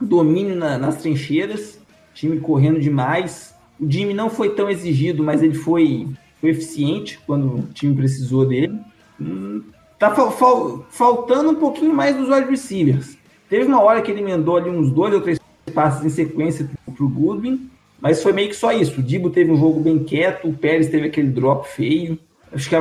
Domínio 0.00 0.56
na, 0.56 0.78
nas 0.78 0.96
trincheiras, 0.96 1.78
time 2.14 2.40
correndo 2.40 2.80
demais. 2.80 3.54
O 3.78 3.90
Jimmy 3.90 4.14
não 4.14 4.30
foi 4.30 4.54
tão 4.54 4.70
exigido, 4.70 5.22
mas 5.22 5.42
ele 5.42 5.54
foi, 5.54 6.08
foi 6.40 6.50
eficiente 6.50 7.20
quando 7.26 7.58
o 7.58 7.62
time 7.74 7.94
precisou 7.94 8.46
dele. 8.46 8.80
Hum, 9.20 9.62
tá 10.00 10.10
fal, 10.12 10.30
fal, 10.32 10.86
faltando 10.90 11.50
um 11.50 11.56
pouquinho 11.56 11.94
mais 11.94 12.16
dos 12.16 12.30
wide 12.30 12.48
receivers. 12.48 13.18
Teve 13.50 13.66
uma 13.66 13.82
hora 13.82 14.00
que 14.00 14.10
ele 14.10 14.22
emendou 14.22 14.56
ali 14.56 14.70
uns 14.70 14.90
dois 14.90 15.12
ou 15.12 15.20
três 15.20 15.38
passes 15.74 16.04
em 16.04 16.08
sequência 16.08 16.68
pro 16.96 17.06
Goodwin, 17.06 17.70
mas 18.00 18.22
foi 18.22 18.32
meio 18.32 18.48
que 18.48 18.56
só 18.56 18.72
isso. 18.72 18.98
O 18.98 19.02
Dibo 19.02 19.28
teve 19.28 19.52
um 19.52 19.58
jogo 19.58 19.78
bem 19.78 20.02
quieto, 20.02 20.48
o 20.48 20.54
Pérez 20.54 20.88
teve 20.88 21.06
aquele 21.06 21.28
drop 21.28 21.68
feio. 21.68 22.18
Acho 22.50 22.70
que 22.70 22.76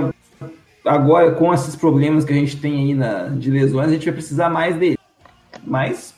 agora, 0.85 1.31
com 1.31 1.53
esses 1.53 1.75
problemas 1.75 2.23
que 2.23 2.31
a 2.31 2.35
gente 2.37 2.55
tem 2.55 2.85
aí 2.85 2.93
na, 2.95 3.27
de 3.27 3.51
lesões, 3.51 3.89
a 3.89 3.93
gente 3.93 4.05
vai 4.05 4.13
precisar 4.13 4.49
mais 4.49 4.77
dele. 4.77 4.97
Mas, 5.65 6.15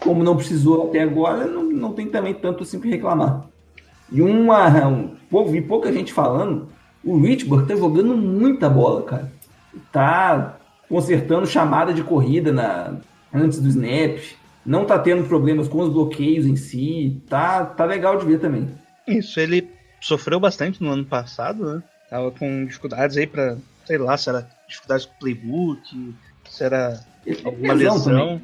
como 0.00 0.24
não 0.24 0.34
precisou 0.34 0.88
até 0.88 1.02
agora, 1.02 1.46
não, 1.46 1.62
não 1.62 1.92
tem 1.92 2.08
também 2.08 2.34
tanto 2.34 2.64
assim 2.64 2.80
para 2.80 2.90
reclamar. 2.90 3.46
E 4.10 4.20
uma, 4.20 4.88
um, 4.88 5.14
vi 5.46 5.62
pouca 5.62 5.92
gente 5.92 6.12
falando, 6.12 6.66
o 7.04 7.20
Richburg 7.20 7.68
tá 7.68 7.76
jogando 7.76 8.16
muita 8.16 8.68
bola, 8.68 9.02
cara. 9.02 9.39
Tá 9.92 10.56
consertando 10.88 11.46
chamada 11.46 11.92
de 11.92 12.02
corrida 12.02 12.52
na, 12.52 12.94
antes 13.32 13.60
do 13.60 13.68
snap. 13.68 14.18
Não 14.64 14.84
tá 14.84 14.98
tendo 14.98 15.26
problemas 15.26 15.68
com 15.68 15.78
os 15.80 15.92
bloqueios 15.92 16.46
em 16.46 16.56
si. 16.56 17.22
Tá, 17.28 17.64
tá 17.64 17.84
legal 17.84 18.18
de 18.18 18.26
ver 18.26 18.40
também. 18.40 18.68
Isso, 19.06 19.40
ele 19.40 19.68
sofreu 20.00 20.38
bastante 20.38 20.82
no 20.82 20.90
ano 20.90 21.04
passado, 21.04 21.74
né? 21.74 21.82
Tava 22.08 22.30
com 22.32 22.64
dificuldades 22.64 23.16
aí 23.16 23.26
para 23.26 23.56
sei 23.90 23.98
lá, 23.98 24.16
se 24.16 24.28
era 24.28 24.48
dificuldades 24.68 25.06
com 25.06 25.12
o 25.14 25.18
playbook, 25.18 26.14
se 26.48 26.62
era 26.62 27.04
alguma 27.44 27.74
lesão. 27.74 27.96
lesão. 27.96 28.42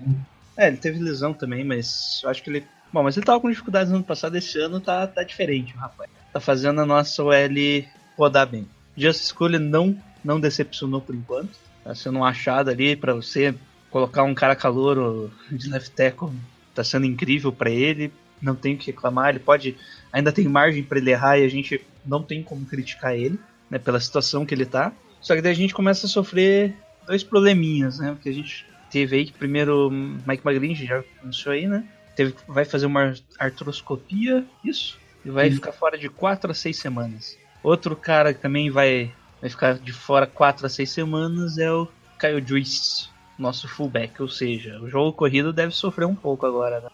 É, 0.56 0.66
ele 0.66 0.76
teve 0.76 0.98
lesão 0.98 1.32
também, 1.32 1.62
mas 1.62 2.20
eu 2.24 2.30
acho 2.30 2.42
que 2.42 2.50
ele. 2.50 2.64
Bom, 2.92 3.04
mas 3.04 3.16
ele 3.16 3.26
tava 3.26 3.38
com 3.38 3.48
dificuldades 3.48 3.90
no 3.90 3.96
ano 3.96 4.04
passado, 4.04 4.36
esse 4.36 4.58
ano 4.58 4.80
tá, 4.80 5.06
tá 5.06 5.22
diferente, 5.22 5.72
rapaz. 5.76 6.10
Tá 6.32 6.40
fazendo 6.40 6.80
a 6.80 6.86
nossa 6.86 7.22
OL 7.22 7.84
rodar 8.16 8.48
bem. 8.48 8.66
Justice 8.96 9.32
School 9.32 9.50
não, 9.50 9.96
não 10.26 10.40
decepcionou 10.40 11.00
por 11.00 11.14
enquanto. 11.14 11.56
Tá 11.84 11.94
sendo 11.94 12.18
um 12.18 12.24
achado 12.24 12.68
ali 12.68 12.96
para 12.96 13.14
você 13.14 13.54
colocar 13.90 14.24
um 14.24 14.34
cara 14.34 14.56
calor 14.56 15.30
de 15.50 15.70
left 15.70 15.92
tackle. 15.92 16.30
Tá 16.74 16.82
sendo 16.82 17.06
incrível 17.06 17.52
para 17.52 17.70
ele. 17.70 18.12
Não 18.42 18.54
tem 18.54 18.74
o 18.74 18.78
que 18.78 18.86
reclamar. 18.86 19.30
Ele 19.30 19.38
pode. 19.38 19.76
Ainda 20.12 20.32
tem 20.32 20.46
margem 20.48 20.82
para 20.82 20.98
ele 20.98 21.12
errar 21.12 21.38
e 21.38 21.44
a 21.44 21.48
gente 21.48 21.80
não 22.04 22.22
tem 22.22 22.42
como 22.42 22.66
criticar 22.66 23.14
ele, 23.14 23.38
né? 23.70 23.78
Pela 23.78 24.00
situação 24.00 24.44
que 24.44 24.52
ele 24.52 24.66
tá. 24.66 24.92
Só 25.20 25.34
que 25.34 25.40
daí 25.40 25.52
a 25.52 25.56
gente 25.56 25.74
começa 25.74 26.06
a 26.06 26.08
sofrer 26.08 26.74
dois 27.06 27.22
probleminhas, 27.22 27.98
né? 27.98 28.12
Porque 28.12 28.28
a 28.28 28.34
gente 28.34 28.66
teve 28.90 29.16
aí 29.16 29.26
que 29.26 29.32
primeiro 29.32 29.90
Mike 29.90 30.46
McGlinch 30.46 30.84
já 30.84 31.02
anunciou 31.22 31.54
aí, 31.54 31.66
né? 31.66 31.84
Teve, 32.14 32.34
vai 32.48 32.64
fazer 32.64 32.86
uma 32.86 33.14
artroscopia, 33.38 34.44
isso, 34.64 34.98
e 35.24 35.30
vai 35.30 35.50
ficar 35.50 35.72
fora 35.72 35.98
de 35.98 36.08
4 36.08 36.50
a 36.50 36.54
6 36.54 36.76
semanas. 36.76 37.36
Outro 37.62 37.94
cara 37.94 38.32
que 38.32 38.40
também 38.40 38.70
vai, 38.70 39.12
vai 39.40 39.50
ficar 39.50 39.74
de 39.74 39.92
fora 39.92 40.26
4 40.26 40.66
a 40.66 40.68
6 40.68 40.90
semanas 40.90 41.58
é 41.58 41.70
o 41.70 41.88
Kyle 42.18 42.44
Juice, 42.46 43.08
nosso 43.38 43.68
fullback, 43.68 44.20
ou 44.20 44.28
seja, 44.28 44.80
o 44.80 44.88
jogo 44.88 45.12
corrido 45.12 45.52
deve 45.52 45.72
sofrer 45.72 46.06
um 46.06 46.14
pouco 46.14 46.46
agora, 46.46 46.80
né? 46.80 46.88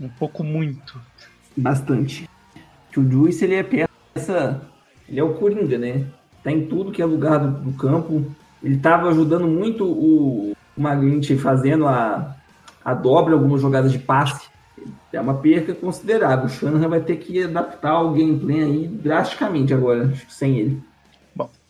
Um 0.00 0.08
pouco 0.08 0.42
muito. 0.44 1.00
Bastante. 1.56 2.28
O 2.96 3.02
Juice 3.02 3.44
ele 3.44 3.54
é 3.56 3.62
peça, 3.62 4.62
ele 5.08 5.20
é 5.20 5.24
o 5.24 5.34
Coringa, 5.34 5.78
né? 5.78 6.06
tá 6.44 6.52
em 6.52 6.66
tudo 6.66 6.92
que 6.92 7.00
é 7.00 7.06
lugar 7.06 7.38
do, 7.38 7.70
do 7.70 7.72
campo. 7.72 8.30
Ele 8.62 8.76
estava 8.76 9.08
ajudando 9.08 9.48
muito 9.48 9.84
o, 9.84 10.52
o 10.76 11.38
fazendo 11.38 11.88
a, 11.88 12.36
a 12.84 12.94
dobra, 12.94 13.32
algumas 13.32 13.62
jogadas 13.62 13.90
de 13.90 13.98
passe. 13.98 14.46
É 15.12 15.20
uma 15.20 15.34
perca 15.34 15.74
considerável. 15.74 16.44
O 16.44 16.48
Shanahan 16.48 16.88
vai 16.88 17.00
ter 17.00 17.16
que 17.16 17.42
adaptar 17.42 18.02
o 18.02 18.12
gameplay 18.12 18.62
aí 18.62 18.86
drasticamente 18.86 19.72
agora, 19.72 20.12
sem 20.28 20.58
ele. 20.58 20.82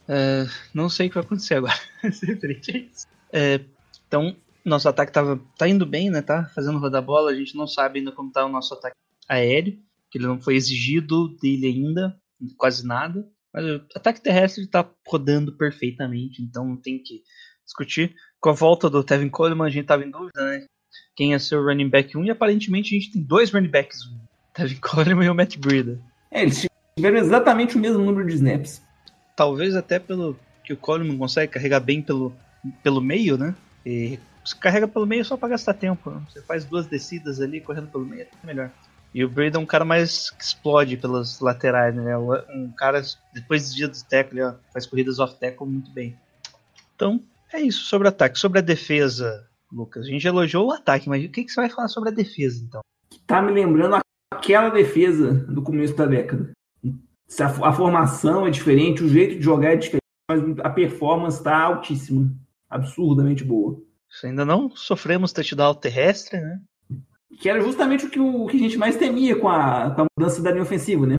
É, 0.08 0.46
não 0.72 0.88
sei 0.88 1.06
o 1.06 1.10
que 1.10 1.14
vai 1.14 1.24
acontecer 1.24 1.54
agora. 1.54 1.74
é, 3.32 3.60
então, 4.06 4.36
nosso 4.64 4.88
ataque 4.88 5.12
tava, 5.12 5.40
tá 5.56 5.68
indo 5.68 5.86
bem, 5.86 6.10
né? 6.10 6.22
Tá 6.22 6.50
fazendo 6.54 6.78
rodar 6.78 7.02
bola. 7.02 7.30
A 7.30 7.34
gente 7.34 7.56
não 7.56 7.66
sabe 7.66 7.98
ainda 7.98 8.12
como 8.12 8.30
tá 8.30 8.44
o 8.44 8.48
nosso 8.48 8.74
ataque 8.74 8.96
aéreo, 9.28 9.78
que 10.10 10.18
ele 10.18 10.26
não 10.26 10.40
foi 10.40 10.56
exigido 10.56 11.28
dele 11.40 11.66
ainda, 11.66 12.16
quase 12.56 12.86
nada. 12.86 13.26
Mas 13.52 13.64
o 13.64 13.74
ataque 13.94 14.20
terrestre 14.20 14.64
está 14.64 14.88
rodando 15.06 15.56
perfeitamente, 15.56 16.42
então 16.42 16.66
não 16.66 16.76
tem 16.76 16.98
que 16.98 17.22
discutir. 17.64 18.14
Com 18.40 18.50
a 18.50 18.52
volta 18.52 18.90
do 18.90 19.04
Tevin 19.04 19.28
Coleman, 19.28 19.66
a 19.66 19.70
gente 19.70 19.82
estava 19.82 20.04
em 20.04 20.10
dúvida, 20.10 20.44
né? 20.44 20.66
Quem 21.16 21.30
ia 21.30 21.38
ser 21.38 21.56
o 21.56 21.64
running 21.64 21.88
back 21.88 22.16
1, 22.16 22.24
e 22.24 22.30
aparentemente 22.30 22.94
a 22.94 22.98
gente 22.98 23.12
tem 23.12 23.22
dois 23.22 23.50
running 23.50 23.70
backs, 23.70 24.04
o 24.06 24.20
Tevin 24.52 24.76
Coleman 24.80 25.24
e 25.24 25.30
o 25.30 25.34
Matt 25.34 25.56
Breida. 25.56 26.00
É, 26.30 26.42
eles 26.42 26.66
tiveram 26.96 27.18
exatamente 27.18 27.76
o 27.76 27.80
mesmo 27.80 28.04
número 28.04 28.26
de 28.26 28.34
snaps. 28.34 28.82
Talvez 29.36 29.74
até 29.74 29.98
pelo 29.98 30.38
que 30.62 30.72
o 30.72 30.76
Coleman 30.76 31.18
consegue 31.18 31.52
carregar 31.52 31.80
bem 31.80 32.00
pelo, 32.00 32.34
pelo 32.82 33.00
meio, 33.00 33.36
né? 33.36 33.54
E 33.84 34.18
carrega 34.60 34.88
pelo 34.88 35.06
meio 35.06 35.24
só 35.24 35.36
para 35.36 35.50
gastar 35.50 35.74
tempo. 35.74 36.10
Né? 36.10 36.22
Você 36.28 36.42
faz 36.42 36.64
duas 36.64 36.86
descidas 36.86 37.40
ali 37.40 37.60
correndo 37.60 37.88
pelo 37.88 38.04
meio, 38.04 38.22
é 38.22 38.46
melhor. 38.46 38.70
E 39.14 39.24
o 39.24 39.28
Brady 39.28 39.56
é 39.56 39.60
um 39.60 39.66
cara 39.66 39.84
mais 39.84 40.30
que 40.30 40.42
explode 40.42 40.96
pelas 40.96 41.38
laterais, 41.38 41.94
né? 41.94 42.16
Um 42.18 42.72
cara, 42.76 43.00
depois 43.32 43.62
dos 43.62 43.74
dias 43.74 44.02
do 44.02 44.08
tackle, 44.08 44.42
ó, 44.42 44.54
faz 44.72 44.86
corridas 44.86 45.20
off-tackle 45.20 45.68
muito 45.68 45.90
bem. 45.92 46.18
Então, 46.96 47.22
é 47.52 47.60
isso 47.60 47.84
sobre 47.84 48.08
o 48.08 48.10
ataque. 48.10 48.36
Sobre 48.36 48.58
a 48.58 48.62
defesa, 48.62 49.46
Lucas, 49.72 50.04
a 50.04 50.08
gente 50.08 50.26
elogiou 50.26 50.66
o 50.66 50.72
ataque, 50.72 51.08
mas 51.08 51.24
o 51.24 51.28
que, 51.28 51.44
que 51.44 51.52
você 51.52 51.60
vai 51.60 51.70
falar 51.70 51.86
sobre 51.86 52.08
a 52.08 52.12
defesa, 52.12 52.60
então? 52.64 52.80
Tá 53.24 53.40
me 53.40 53.52
lembrando 53.52 54.00
aquela 54.32 54.68
defesa 54.68 55.32
do 55.32 55.62
começo 55.62 55.94
da 55.94 56.06
década. 56.06 56.50
A, 57.40 57.68
a 57.68 57.72
formação 57.72 58.46
é 58.46 58.50
diferente, 58.50 59.02
o 59.02 59.08
jeito 59.08 59.36
de 59.36 59.42
jogar 59.42 59.72
é 59.72 59.76
diferente, 59.76 60.02
mas 60.28 60.40
a 60.60 60.70
performance 60.70 61.38
está 61.38 61.58
altíssima. 61.58 62.32
Absurdamente 62.68 63.44
boa. 63.44 63.80
Ainda 64.22 64.44
não 64.44 64.70
sofremos 64.70 65.32
touchdown 65.32 65.74
terrestre, 65.74 66.40
né? 66.40 66.60
que 67.40 67.48
era 67.48 67.60
justamente 67.60 68.06
o 68.06 68.10
que, 68.10 68.18
o 68.18 68.46
que 68.46 68.56
a 68.56 68.60
gente 68.60 68.76
mais 68.76 68.96
temia 68.96 69.36
com 69.36 69.48
a, 69.48 69.90
com 69.90 70.02
a 70.02 70.06
mudança 70.16 70.42
da 70.42 70.50
linha 70.50 70.62
ofensiva, 70.62 71.06
né? 71.06 71.16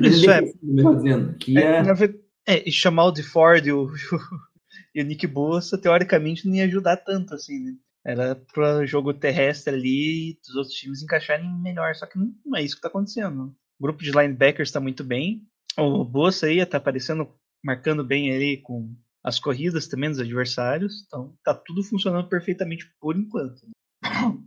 Isso 0.00 0.30
é. 0.30 0.40
Dizendo, 0.40 1.36
que 1.38 1.58
É, 1.58 1.80
é, 1.80 2.54
é, 2.54 2.68
e 2.68 2.72
chamar 2.72 3.06
o 3.06 3.12
DeFord 3.12 3.68
e 3.68 3.72
o, 3.72 3.90
e 4.94 5.02
o 5.02 5.04
Nick 5.04 5.26
Bosa, 5.26 5.78
teoricamente, 5.78 6.46
não 6.46 6.54
ia 6.54 6.64
ajudar 6.64 6.96
tanto, 6.96 7.34
assim, 7.34 7.58
né? 7.60 7.72
Era 8.04 8.34
para 8.52 8.84
jogo 8.84 9.14
terrestre 9.14 9.74
ali 9.74 10.30
e 10.30 10.38
os 10.48 10.56
outros 10.56 10.74
times 10.74 11.02
encaixarem 11.02 11.48
melhor, 11.62 11.94
só 11.94 12.04
que 12.04 12.18
não, 12.18 12.56
é 12.56 12.62
isso 12.62 12.74
que 12.74 12.82
tá 12.82 12.88
acontecendo. 12.88 13.54
O 13.82 13.86
grupo 13.90 14.00
de 14.00 14.12
linebackers 14.12 14.68
está 14.68 14.78
muito 14.78 15.02
bem. 15.02 15.42
O 15.76 16.04
Bosa 16.04 16.46
aí 16.46 16.64
tá 16.64 16.76
aparecendo, 16.76 17.28
marcando 17.64 18.04
bem 18.04 18.32
ali 18.32 18.58
com 18.58 18.94
as 19.24 19.40
corridas 19.40 19.88
também 19.88 20.08
dos 20.08 20.20
adversários. 20.20 21.02
Então 21.04 21.34
tá 21.42 21.52
tudo 21.52 21.82
funcionando 21.82 22.28
perfeitamente 22.28 22.88
por 23.00 23.16
enquanto. 23.16 23.60
né? 23.66 23.72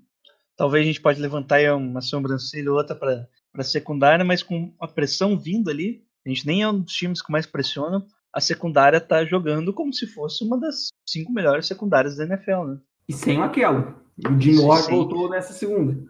Talvez 0.56 0.86
a 0.86 0.88
gente 0.88 1.02
pode 1.02 1.20
levantar 1.20 1.58
aí 1.58 1.70
uma 1.70 2.00
sobrancelha 2.00 2.72
ou 2.72 2.78
outra 2.78 2.96
para 2.96 3.28
para 3.52 3.62
secundária, 3.64 4.24
mas 4.24 4.42
com 4.42 4.74
a 4.80 4.88
pressão 4.88 5.38
vindo 5.38 5.70
ali, 5.70 6.06
a 6.26 6.30
gente 6.30 6.48
nem 6.48 6.62
é 6.62 6.70
um 6.70 6.80
dos 6.80 6.94
times 6.94 7.22
que 7.22 7.32
mais 7.32 7.46
pressionam. 7.46 8.08
A 8.34 8.40
secundária 8.40 9.02
tá 9.02 9.26
jogando 9.26 9.74
como 9.74 9.94
se 9.94 10.08
fosse 10.08 10.46
uma 10.46 10.58
das 10.58 10.88
cinco 11.06 11.34
melhores 11.34 11.68
secundárias 11.68 12.16
da 12.16 12.24
NFL, 12.24 12.64
né? 12.64 12.80
e 13.08 13.12
sem 13.12 13.40
o 13.40 13.44
Aquelo. 13.44 14.02
O 14.18 14.40
Jim 14.40 14.56
sim. 14.56 14.92
voltou 14.92 15.30
nessa 15.30 15.52
segunda. 15.52 16.02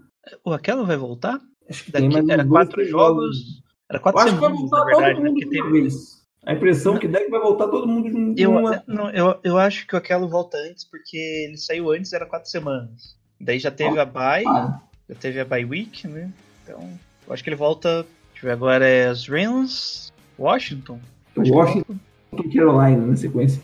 O 0.43 0.53
aquela 0.53 0.83
vai 0.83 0.97
voltar? 0.97 1.39
Acho 1.69 1.83
que 1.85 1.91
Daqui, 1.91 2.09
tem 2.09 2.31
era 2.31 2.45
quatro 2.45 2.73
três 2.75 2.89
jogos. 2.89 3.63
Era 3.89 3.97
Eu 3.97 4.01
quatro 4.01 4.21
acho 4.21 4.33
que 4.35 4.39
vai 4.41 4.49
semanas, 4.51 4.69
voltar 4.71 4.77
na 4.77 4.85
verdade, 4.85 5.13
todo 5.15 5.23
né? 5.23 5.29
mundo 5.29 5.39
de 5.49 5.61
uma 5.61 5.71
vez. 5.71 6.15
A 6.45 6.53
impressão 6.53 6.97
que 6.99 7.07
dá 7.07 7.19
é 7.19 7.23
que 7.23 7.31
vai 7.31 7.39
voltar 7.39 7.67
todo 7.67 7.87
mundo 7.87 8.09
de 8.09 8.15
um- 8.15 8.35
Eu, 8.37 8.51
uma. 8.51 8.83
não, 8.87 9.09
eu, 9.09 9.39
eu 9.43 9.57
acho 9.57 9.87
que 9.87 9.95
o 9.95 9.97
Aquelo 9.97 10.27
volta 10.29 10.57
antes, 10.57 10.83
porque 10.85 11.17
ele 11.17 11.57
saiu 11.57 11.91
antes, 11.91 12.13
era 12.13 12.25
quatro 12.25 12.49
semanas. 12.49 13.15
Daí 13.41 13.57
já 13.59 13.71
teve 13.71 13.99
a 13.99 14.05
bye, 14.05 14.45
Ah, 14.47 14.79
já 15.09 15.15
teve 15.15 15.39
a 15.39 15.45
bye 15.45 15.65
week, 15.65 16.07
né? 16.07 16.31
Então, 16.63 16.79
eu 17.27 17.33
acho 17.33 17.43
que 17.43 17.49
ele 17.49 17.55
volta. 17.55 18.05
Deixa 18.31 18.45
eu 18.45 18.49
ver 18.49 18.51
agora 18.51 18.87
é 18.87 19.09
os 19.09 19.27
Rams, 19.27 20.11
Washington. 20.37 20.99
Washington 21.35 21.95
e 22.33 22.55
Carolina 22.55 23.05
na 23.07 23.15
sequência. 23.15 23.61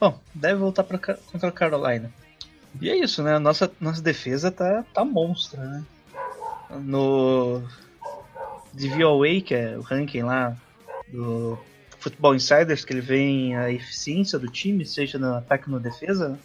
Bom, 0.00 0.18
deve 0.34 0.54
voltar 0.56 0.84
pra, 0.84 0.98
contra 0.98 1.48
a 1.48 1.52
Carolina. 1.52 2.10
E 2.80 2.88
é 2.88 2.96
isso, 2.96 3.22
né? 3.22 3.34
A 3.34 3.40
nossa, 3.40 3.70
nossa 3.80 4.00
defesa 4.00 4.50
tá, 4.50 4.84
tá 4.94 5.04
monstra, 5.04 5.60
né? 5.62 5.84
No 6.70 7.62
DVOA, 8.72 9.40
que 9.44 9.54
é 9.54 9.76
o 9.76 9.80
ranking 9.80 10.22
lá 10.22 10.54
do 11.08 11.58
Football 11.98 12.34
Insiders, 12.36 12.84
que 12.84 12.92
ele 12.92 13.00
vê 13.00 13.54
a 13.54 13.70
eficiência 13.70 14.38
do 14.38 14.48
time, 14.48 14.84
seja 14.84 15.18
no 15.18 15.34
ataque 15.34 15.64
ou 15.68 15.76
na 15.76 15.78
defesa, 15.82 16.30
né? 16.30 16.38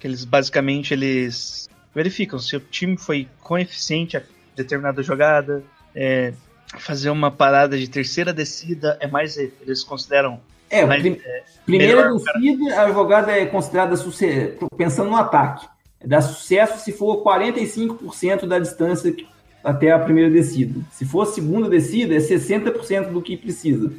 que 0.00 0.06
eles 0.06 0.24
basicamente 0.24 0.92
eles 0.92 1.68
verificam 1.94 2.38
se 2.38 2.56
o 2.56 2.60
time 2.60 2.96
foi 2.96 3.28
com 3.40 3.56
eficiente 3.58 4.16
a 4.16 4.22
determinada 4.56 5.02
jogada, 5.02 5.62
é, 5.94 6.32
fazer 6.78 7.10
uma 7.10 7.30
parada 7.30 7.78
de 7.78 7.88
terceira 7.88 8.32
descida 8.32 8.96
é 9.00 9.06
mais 9.06 9.36
eles 9.36 9.84
consideram 9.84 10.40
É, 10.68 10.84
Mas, 10.84 11.00
prim- 11.02 11.20
primeira 11.64 12.02
melhor, 12.10 12.18
descida, 12.18 12.80
a 12.82 12.90
jogada 12.92 13.30
é 13.32 13.46
considerada 13.46 13.96
sucesso, 13.96 14.66
pensando 14.76 15.10
no 15.10 15.16
ataque. 15.16 15.66
Dá 16.04 16.20
sucesso 16.20 16.82
se 16.84 16.92
for 16.92 17.22
45% 17.22 18.46
da 18.46 18.58
distância 18.58 19.12
que- 19.12 19.26
até 19.64 19.90
a 19.90 19.98
primeira 19.98 20.30
descida. 20.30 20.78
Se 20.92 21.04
for 21.06 21.22
a 21.22 21.26
segunda 21.26 21.68
descida, 21.68 22.14
é 22.14 22.18
60% 22.18 23.10
do 23.10 23.22
que 23.22 23.36
precisa. 23.36 23.90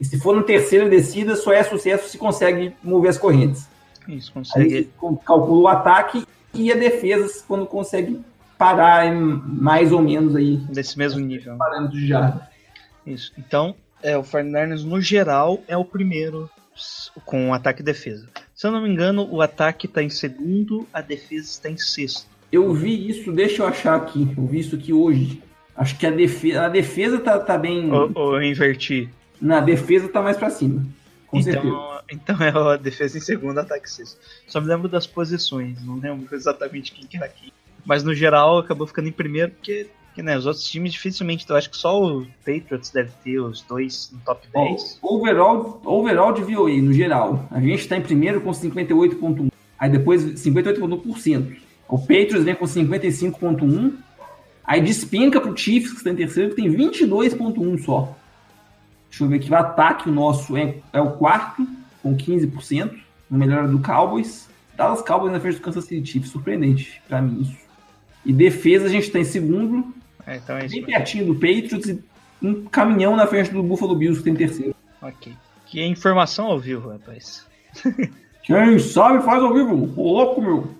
E 0.00 0.04
se 0.04 0.18
for 0.18 0.34
na 0.34 0.42
terceira 0.42 0.88
descida, 0.88 1.36
só 1.36 1.52
é 1.52 1.62
sucesso 1.62 2.08
se 2.08 2.18
consegue 2.18 2.72
mover 2.82 3.10
as 3.10 3.18
correntes. 3.18 3.68
isso 4.08 4.28
Aí 4.30 4.34
consegue 4.34 4.84
com- 4.98 5.16
calcula 5.16 5.60
o 5.62 5.68
ataque 5.68 6.26
e 6.52 6.72
a 6.72 6.76
defesa 6.76 7.42
quando 7.46 7.64
consegue 7.64 8.20
parar 8.58 9.12
mais 9.14 9.92
ou 9.92 10.02
menos 10.02 10.34
aí 10.36 10.56
desse 10.56 10.98
mesmo 10.98 11.20
nível. 11.20 11.56
parâmetros 11.56 12.00
de 12.00 12.06
jarda. 12.08 12.48
Isso. 13.06 13.32
Então, 13.38 13.74
é, 14.02 14.16
o 14.16 14.22
49ers 14.22 14.82
no 14.84 15.00
geral 15.00 15.62
é 15.68 15.76
o 15.76 15.84
primeiro 15.84 16.50
com 17.24 17.54
ataque 17.54 17.80
e 17.82 17.84
defesa. 17.84 18.26
Se 18.54 18.66
eu 18.66 18.72
não 18.72 18.82
me 18.82 18.88
engano, 18.88 19.28
o 19.30 19.40
ataque 19.40 19.86
está 19.86 20.02
em 20.02 20.08
segundo, 20.10 20.86
a 20.92 21.00
defesa 21.00 21.46
está 21.46 21.70
em 21.70 21.76
sexto. 21.76 22.26
Eu 22.54 22.72
vi 22.72 23.10
isso, 23.10 23.32
deixa 23.32 23.62
eu 23.62 23.66
achar 23.66 23.96
aqui. 23.96 24.32
Eu 24.36 24.46
vi 24.46 24.60
isso 24.60 24.76
aqui 24.76 24.92
hoje. 24.92 25.42
Acho 25.76 25.98
que 25.98 26.06
a 26.06 26.10
defesa, 26.12 26.66
a 26.66 26.68
defesa 26.68 27.18
tá, 27.18 27.36
tá 27.40 27.58
bem. 27.58 27.90
Ou, 27.92 28.12
ou 28.14 28.36
eu 28.36 28.42
inverti. 28.44 29.08
Na 29.40 29.58
defesa 29.58 30.08
tá 30.08 30.22
mais 30.22 30.36
pra 30.36 30.50
cima. 30.50 30.86
Com 31.26 31.42
certeza. 31.42 31.66
Então, 31.66 32.00
então 32.36 32.46
é 32.46 32.50
a 32.50 32.76
defesa 32.76 33.18
em 33.18 33.20
segundo, 33.20 33.58
ataque 33.58 33.90
sexto. 33.90 34.20
Só 34.46 34.60
me 34.60 34.68
lembro 34.68 34.88
das 34.88 35.04
posições, 35.04 35.84
não 35.84 35.96
lembro 35.96 36.32
exatamente 36.32 36.92
quem 36.92 37.08
que 37.08 37.16
era 37.16 37.26
quem. 37.26 37.52
Mas 37.84 38.04
no 38.04 38.14
geral 38.14 38.58
acabou 38.58 38.86
ficando 38.86 39.08
em 39.08 39.12
primeiro 39.12 39.50
porque, 39.50 39.88
né, 40.18 40.38
os 40.38 40.46
outros 40.46 40.64
times 40.64 40.92
dificilmente. 40.92 41.44
Eu 41.48 41.56
acho 41.56 41.68
que 41.68 41.76
só 41.76 42.00
o 42.00 42.24
Patriots 42.46 42.90
deve 42.90 43.10
ter 43.24 43.40
os 43.40 43.62
dois 43.62 44.12
no 44.12 44.20
top 44.20 44.46
10. 44.54 45.00
Ó, 45.02 45.16
overall, 45.16 45.82
overall 45.84 46.32
de 46.32 46.42
VOA, 46.42 46.80
no 46.80 46.92
geral. 46.92 47.48
A 47.50 47.60
gente 47.60 47.88
tá 47.88 47.96
em 47.96 48.02
primeiro 48.02 48.40
com 48.40 48.52
58,1. 48.52 49.50
Aí 49.76 49.90
depois 49.90 50.22
58,1%. 50.22 51.63
O 51.88 51.98
Patriots 51.98 52.44
vem 52.44 52.54
com 52.54 52.64
55,1. 52.64 53.92
Aí 54.64 54.80
despenca 54.80 55.40
pro 55.40 55.56
Chiefs, 55.56 55.90
que 55.92 55.98
está 55.98 56.10
em 56.10 56.16
terceiro, 56.16 56.50
que 56.50 56.56
tem 56.56 56.70
22,1 56.72 57.84
só. 57.84 58.16
Deixa 59.10 59.24
eu 59.24 59.28
ver 59.28 59.36
aqui. 59.36 59.50
O 59.50 59.54
ataque, 59.54 60.08
o 60.08 60.12
nosso 60.12 60.56
é, 60.56 60.76
é 60.92 61.00
o 61.00 61.12
quarto, 61.12 61.66
com 62.02 62.16
15%. 62.16 62.90
No 63.30 63.38
melhor 63.38 63.68
do 63.68 63.78
Cowboys. 63.80 64.48
Dallas 64.76 65.02
Cowboys 65.02 65.32
na 65.32 65.40
frente 65.40 65.56
do 65.56 65.60
Kansas 65.60 65.84
City 65.84 66.06
Chiefs. 66.10 66.30
Surpreendente 66.30 67.00
pra 67.08 67.20
mim 67.22 67.42
isso. 67.42 67.56
E 68.24 68.32
defesa 68.32 68.86
a 68.86 68.88
gente 68.88 69.10
tá 69.10 69.18
em 69.18 69.24
segundo, 69.24 69.92
É, 70.26 70.36
então 70.36 70.56
é 70.56 70.64
isso. 70.66 70.74
bem 70.74 70.84
pertinho 70.84 71.26
do 71.26 71.34
Patriots 71.34 71.88
e 71.88 72.02
um 72.42 72.64
caminhão 72.64 73.14
na 73.14 73.26
frente 73.26 73.50
do 73.52 73.62
Buffalo 73.62 73.94
Bills, 73.94 74.18
que 74.18 74.24
tem 74.24 74.34
terceiro. 74.34 74.74
Ok. 75.02 75.32
Que 75.66 75.84
informação 75.84 76.46
ao 76.46 76.58
vivo, 76.58 76.88
rapaz. 76.90 77.46
Quem 78.42 78.78
sabe 78.78 79.22
faz 79.24 79.42
ao 79.42 79.52
vivo. 79.52 79.92
Ô, 79.96 80.12
louco, 80.12 80.40
meu. 80.40 80.70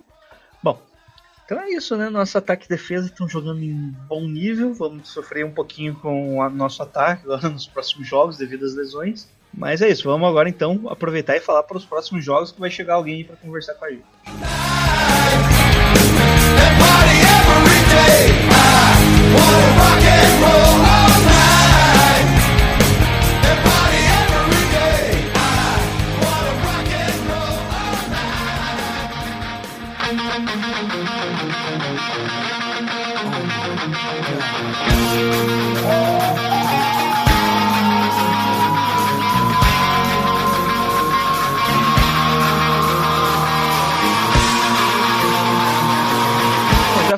Então 1.45 1.61
é 1.61 1.71
isso, 1.71 1.95
né? 1.97 2.09
Nosso 2.09 2.39
ataque 2.39 2.65
e 2.65 2.69
defesa 2.69 3.07
estão 3.07 3.29
jogando 3.29 3.63
em 3.63 3.95
bom 4.09 4.27
nível. 4.27 4.73
Vamos 4.73 5.11
sofrer 5.11 5.45
um 5.45 5.51
pouquinho 5.51 5.95
com 5.95 6.39
o 6.39 6.51
nosso 6.51 6.83
ataque 6.83 7.25
agora 7.25 7.49
nos 7.51 7.67
próximos 7.67 8.09
jogos 8.09 8.39
devido 8.39 8.65
às 8.65 8.75
lesões. 8.75 9.29
Mas 9.57 9.83
é 9.83 9.89
isso, 9.89 10.09
vamos 10.09 10.29
agora 10.29 10.49
então 10.49 10.81
aproveitar 10.89 11.37
e 11.37 11.41
falar 11.41 11.63
para 11.63 11.77
os 11.77 11.85
próximos 11.85 12.25
jogos 12.25 12.51
que 12.51 12.59
vai 12.59 12.71
chegar 12.71 12.95
alguém 12.95 13.25
para 13.25 13.37
conversar 13.37 13.75
com 13.75 13.85
a 13.85 13.91
gente. 13.91 14.03
Party 19.79 20.74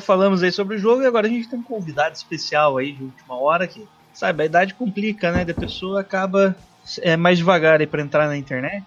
falamos 0.07 0.41
aí 0.41 0.51
sobre 0.53 0.77
o 0.77 0.79
jogo 0.79 1.03
e 1.03 1.05
agora 1.05 1.27
a 1.27 1.29
gente 1.29 1.49
tem 1.49 1.59
um 1.59 1.63
convidado 1.63 2.15
especial 2.15 2.77
aí 2.77 2.93
de 2.93 3.03
última 3.03 3.35
hora 3.35 3.67
que, 3.67 3.85
sabe, 4.13 4.43
a 4.43 4.45
idade 4.45 4.73
complica, 4.73 5.31
né? 5.33 5.43
Da 5.43 5.53
pessoa 5.53 5.99
acaba 5.99 6.55
é, 7.01 7.17
mais 7.17 7.37
devagar 7.37 7.81
aí 7.81 7.85
para 7.85 8.01
entrar 8.01 8.25
na 8.27 8.37
internet. 8.37 8.85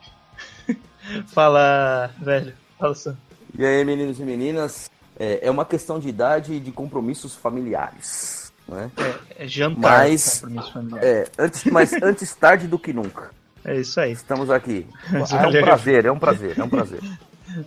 Fala, 1.28 2.10
velho. 2.18 2.54
Fala, 2.78 2.94
Sam. 2.94 3.16
E 3.56 3.64
aí, 3.64 3.84
meninos 3.84 4.18
e 4.18 4.22
meninas, 4.22 4.90
é, 5.18 5.46
é 5.46 5.50
uma 5.50 5.66
questão 5.66 6.00
de 6.00 6.08
idade 6.08 6.54
e 6.54 6.60
de 6.60 6.72
compromissos 6.72 7.34
familiares, 7.34 8.50
né? 8.66 8.90
É 9.38 9.46
jantar, 9.46 10.08
Mas-. 10.08 10.42
É, 11.02 11.28
antes, 11.38 11.64
mas 11.64 11.92
antes 12.02 12.34
tarde 12.34 12.66
do 12.66 12.78
que 12.78 12.94
nunca. 12.94 13.30
É 13.62 13.76
isso 13.78 14.00
aí. 14.00 14.12
Estamos 14.12 14.50
aqui. 14.50 14.86
Mas 15.12 15.30
É 15.34 15.36
um 15.36 15.42
valeu. 15.42 15.62
prazer, 15.64 16.04
é 16.06 16.12
um 16.12 16.18
prazer, 16.18 16.58
é 16.58 16.64
um 16.64 16.68
prazer. 16.68 17.00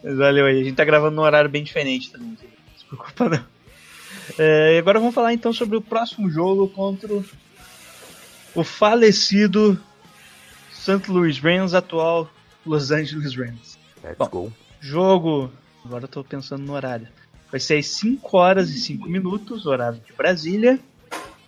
Valeu 0.04 0.45
aí. 0.47 0.62
A 0.62 0.64
gente 0.64 0.76
tá 0.76 0.84
gravando 0.86 1.16
num 1.16 1.22
horário 1.22 1.49
bem 1.49 1.64
diferente 1.64 2.12
também. 2.12 2.36
Se 2.36 2.53
preocupa 3.14 3.30
não. 3.30 3.46
É, 4.38 4.76
e 4.76 4.80
agora 4.80 5.00
vamos 5.00 5.14
falar 5.16 5.34
então 5.34 5.52
sobre 5.52 5.76
o 5.78 5.82
próximo 5.82 6.30
jogo 6.30 6.68
contra 6.70 7.12
o- 8.56 8.64
falecido 8.64 9.80
St. 10.72 11.10
Louis 11.12 11.39
Rams, 11.39 11.74
atual 11.74 12.30
Los 12.66 12.91
Angeles 12.91 13.36
Rams. 13.36 13.78
Let's 14.04 14.18
Bom. 14.18 14.28
go. 14.28 14.54
Jogo, 14.80 15.52
agora 15.84 16.06
eu 16.06 16.08
tô 16.08 16.24
pensando 16.24 16.64
no 16.64 16.74
horário. 16.74 17.08
Vai 17.50 17.60
ser 17.60 17.78
às 17.78 17.88
5 17.88 18.38
horas 18.38 18.70
e 18.70 18.80
5 18.80 19.08
minutos, 19.08 19.66
horário 19.66 20.00
de 20.06 20.14
Brasília. 20.14 20.80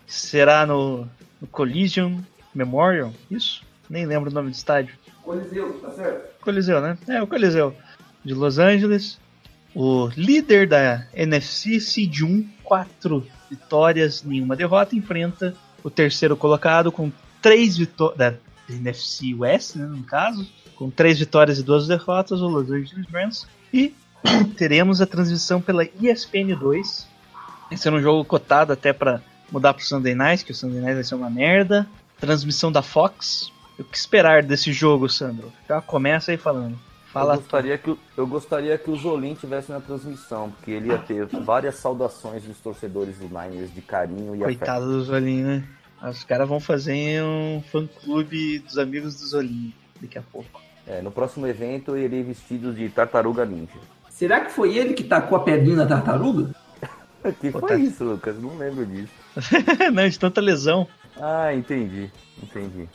Será 0.07 0.65
no, 0.65 1.07
no 1.41 1.47
Collision 1.47 2.19
Memorial, 2.53 3.13
isso? 3.29 3.63
Nem 3.89 4.05
lembro 4.05 4.29
o 4.29 4.33
nome 4.33 4.49
do 4.51 4.55
estádio. 4.55 4.95
Coliseu, 5.23 5.79
tá 5.81 5.91
certo? 5.91 6.39
Coliseu, 6.41 6.79
né? 6.81 6.97
É, 7.07 7.21
o 7.21 7.27
Coliseu 7.27 7.75
de 8.23 8.33
Los 8.33 8.59
Angeles. 8.59 9.19
O 9.75 10.07
líder 10.15 10.69
da 10.69 11.05
NFC, 11.13 11.81
Seed 11.81 12.21
1, 12.21 12.47
quatro 12.63 13.27
vitórias, 13.49 14.23
nenhuma 14.23 14.55
derrota, 14.55 14.95
enfrenta 14.95 15.53
o 15.83 15.89
terceiro 15.89 16.37
colocado 16.37 16.93
com 16.93 17.11
três 17.41 17.77
vitórias. 17.77 18.17
Da 18.17 18.33
NFC 18.69 19.35
West, 19.35 19.75
né, 19.75 19.85
no 19.85 20.01
caso, 20.03 20.47
com 20.75 20.89
três 20.89 21.19
vitórias 21.19 21.59
e 21.59 21.63
duas 21.63 21.87
derrotas, 21.87 22.41
o 22.41 22.47
Los 22.47 22.71
Angeles 22.71 23.05
Rams. 23.11 23.47
E 23.73 23.93
teremos 24.57 25.01
a 25.01 25.05
transmissão 25.05 25.61
pela 25.61 25.83
ESPN 25.83 26.55
2. 26.57 27.07
Esse 27.69 27.87
é 27.87 27.91
um 27.91 28.01
jogo 28.01 28.23
cotado 28.23 28.71
até 28.71 28.93
para 28.93 29.21
mudar 29.51 29.73
pro 29.73 29.83
Sunday 29.83 30.15
Night, 30.15 30.45
que 30.45 30.51
o 30.51 30.55
Sunday 30.55 30.79
Night 30.79 30.95
vai 30.95 31.03
ser 31.03 31.15
uma 31.15 31.29
merda. 31.29 31.85
Transmissão 32.17 32.71
da 32.71 32.81
Fox. 32.81 33.51
O 33.77 33.83
que 33.83 33.97
esperar 33.97 34.41
desse 34.41 34.71
jogo, 34.71 35.09
Sandro? 35.09 35.51
Já 35.67 35.81
começa 35.81 36.31
aí 36.31 36.37
falando. 36.37 36.79
Fala 37.15 37.35
Eu 37.35 37.37
gostaria, 37.39 37.77
que, 37.77 37.89
o- 37.91 37.99
eu 38.17 38.27
gostaria 38.27 38.77
que 38.77 38.91
o 38.91 38.95
Zolim 38.97 39.35
tivesse 39.35 39.71
na 39.71 39.79
transmissão, 39.79 40.51
porque 40.51 40.69
ele 40.71 40.89
ia 40.89 40.97
ter 40.97 41.25
várias 41.27 41.75
saudações 41.75 42.43
dos 42.43 42.57
torcedores 42.59 43.17
do 43.17 43.25
Niners 43.29 43.73
de 43.73 43.81
carinho 43.81 44.35
e 44.35 44.43
afeto. 44.43 44.57
Coitado 44.57 44.85
do 44.85 45.01
Zolinho, 45.01 45.47
né? 45.47 45.63
Os 46.03 46.25
caras 46.25 46.47
vão 46.47 46.59
fazer 46.59 47.23
um 47.23 47.63
fã-clube 47.71 48.59
dos 48.59 48.77
amigos 48.77 49.15
do 49.15 49.25
Zolinho 49.27 49.71
daqui 50.01 50.17
a 50.17 50.21
pouco. 50.21 50.61
É, 50.85 51.01
no 51.01 51.09
próximo 51.09 51.47
evento 51.47 51.91
eu 51.91 51.97
irei 52.03 52.21
vestido 52.21 52.73
de 52.73 52.89
tartaruga 52.89 53.45
ninja. 53.45 53.79
Será 54.09 54.41
que 54.41 54.51
foi 54.51 54.77
ele 54.77 54.93
que 54.93 55.03
tacou 55.05 55.37
a 55.37 55.41
pedrinha 55.43 55.77
na 55.77 55.85
tartaruga? 55.85 56.53
Que 57.39 57.49
Pô, 57.49 57.59
foi 57.61 57.69
tá- 57.69 57.75
isso, 57.77 58.03
Lucas? 58.03 58.37
Não 58.39 58.55
lembro 58.57 58.85
disso. 58.85 59.11
Não, 59.93 60.07
de 60.07 60.19
tanta 60.19 60.39
lesão. 60.41 60.85
Ah, 61.19 61.51
entendi, 61.55 62.11
entendi. 62.43 62.87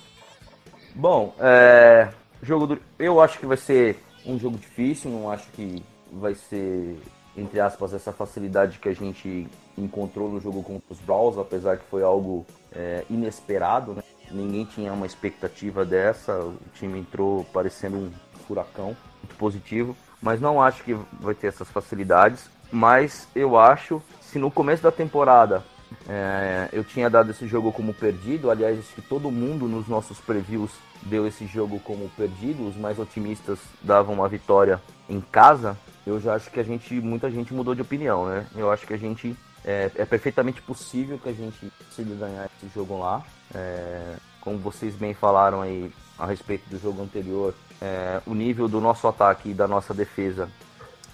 Bom, 0.94 1.34
é, 1.40 2.10
jogo 2.42 2.66
do, 2.68 2.78
eu 2.98 3.20
acho 3.20 3.38
que 3.40 3.46
vai 3.46 3.56
ser 3.56 3.98
um 4.24 4.38
jogo 4.38 4.58
difícil, 4.58 5.10
não 5.10 5.30
acho 5.30 5.48
que 5.50 5.82
vai 6.12 6.34
ser, 6.34 6.98
entre 7.36 7.60
aspas, 7.60 7.92
essa 7.94 8.12
facilidade 8.12 8.78
que 8.78 8.88
a 8.88 8.94
gente 8.94 9.48
encontrou 9.76 10.28
no 10.28 10.40
jogo 10.40 10.62
contra 10.62 10.92
os 10.92 11.00
Browns, 11.00 11.38
apesar 11.38 11.78
que 11.78 11.84
foi 11.84 12.02
algo 12.02 12.44
é, 12.72 13.04
inesperado, 13.08 13.94
né? 13.94 14.02
Ninguém 14.30 14.64
tinha 14.64 14.92
uma 14.92 15.06
expectativa 15.06 15.84
dessa, 15.84 16.38
o 16.38 16.56
time 16.74 17.00
entrou 17.00 17.44
parecendo 17.52 17.96
um 17.96 18.12
furacão, 18.46 18.96
muito 19.22 19.36
positivo, 19.36 19.96
mas 20.22 20.40
não 20.40 20.62
acho 20.62 20.84
que 20.84 20.94
vai 21.20 21.34
ter 21.34 21.48
essas 21.48 21.68
facilidades, 21.68 22.48
mas 22.70 23.26
eu 23.34 23.58
acho, 23.58 24.00
se 24.20 24.38
no 24.38 24.50
começo 24.50 24.82
da 24.82 24.92
temporada 24.92 25.64
é, 26.08 26.68
eu 26.72 26.84
tinha 26.84 27.08
dado 27.10 27.30
esse 27.30 27.46
jogo 27.46 27.72
como 27.72 27.92
perdido. 27.92 28.50
Aliás, 28.50 28.78
acho 28.78 28.94
que 28.94 29.02
todo 29.02 29.30
mundo 29.30 29.66
nos 29.66 29.88
nossos 29.88 30.18
previews 30.18 30.70
deu 31.02 31.26
esse 31.26 31.46
jogo 31.46 31.78
como 31.80 32.08
perdido. 32.10 32.66
Os 32.66 32.76
mais 32.76 32.98
otimistas 32.98 33.58
davam 33.82 34.14
uma 34.14 34.28
vitória 34.28 34.80
em 35.08 35.20
casa. 35.20 35.76
Eu 36.06 36.20
já 36.20 36.34
acho 36.34 36.50
que 36.50 36.60
a 36.60 36.64
gente, 36.64 36.94
muita 36.94 37.30
gente 37.30 37.52
mudou 37.52 37.74
de 37.74 37.82
opinião, 37.82 38.26
né? 38.26 38.46
Eu 38.56 38.70
acho 38.70 38.86
que 38.86 38.94
a 38.94 38.98
gente 38.98 39.36
é, 39.64 39.90
é 39.94 40.04
perfeitamente 40.04 40.62
possível 40.62 41.18
que 41.18 41.28
a 41.28 41.32
gente 41.32 41.70
consiga 41.78 42.14
ganhar 42.14 42.46
esse 42.56 42.72
jogo 42.74 42.98
lá. 42.98 43.22
É, 43.54 44.16
como 44.40 44.58
vocês 44.58 44.94
bem 44.94 45.12
falaram 45.12 45.60
aí 45.60 45.92
a 46.18 46.26
respeito 46.26 46.68
do 46.68 46.78
jogo 46.78 47.02
anterior, 47.02 47.54
é, 47.80 48.20
o 48.26 48.34
nível 48.34 48.68
do 48.68 48.80
nosso 48.80 49.06
ataque 49.06 49.50
e 49.50 49.54
da 49.54 49.68
nossa 49.68 49.92
defesa 49.94 50.48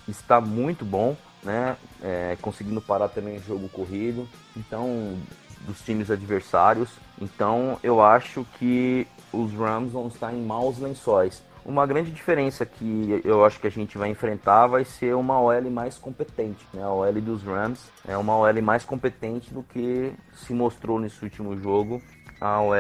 está 0.08 0.40
muito 0.40 0.84
bom, 0.84 1.16
né? 1.42 1.76
É, 2.02 2.36
conseguindo 2.40 2.80
parar 2.80 3.08
também 3.08 3.38
o 3.38 3.42
jogo 3.42 3.68
corrido, 3.68 4.28
então 4.56 5.16
dos 5.60 5.80
times 5.80 6.10
adversários. 6.10 6.90
Então 7.20 7.78
eu 7.82 8.02
acho 8.02 8.46
que 8.58 9.06
os 9.32 9.52
Rams 9.52 9.92
vão 9.92 10.08
estar 10.08 10.32
em 10.32 10.42
maus 10.42 10.78
lençóis. 10.78 11.42
Uma 11.64 11.84
grande 11.84 12.12
diferença 12.12 12.64
que 12.64 13.20
eu 13.24 13.44
acho 13.44 13.58
que 13.58 13.66
a 13.66 13.70
gente 13.70 13.98
vai 13.98 14.08
enfrentar 14.08 14.68
vai 14.68 14.84
ser 14.84 15.16
uma 15.16 15.40
OL 15.40 15.68
mais 15.68 15.98
competente. 15.98 16.64
Né? 16.72 16.82
A 16.82 16.90
OL 16.90 17.12
dos 17.14 17.42
Rams 17.42 17.90
é 18.06 18.16
uma 18.16 18.36
OL 18.36 18.62
mais 18.62 18.84
competente 18.84 19.52
do 19.52 19.64
que 19.64 20.12
se 20.32 20.52
mostrou 20.52 21.00
nesse 21.00 21.24
último 21.24 21.58
jogo 21.60 22.00
a 22.40 22.60
OL 22.60 22.74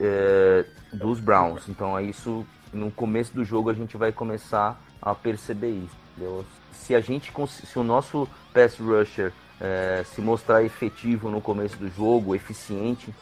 é, 0.00 0.64
dos 0.94 1.20
Browns. 1.20 1.68
Então 1.68 1.98
é 1.98 2.04
isso. 2.04 2.46
No 2.72 2.90
começo 2.90 3.34
do 3.34 3.44
jogo 3.44 3.68
a 3.68 3.74
gente 3.74 3.98
vai 3.98 4.12
começar 4.12 4.80
a 5.00 5.14
perceber 5.14 5.70
isso. 5.70 6.01
Se 6.72 6.94
a 6.94 7.00
gente 7.00 7.32
se 7.48 7.78
o 7.78 7.84
nosso 7.84 8.28
pass 8.52 8.78
rusher 8.78 9.32
é, 9.60 10.04
se 10.04 10.20
mostrar 10.20 10.64
efetivo 10.64 11.30
no 11.30 11.40
começo 11.40 11.76
do 11.76 11.88
jogo, 11.88 12.34
eficiente, 12.34 13.14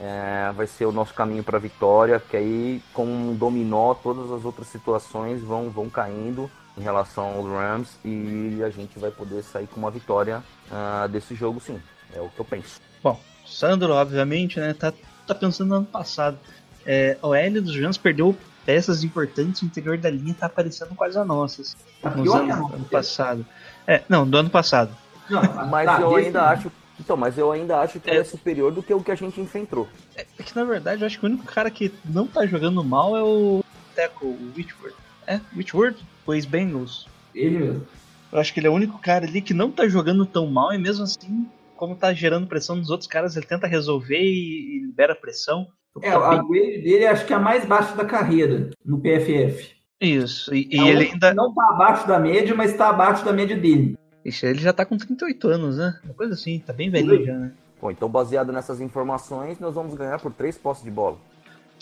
é, 0.00 0.52
vai 0.54 0.66
ser 0.66 0.84
o 0.84 0.92
nosso 0.92 1.14
caminho 1.14 1.42
para 1.42 1.56
a 1.56 1.60
vitória, 1.60 2.20
que 2.20 2.36
aí 2.36 2.82
com 2.92 3.06
um 3.06 3.34
dominó 3.34 3.94
todas 3.94 4.30
as 4.30 4.44
outras 4.44 4.66
situações 4.66 5.40
vão, 5.42 5.70
vão 5.70 5.88
caindo 5.88 6.50
em 6.76 6.82
relação 6.82 7.24
aos 7.24 7.46
Rams 7.46 7.98
e 8.04 8.62
a 8.62 8.68
gente 8.68 8.98
vai 8.98 9.10
poder 9.10 9.42
sair 9.42 9.66
com 9.66 9.80
uma 9.80 9.90
vitória 9.90 10.42
ah, 10.70 11.06
desse 11.10 11.34
jogo 11.34 11.60
sim. 11.60 11.80
É 12.14 12.20
o 12.20 12.28
que 12.28 12.38
eu 12.38 12.44
penso. 12.44 12.80
Bom, 13.02 13.18
Sandro, 13.44 13.92
obviamente, 13.92 14.60
né, 14.60 14.74
tá, 14.74 14.92
tá 15.26 15.34
pensando 15.34 15.68
no 15.68 15.74
ano 15.76 15.86
passado. 15.86 16.38
É, 16.84 17.16
a 17.20 17.26
OL 17.26 17.62
dos 17.62 17.76
Rams 17.78 17.96
perdeu 17.96 18.36
peças 18.66 19.04
importantes, 19.04 19.62
o 19.62 19.64
interior 19.64 19.96
da 19.96 20.10
linha 20.10 20.34
tá 20.34 20.48
parecendo 20.48 20.94
quase 20.94 21.16
a 21.16 21.24
nossas. 21.24 21.76
Tá 22.02 22.10
Nos 22.10 22.22
pior 22.24 22.42
anos, 22.42 22.58
nossa. 22.58 22.74
ano 22.74 22.84
passado. 22.84 23.46
É, 23.86 24.02
não, 24.08 24.28
do 24.28 24.36
ano 24.36 24.50
passado. 24.50 24.90
Não, 25.30 25.40
Mas 25.68 25.86
tá, 25.86 26.00
eu 26.00 26.14
ainda 26.16 26.42
acho. 26.50 26.70
Então, 26.98 27.16
mas 27.16 27.36
eu 27.38 27.52
ainda 27.52 27.78
acho 27.78 28.00
que 28.00 28.10
É. 28.10 28.16
é 28.16 28.24
superior 28.24 28.72
do 28.72 28.82
que 28.82 28.92
o 28.92 29.02
que 29.02 29.10
a 29.10 29.14
gente 29.14 29.40
enfrentou. 29.40 29.88
É 30.16 30.24
que 30.42 30.54
na 30.56 30.64
verdade 30.64 31.02
eu 31.02 31.06
acho 31.06 31.18
que 31.18 31.24
o 31.26 31.28
único 31.28 31.44
cara 31.44 31.70
que 31.70 31.92
não 32.04 32.26
tá 32.26 32.44
jogando 32.46 32.82
mal 32.82 33.16
é 33.16 33.22
o 33.22 33.62
Teco, 33.94 34.26
o 34.26 34.52
Whitworth. 34.56 34.94
É, 35.26 35.40
Whitworth, 35.54 35.98
o 36.26 36.34
ex-Bengals. 36.34 37.06
Ele 37.34 37.58
mesmo. 37.58 37.86
Eu 38.32 38.38
acho 38.40 38.52
que 38.52 38.60
ele 38.60 38.66
é 38.66 38.70
o 38.70 38.74
único 38.74 38.98
cara 38.98 39.26
ali 39.26 39.40
que 39.42 39.54
não 39.54 39.70
tá 39.70 39.86
jogando 39.88 40.24
tão 40.26 40.46
mal 40.46 40.72
e 40.72 40.78
mesmo 40.78 41.04
assim, 41.04 41.46
como 41.76 41.94
tá 41.94 42.12
gerando 42.14 42.46
pressão 42.46 42.76
nos 42.76 42.88
outros 42.90 43.08
caras, 43.08 43.36
ele 43.36 43.46
tenta 43.46 43.66
resolver 43.66 44.18
e, 44.20 44.76
e 44.78 44.86
libera 44.86 45.14
pressão. 45.14 45.68
É, 46.02 46.10
a 46.10 46.42
grade 46.42 46.82
dele 46.82 47.06
acho 47.06 47.24
que 47.26 47.32
é 47.32 47.36
a 47.36 47.40
mais 47.40 47.64
baixa 47.64 47.94
da 47.94 48.04
carreira 48.04 48.70
no 48.84 48.98
PFF. 49.00 49.74
Isso, 50.00 50.54
e, 50.54 50.68
e 50.70 50.78
É 50.78 50.88
ele 50.88 51.10
ainda. 51.12 51.32
Não 51.34 51.54
tá 51.54 51.70
abaixo 51.70 52.06
da 52.06 52.18
média, 52.18 52.54
mas 52.54 52.74
tá 52.76 52.90
abaixo 52.90 53.24
da 53.24 53.32
média 53.32 53.56
dele. 53.56 53.96
Ixi, 54.24 54.44
ele 54.46 54.58
já 54.58 54.72
tá 54.72 54.84
com 54.84 54.96
38 54.96 55.48
anos, 55.48 55.78
né? 55.78 55.98
Uma 56.04 56.14
coisa 56.14 56.34
assim, 56.34 56.58
tá 56.58 56.72
bem 56.72 56.90
velhinho 56.90 57.24
já, 57.24 57.34
né? 57.34 57.52
Bom, 57.80 57.90
então 57.90 58.08
baseado 58.08 58.52
nessas 58.52 58.80
informações, 58.80 59.58
nós 59.60 59.74
vamos 59.74 59.94
ganhar 59.94 60.18
por 60.18 60.32
três 60.32 60.58
posses 60.58 60.82
de 60.84 60.90
bola. 60.90 61.16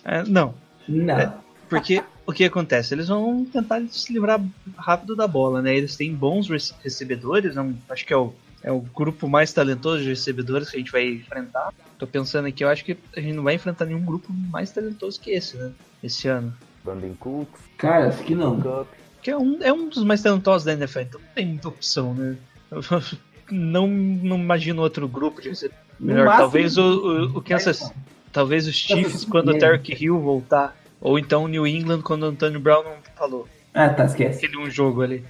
É, 0.05 0.23
não, 0.25 0.55
Não. 0.87 1.19
É. 1.19 1.33
porque 1.69 2.03
o 2.27 2.33
que 2.33 2.45
acontece? 2.45 2.95
Eles 2.95 3.09
vão 3.09 3.45
tentar 3.47 3.81
se 3.89 4.13
livrar 4.13 4.41
rápido 4.77 5.17
da 5.17 5.27
bola, 5.27 5.63
né? 5.63 5.75
Eles 5.75 5.97
têm 5.97 6.15
bons 6.15 6.49
rece- 6.49 6.75
recebedores, 6.83 7.55
não, 7.55 7.75
acho 7.89 8.05
que 8.07 8.13
é 8.13 8.17
o, 8.17 8.33
é 8.63 8.71
o 8.71 8.81
grupo 8.81 9.27
mais 9.29 9.53
talentoso 9.53 10.03
de 10.03 10.11
recebedores 10.11 10.69
que 10.71 10.77
a 10.77 10.79
gente 10.81 10.93
vai 10.93 11.07
enfrentar. 11.07 11.73
Tô 12.05 12.09
pensando 12.09 12.47
aqui, 12.47 12.63
eu 12.63 12.69
acho 12.69 12.85
que 12.85 12.99
a 13.17 13.21
gente 13.21 13.33
não 13.33 13.43
vai 13.43 13.55
enfrentar 13.55 13.87
nenhum 13.87 14.05
grupo 14.05 14.31
mais 14.31 14.71
talentoso 14.71 15.19
que 15.19 15.31
esse, 15.31 15.57
né? 15.57 15.73
Esse 16.03 16.29
ano. 16.29 16.53
Brandon 16.85 17.15
Cooks, 17.19 17.63
Cara, 17.79 18.09
acho 18.09 18.23
que 18.23 18.35
não. 18.35 18.61
Cup. 18.61 18.89
Que 19.23 19.31
é 19.31 19.39
um, 19.39 19.59
é 19.63 19.73
um 19.73 19.89
dos 19.89 20.05
mais 20.05 20.21
talentosos 20.21 20.67
da 20.67 20.75
NFL, 20.75 21.01
então 21.01 21.19
não 21.19 21.29
tem 21.35 21.47
muita 21.47 21.69
opção, 21.69 22.13
né? 22.13 22.37
Eu 22.71 22.83
não, 23.51 23.89
não 23.89 24.37
imagino 24.37 24.83
outro 24.83 25.09
grupo 25.09 25.41
de 25.41 25.51
Melhor, 25.99 26.27
máximo, 26.27 26.43
talvez 26.43 26.77
o, 26.77 26.83
o, 26.83 27.39
o 27.39 27.43
Kansas. 27.43 27.91
Talvez 28.31 28.67
os 28.67 28.75
Chiefs 28.75 29.25
quando 29.25 29.53
o 29.53 29.59
Tarek 29.59 30.05
Hill 30.05 30.21
voltar. 30.21 30.77
Ou 31.01 31.19
então 31.19 31.45
o 31.45 31.49
New 31.49 31.67
England 31.67 32.03
quando 32.03 32.25
o 32.25 32.27
Antonio 32.27 32.61
Brown 32.61 32.85
não 32.85 32.97
falou. 33.17 33.49
Ah, 33.73 33.89
tá, 33.89 34.05
esquece. 34.05 34.45
Aquele 34.45 34.61
um 34.61 34.69
jogo 34.69 35.01
ali. 35.01 35.25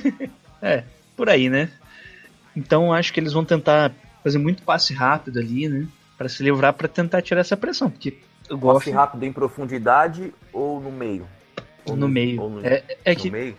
é, 0.62 0.84
por 1.14 1.28
aí, 1.28 1.50
né? 1.50 1.68
Então 2.56 2.94
acho 2.94 3.12
que 3.12 3.20
eles 3.20 3.34
vão 3.34 3.44
tentar 3.44 3.92
fazer 4.22 4.38
muito 4.38 4.62
passe 4.62 4.94
rápido 4.94 5.38
ali, 5.38 5.68
né? 5.68 5.86
Pra 6.16 6.28
se 6.28 6.42
livrar, 6.42 6.72
pra 6.74 6.86
tentar 6.88 7.22
tirar 7.22 7.40
essa 7.40 7.56
pressão. 7.56 7.90
Porque 7.90 8.18
o 8.50 8.56
Goff 8.56 8.78
Passe 8.84 8.90
rápido 8.90 9.24
em 9.24 9.32
profundidade 9.32 10.32
ou 10.52 10.80
no 10.80 10.90
meio? 10.92 11.26
Ou 11.86 11.96
no 11.96 12.08
meio. 12.08 12.40
ou 12.40 12.50
no- 12.50 12.64
É, 12.66 12.82
é 13.04 13.14
no 13.14 13.20
que 13.20 13.30
meio? 13.30 13.56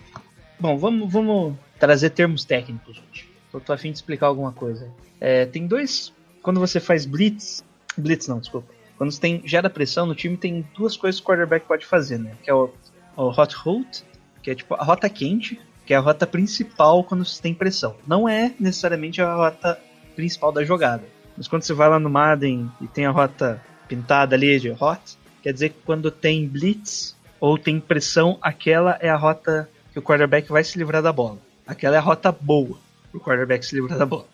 Bom, 0.60 0.78
vamos, 0.78 1.12
vamos 1.12 1.56
trazer 1.80 2.12
termos 2.12 2.45
técnicos, 2.45 2.95
gente. 2.95 3.30
Eu 3.53 3.60
tô 3.60 3.74
afim 3.74 3.91
de 3.91 3.97
explicar 3.97 4.28
alguma 4.28 4.51
coisa. 4.51 4.89
É, 5.20 5.45
tem 5.45 5.68
dois. 5.68 6.14
Quando 6.41 6.60
você 6.60 6.80
faz 6.80 7.06
blitz. 7.06 7.64
Blitz 7.97 8.28
não, 8.28 8.39
desculpa. 8.39 8.68
Quando 8.97 9.12
você 9.12 9.20
tem, 9.20 9.41
gera 9.45 9.70
pressão 9.70 10.06
no 10.06 10.16
time, 10.16 10.38
tem 10.38 10.66
duas 10.78 10.95
coisas 10.95 11.20
que 11.20 11.26
o 11.26 11.30
quarterback 11.30 11.66
pode 11.68 11.86
fazer, 11.86 12.18
né? 12.18 12.32
Que 12.43 12.49
é 12.49 12.53
o, 12.53 12.70
o 13.18 13.30
hot 13.30 13.53
route, 13.56 14.03
que 14.41 14.51
é 14.51 14.56
tipo 14.56 14.74
a 14.76 14.84
rota 14.84 15.10
quente, 15.10 15.60
que 15.86 15.93
é 15.93 15.97
a 15.97 15.99
rota 15.99 16.26
principal 16.26 17.03
quando 17.03 17.26
você 17.26 17.41
tem 17.41 17.53
pressão. 17.53 17.95
Não 18.08 18.28
é 18.28 18.53
necessariamente 18.60 19.22
a 19.22 19.34
rota 19.34 19.78
principal 20.16 20.51
da 20.53 20.64
jogada. 20.64 21.03
Mas 21.38 21.47
quando 21.47 21.63
você 21.63 21.73
vai 21.73 21.89
lá 21.89 21.99
no 21.99 22.09
Madden 22.09 22.69
e 22.81 22.88
tem 22.88 23.05
a 23.05 23.11
rota 23.11 23.61
pintada 23.88 24.36
ali 24.36 24.59
de 24.59 24.71
hot, 24.71 25.17
quer 25.43 25.53
dizer 25.53 25.69
que 25.69 25.77
quando 25.86 26.09
tem 26.09 26.47
blitz 26.47 27.15
ou 27.39 27.57
tem 27.57 27.79
pressão, 27.79 28.38
aquela 28.41 28.97
é 29.01 29.09
a 29.09 29.17
rota 29.17 29.69
que 29.91 29.99
o 29.99 30.01
quarterback 30.01 30.49
vai 30.49 30.63
se 30.63 30.77
livrar 30.77 31.01
da 31.01 31.11
bola. 31.11 31.38
Aquela 31.67 31.95
é 31.95 31.99
a 31.99 32.01
rota 32.01 32.31
boa 32.31 32.77
pro 33.11 33.19
quarterback 33.19 33.65
se 33.65 33.75
livrar 33.75 33.97
da 33.97 34.05
bola. 34.05 34.27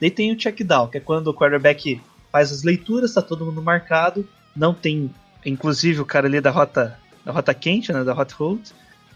Daí 0.00 0.10
tem 0.10 0.32
o 0.32 0.36
check 0.36 0.62
down, 0.62 0.88
que 0.88 0.98
é 0.98 1.00
quando 1.00 1.28
o 1.28 1.34
quarterback 1.34 2.00
faz 2.32 2.52
as 2.52 2.62
leituras, 2.62 3.14
tá 3.14 3.22
todo 3.22 3.44
mundo 3.44 3.62
marcado, 3.62 4.26
não 4.56 4.72
tem, 4.72 5.10
inclusive 5.44 6.00
o 6.00 6.06
cara 6.06 6.26
ali 6.26 6.40
da 6.40 6.50
rota 6.50 6.98
da 7.24 7.32
rota 7.32 7.52
quente, 7.52 7.92
né, 7.92 8.02
da 8.02 8.14
hot 8.14 8.32
hold, 8.34 8.70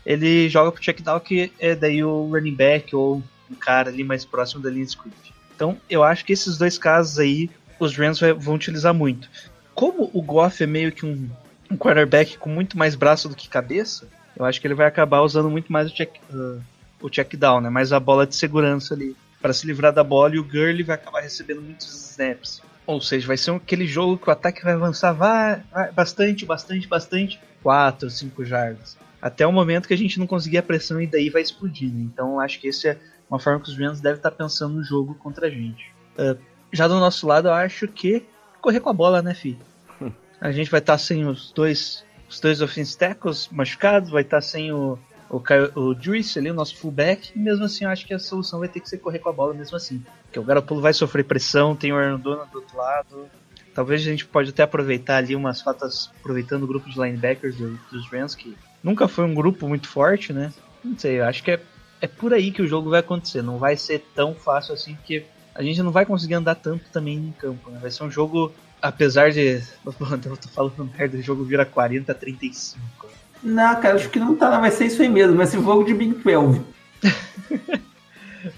ele 0.05 0.49
joga 0.49 0.71
pro 0.71 0.83
check 0.83 1.01
down 1.01 1.21
que 1.21 1.51
é 1.59 1.75
daí 1.75 2.05
o 2.05 2.29
running 2.31 2.55
back 2.55 2.95
ou 2.95 3.23
um 3.51 3.55
cara 3.55 3.89
ali 3.89 4.05
mais 4.05 4.25
próximo 4.25 4.63
da 4.63 4.71
linha 4.71 4.85
de 4.85 4.91
script. 4.91 5.34
Então, 5.55 5.77
eu 5.89 6.03
acho 6.03 6.25
que 6.25 6.33
esses 6.33 6.59
dois 6.59 6.77
casos 6.77 7.19
aí, 7.19 7.51
os 7.79 7.97
Rams 7.97 8.21
vão 8.39 8.55
utilizar 8.55 8.93
muito. 8.93 9.29
Como 9.75 10.11
o 10.13 10.23
Goff 10.23 10.63
é 10.63 10.67
meio 10.67 10.93
que 10.93 11.05
um, 11.05 11.29
um 11.71 11.77
quarterback 11.77 12.39
com 12.39 12.49
muito 12.49 12.77
mais 12.79 12.95
braço 12.95 13.29
do 13.29 13.35
que 13.35 13.49
cabeça, 13.49 14.07
eu 14.37 14.45
acho 14.45 14.61
que 14.61 14.67
ele 14.67 14.75
vai 14.75 14.87
acabar 14.87 15.21
usando 15.21 15.51
muito 15.51 15.73
mais 15.73 15.91
o 15.91 15.95
check, 15.95 16.11
uh, 16.33 16.61
o 17.01 17.09
check 17.09 17.37
down, 17.37 17.61
né? 17.61 17.71
Mais 17.71 17.93
a 17.93 18.01
bola 18.01 18.27
de 18.27 18.35
segurança 18.35 18.95
ali, 18.95 19.17
para 19.41 19.53
se 19.53 19.67
livrar 19.67 19.93
da 19.93 20.03
bola 20.03 20.35
e 20.35 20.39
o 20.39 20.45
Gurley 20.45 20.83
vai 20.83 20.97
acabar 20.97 21.21
recebendo 21.21 21.63
muitos 21.63 22.11
snaps. 22.11 22.63
Ou 22.87 23.01
seja, 23.01 23.27
vai 23.27 23.37
ser 23.37 23.51
aquele 23.53 23.87
jogo 23.87 24.19
que 24.19 24.29
o 24.29 24.33
ataque 24.33 24.63
vai 24.63 24.75
avançar 24.75 25.13
vai, 25.13 25.63
vai 25.73 25.91
bastante, 25.93 26.45
bastante, 26.45 26.87
bastante, 26.87 27.41
4, 27.63 28.11
5 28.11 28.45
jardas. 28.45 28.97
Até 29.23 29.47
o 29.47 29.53
momento 29.53 29.89
que 29.89 29.95
a 29.95 29.99
gente 29.99 30.19
não 30.19 30.27
conseguir 30.27 30.59
a 30.59 30.63
pressão 30.63 31.01
e 31.01 31.07
daí 31.07 31.31
vai 31.31 31.41
explodir, 31.41 31.91
né? 31.91 32.03
Então 32.03 32.39
acho 32.39 32.61
que 32.61 32.69
esse 32.69 32.89
é 32.89 32.99
uma 33.31 33.39
forma 33.39 33.61
que 33.61 33.69
os 33.71 33.79
Rams 33.79 34.01
devem 34.01 34.17
estar 34.19 34.31
pensando 34.31 34.75
no 34.75 34.85
jogo 34.85 35.15
contra 35.17 35.47
a 35.47 35.51
gente. 35.51 35.93
Uh, 36.19 36.39
já 36.73 36.87
do 36.89 36.99
nosso 37.01 37.27
lado, 37.27 37.49
eu 37.49 37.53
acho 37.53 37.87
que 37.89 38.25
correr 38.61 38.81
com 38.81 38.91
a 38.91 38.93
bola, 38.95 39.23
né, 39.23 39.35
fi? 39.35 39.59
A 40.41 40.53
gente 40.53 40.71
vai 40.71 40.81
estar 40.81 40.99
sem 40.99 41.25
os 41.27 41.53
dois 41.53 42.05
os 42.29 42.39
dois 42.41 42.61
offensive 42.61 42.99
tackles 42.99 43.49
machucados, 43.51 44.11
vai 44.11 44.23
estar 44.23 44.41
sem 44.41 44.73
o 44.73 44.99
o, 45.31 45.41
Kyle- 45.41 45.73
o 45.75 45.95
Juice 45.99 46.39
ali, 46.39 46.51
o 46.51 46.55
nosso 46.55 46.77
fullback, 46.77 47.33
e 47.35 47.39
mesmo 47.39 47.65
assim 47.65 47.85
eu 47.85 47.91
acho 47.91 48.07
que 48.07 48.13
a 48.15 48.19
solução 48.19 48.59
vai 48.61 48.69
ter 48.69 48.79
que 48.81 48.89
ser 48.89 48.99
correr 48.99 49.19
com 49.19 49.31
a 49.31 49.33
bola 49.33 49.55
mesmo 49.55 49.77
assim. 49.77 50.05
Porque 50.25 50.39
o 50.39 50.45
Garoppolo 50.45 50.81
vai 50.83 50.93
sofrer 50.93 51.25
pressão, 51.25 51.75
tem 51.75 51.93
o 51.93 51.97
Aaron 51.97 52.19
Donald 52.21 52.51
do 52.53 52.59
outro 52.59 52.77
lado. 52.77 53.27
Talvez 53.75 54.03
a 54.03 54.05
gente 54.05 54.27
pode 54.27 54.51
até 54.51 54.63
aproveitar 54.63 55.17
ali 55.17 55.35
umas 55.35 55.61
faltas, 55.63 56.11
aproveitando 56.21 56.65
o 56.65 56.67
grupo 56.67 56.89
de 56.89 57.01
linebackers 57.01 57.57
do- 57.57 57.79
dos 57.91 58.09
Rams, 58.13 58.35
que 58.37 58.57
nunca 58.83 59.09
foi 59.09 59.25
um 59.25 59.35
grupo 59.35 59.67
muito 59.67 59.89
forte, 59.89 60.33
né? 60.33 60.53
Não 60.85 60.97
sei, 60.97 61.19
eu 61.21 61.25
acho 61.25 61.43
que 61.43 61.53
é, 61.53 61.61
é 62.01 62.07
por 62.07 62.35
aí 62.35 62.51
que 62.51 62.63
o 62.63 62.67
jogo 62.67 62.91
vai 62.91 63.01
acontecer. 63.01 63.43
Não 63.43 63.59
vai 63.59 63.77
ser 63.77 64.05
tão 64.15 64.35
fácil 64.35 64.75
assim, 64.75 64.95
porque 64.95 65.25
a 65.55 65.63
gente 65.63 65.83
não 65.83 65.91
vai 65.91 66.05
conseguir 66.05 66.35
andar 66.35 66.57
tanto 66.57 66.85
também 66.93 67.17
em 67.17 67.35
campo. 67.39 67.71
Né? 67.71 67.79
Vai 67.81 67.91
ser 67.91 68.05
um 68.05 68.11
jogo, 68.11 68.53
apesar 68.83 69.31
de. 69.31 69.63
Eu 69.85 70.37
tô 70.37 70.49
falando 70.49 70.91
merda, 70.97 71.17
o 71.17 71.23
jogo 71.23 71.45
vira 71.45 71.65
40 71.65 72.11
a 72.11 72.15
35. 72.15 73.09
Não, 73.43 73.81
cara, 73.81 73.95
acho 73.95 74.09
que 74.09 74.19
não 74.19 74.35
tá, 74.35 74.51
não. 74.51 74.61
vai 74.61 74.71
ser 74.71 74.87
isso 74.87 75.03
aí 75.03 75.09
mesmo, 75.09 75.37
vai 75.37 75.47
ser 75.47 75.61
jogo 75.61 75.85
de 75.85 75.93
Big 75.93 76.15
12. 76.15 76.63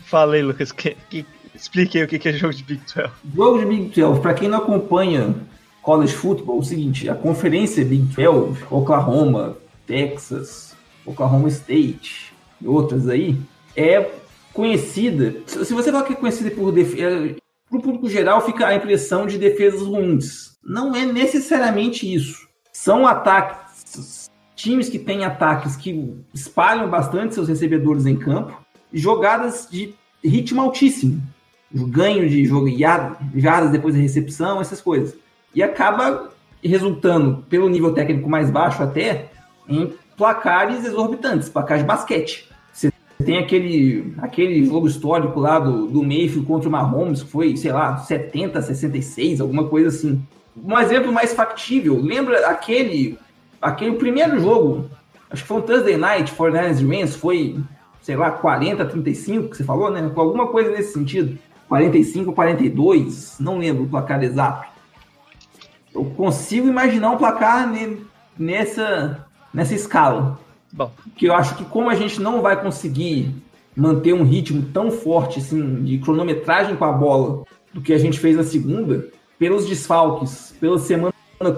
Fala 0.07 0.37
aí, 0.37 0.43
Lucas, 0.43 0.71
que, 0.71 0.97
que, 1.11 1.27
explique 1.53 1.99
aí 1.99 2.05
o 2.05 2.09
que 2.09 2.29
é 2.29 2.33
jogo 2.33 2.55
de 2.55 2.63
Big 2.63 2.81
12. 2.95 3.11
Jogo 3.35 3.59
de 3.59 3.67
Big 3.67 4.01
12, 4.01 4.21
pra 4.21 4.33
quem 4.33 4.49
não 4.49 4.59
acompanha 4.59 5.35
college 5.83 6.15
football, 6.15 6.59
é 6.59 6.61
o 6.61 6.65
seguinte, 6.65 7.09
a 7.09 7.17
conferência 7.17 7.85
Big 7.85 8.15
12, 8.15 8.65
Oklahoma, 8.71 9.57
Texas, 9.87 10.77
Oklahoma 11.05 11.49
State 11.49 12.36
outras 12.65 13.09
aí, 13.09 13.39
é 13.77 14.11
conhecida, 14.53 15.37
se 15.47 15.75
você 15.75 15.91
falar 15.91 16.05
que 16.05 16.15
é 16.15 16.17
conhecida 16.17 16.51
por 16.51 16.73
defesa, 16.73 17.37
pro 17.69 17.81
público 17.81 18.09
geral 18.09 18.45
fica 18.45 18.67
a 18.67 18.75
impressão 18.75 19.27
de 19.27 19.39
defesas 19.39 19.83
ruins. 19.83 20.57
Não 20.65 20.95
é 20.95 21.05
necessariamente 21.05 22.13
isso. 22.13 22.49
São 22.73 23.07
ataques, 23.07 24.31
times 24.55 24.89
que 24.89 24.99
têm 24.99 25.25
ataques 25.25 25.77
que 25.77 26.15
espalham 26.33 26.89
bastante 26.89 27.35
seus 27.35 27.49
recebedores 27.49 28.07
em 28.07 28.17
campo, 28.17 28.59
jogadas 28.93 29.69
de 29.71 29.95
ritmo 30.25 30.63
altíssimo 30.63 31.23
ganho 31.73 32.29
de 32.29 32.45
jogo, 32.45 32.69
jardas 33.35 33.71
depois 33.71 33.95
da 33.95 34.01
recepção, 34.01 34.61
essas 34.61 34.81
coisas. 34.81 35.17
E 35.55 35.63
acaba 35.63 36.31
resultando, 36.63 37.45
pelo 37.49 37.69
nível 37.69 37.93
técnico 37.93 38.29
mais 38.29 38.51
baixo 38.51 38.83
até, 38.83 39.31
em 39.69 39.93
placares 40.17 40.85
exorbitantes, 40.85 41.49
placares 41.49 41.83
de 41.83 41.87
basquete. 41.89 42.49
Você 42.73 42.91
tem 43.25 43.39
aquele, 43.39 44.15
aquele 44.19 44.65
jogo 44.65 44.87
histórico 44.87 45.41
lá 45.41 45.59
do, 45.59 45.87
do 45.87 46.03
Mayfield 46.03 46.47
contra 46.47 46.69
o 46.69 46.73
Mahomes, 46.73 47.23
que 47.23 47.31
foi, 47.31 47.57
sei 47.57 47.73
lá, 47.73 47.97
70, 47.99 48.61
66, 48.63 49.41
alguma 49.41 49.65
coisa 49.69 49.89
assim. 49.89 50.23
Um 50.57 50.79
exemplo 50.79 51.13
mais 51.13 51.33
factível, 51.33 52.01
lembra 52.01 52.47
aquele, 52.49 53.19
aquele 53.61 53.97
primeiro 53.97 54.41
jogo, 54.41 54.91
acho 55.31 55.43
que 55.43 55.49
foi 55.49 55.59
um 55.59 55.63
Thursday 55.63 55.97
Night, 55.97 56.33
49ers 56.33 56.81
e 56.81 56.85
Rams, 56.85 57.17
foi, 57.17 57.61
sei 58.03 58.17
lá, 58.17 58.31
40, 58.31 58.85
35, 58.87 59.49
que 59.51 59.57
você 59.57 59.65
falou, 59.65 59.91
né? 59.91 60.11
Alguma 60.15 60.47
coisa 60.49 60.71
nesse 60.71 60.93
sentido. 60.93 61.39
45, 61.69 62.33
42, 62.33 63.37
não 63.41 63.59
lembro 63.59 63.85
o 63.85 63.89
placar 63.89 64.23
exato. 64.23 64.69
Eu 65.95 66.05
consigo 66.05 66.69
imaginar 66.69 67.11
um 67.11 67.17
placar 67.17 67.69
ne- 67.69 67.99
nessa, 68.39 69.26
nessa 69.57 69.75
escala. 69.75 70.39
Bom, 70.71 70.93
Que 71.17 71.27
eu 71.27 71.35
acho 71.35 71.57
que 71.57 71.65
como 71.65 71.89
a 71.89 71.95
gente 71.95 72.21
não 72.21 72.43
vai 72.43 72.61
conseguir 72.61 73.35
manter 73.75 74.13
um 74.13 74.23
ritmo 74.23 74.63
tão 74.73 74.91
forte 74.91 75.39
assim, 75.39 75.83
de 75.83 75.97
cronometragem 75.99 76.77
com 76.77 76.85
a 76.85 76.93
bola 76.93 77.45
do 77.73 77.81
que 77.81 77.95
a 77.95 77.99
gente 77.99 78.19
fez 78.19 78.37
na 78.37 78.45
segunda, 78.45 79.09
pelos 79.39 79.67
desfalques, 79.67 80.55
pela 80.61 80.79
semana 80.79 81.13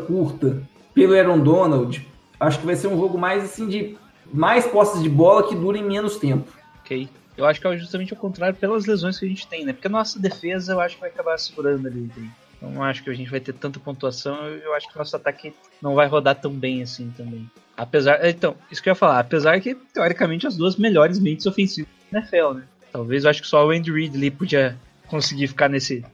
curta, 0.06 0.62
pelo 0.94 1.14
Aaron 1.14 1.40
Donald, 1.40 2.06
acho 2.38 2.60
que 2.60 2.66
vai 2.66 2.76
ser 2.76 2.86
um 2.86 2.96
jogo 2.96 3.18
mais 3.18 3.42
assim 3.44 3.68
de 3.68 3.96
mais 4.32 4.66
posses 4.66 5.02
de 5.02 5.08
bola 5.08 5.48
que 5.48 5.54
durem 5.54 5.82
menos 5.82 6.16
tempo. 6.16 6.50
ok. 6.80 7.08
Eu 7.36 7.46
acho 7.46 7.60
que 7.60 7.68
é 7.68 7.78
justamente 7.78 8.12
o 8.12 8.16
contrário 8.16 8.56
pelas 8.56 8.84
lesões 8.84 9.16
que 9.16 9.24
a 9.24 9.28
gente 9.28 9.46
tem, 9.46 9.64
né? 9.64 9.72
Porque 9.72 9.86
a 9.86 9.90
nossa 9.90 10.18
defesa 10.18 10.72
eu 10.72 10.80
acho 10.80 10.96
que 10.96 11.00
vai 11.00 11.10
acabar 11.10 11.38
segurando 11.38 11.86
ali. 11.86 12.10
né? 12.16 12.30
Eu 12.60 12.68
não 12.70 12.82
acho 12.82 13.04
que 13.04 13.10
a 13.10 13.14
gente 13.14 13.30
vai 13.30 13.38
ter 13.38 13.52
tanta 13.52 13.78
pontuação, 13.78 14.36
eu 14.48 14.58
eu 14.58 14.74
acho 14.74 14.88
que 14.88 14.96
o 14.96 14.98
nosso 14.98 15.14
ataque 15.14 15.54
não 15.80 15.94
vai 15.94 16.08
rodar 16.08 16.34
tão 16.34 16.52
bem 16.52 16.82
assim 16.82 17.12
também. 17.16 17.48
Apesar. 17.78 18.26
Então, 18.28 18.56
isso 18.70 18.82
que 18.82 18.88
eu 18.88 18.90
ia 18.90 18.94
falar, 18.96 19.20
apesar 19.20 19.58
que, 19.60 19.74
teoricamente, 19.94 20.46
as 20.46 20.56
duas 20.56 20.76
melhores 20.76 21.18
mentes 21.18 21.46
ofensivas 21.46 21.88
da 22.10 22.18
NFL, 22.18 22.54
né? 22.54 22.64
Talvez 22.92 23.24
eu 23.24 23.30
acho 23.30 23.40
que 23.40 23.46
só 23.48 23.64
o 23.66 23.70
Andy 23.70 23.92
Reid 23.92 24.16
ali 24.16 24.30
podia 24.30 24.76
conseguir 25.06 25.46
ficar 25.46 25.68
nesse, 25.68 26.04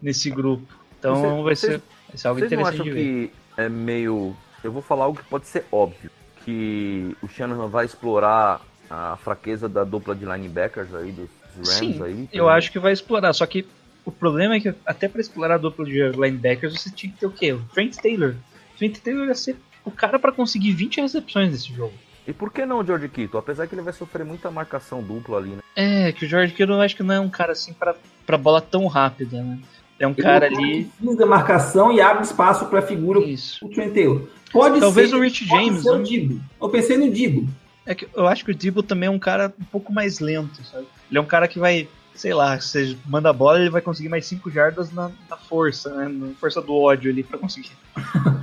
nesse 0.00 0.28
grupo. 0.30 0.66
Então 0.98 1.14
Você- 1.14 1.26
vai, 1.28 1.42
vocês- 1.56 1.72
ser, 1.74 1.82
vai 2.08 2.16
ser 2.16 2.28
algo 2.28 2.40
Vocês 2.40 2.50
não 2.52 2.60
interessante 2.60 2.80
acham 2.82 2.84
de 2.84 2.90
ver. 3.02 3.28
que 3.28 3.60
é 3.62 3.68
meio. 3.68 4.36
Eu 4.64 4.72
vou 4.72 4.82
falar 4.82 5.04
algo 5.04 5.18
que 5.18 5.24
pode 5.28 5.46
ser 5.46 5.64
óbvio. 5.70 6.10
Que 6.44 7.16
o 7.22 7.28
Shanahan 7.28 7.68
vai 7.68 7.84
explorar 7.84 8.60
a 8.90 9.16
fraqueza 9.16 9.68
da 9.68 9.84
dupla 9.84 10.14
de 10.14 10.24
linebackers 10.24 10.92
aí, 10.94 11.12
dos 11.12 11.28
Rams 11.56 11.68
Sim, 11.96 12.02
aí. 12.02 12.28
eu 12.32 12.48
acho 12.48 12.70
que 12.72 12.78
vai 12.78 12.92
explorar, 12.92 13.32
só 13.32 13.46
que 13.46 13.64
o 14.04 14.10
problema 14.10 14.56
é 14.56 14.60
que 14.60 14.74
até 14.84 15.08
pra 15.08 15.20
explorar 15.20 15.54
a 15.54 15.58
dupla 15.58 15.84
de 15.84 16.02
linebackers 16.10 16.72
você 16.74 16.90
tinha 16.90 17.12
que 17.12 17.18
ter 17.20 17.26
o 17.26 17.30
quê? 17.30 17.52
O 17.52 17.60
Trent 17.72 17.94
Taylor. 17.96 18.34
O 18.74 18.78
Trent 18.78 18.98
Taylor 18.98 19.26
ia 19.28 19.34
ser 19.34 19.56
o 19.84 19.90
cara 19.90 20.18
pra 20.18 20.32
conseguir 20.32 20.72
20 20.72 21.00
recepções 21.00 21.50
nesse 21.50 21.72
jogo. 21.72 21.94
E 22.26 22.32
por 22.32 22.52
que 22.52 22.64
não 22.64 22.80
o 22.80 22.84
George 22.84 23.08
Kittle? 23.08 23.38
Apesar 23.38 23.66
que 23.66 23.74
ele 23.74 23.82
vai 23.82 23.92
sofrer 23.92 24.24
muita 24.24 24.50
marcação 24.50 25.02
dupla 25.02 25.38
ali, 25.38 25.50
né? 25.50 25.62
É, 25.74 26.12
que 26.12 26.24
o 26.24 26.28
George 26.28 26.52
Kittle 26.52 26.76
eu 26.76 26.80
acho 26.80 26.94
que 26.94 27.02
não 27.02 27.14
é 27.14 27.20
um 27.20 27.28
cara 27.28 27.52
assim 27.52 27.72
pra, 27.72 27.96
pra 28.24 28.38
bola 28.38 28.60
tão 28.60 28.86
rápida, 28.86 29.42
né? 29.42 29.58
É 29.98 30.06
um 30.06 30.14
cara 30.14 30.46
ali. 30.46 30.90
A 31.20 31.26
marcação 31.26 31.92
e 31.92 32.00
abre 32.00 32.24
espaço 32.24 32.66
para 32.66 32.80
a 32.80 32.82
figura 32.82 33.20
Isso. 33.20 33.64
o 33.64 33.68
Trent 33.68 33.92
Taylor. 33.92 34.22
Pode 34.52 34.80
Talvez 34.80 35.10
ser, 35.10 35.16
o 35.16 35.20
Rich 35.20 35.46
pode 35.46 35.64
James, 35.64 35.82
ser 35.82 35.90
o 35.90 35.98
né? 35.98 36.04
Dibo. 36.04 36.40
Eu 36.60 36.68
pensei 36.68 36.98
no 36.98 37.10
Dibo. 37.10 37.48
É 37.86 37.94
que 37.94 38.08
eu 38.14 38.26
acho 38.26 38.44
que 38.44 38.50
o 38.50 38.54
Debo 38.54 38.82
também 38.82 39.08
é 39.08 39.10
um 39.10 39.18
cara 39.18 39.52
um 39.60 39.64
pouco 39.64 39.92
mais 39.92 40.20
lento, 40.20 40.62
sabe? 40.64 40.86
Ele 41.10 41.18
é 41.18 41.20
um 41.20 41.26
cara 41.26 41.48
que 41.48 41.58
vai, 41.58 41.88
sei 42.14 42.32
lá, 42.34 42.60
você 42.60 42.96
manda 43.06 43.30
a 43.30 43.32
bola 43.32 43.60
ele 43.60 43.70
vai 43.70 43.80
conseguir 43.80 44.08
mais 44.08 44.26
5 44.26 44.50
jardas 44.50 44.92
na, 44.92 45.10
na 45.28 45.36
força, 45.36 45.90
né? 45.94 46.08
Na 46.08 46.34
força 46.34 46.60
do 46.60 46.74
ódio 46.74 47.10
ali 47.10 47.22
pra 47.22 47.38
conseguir. 47.38 47.72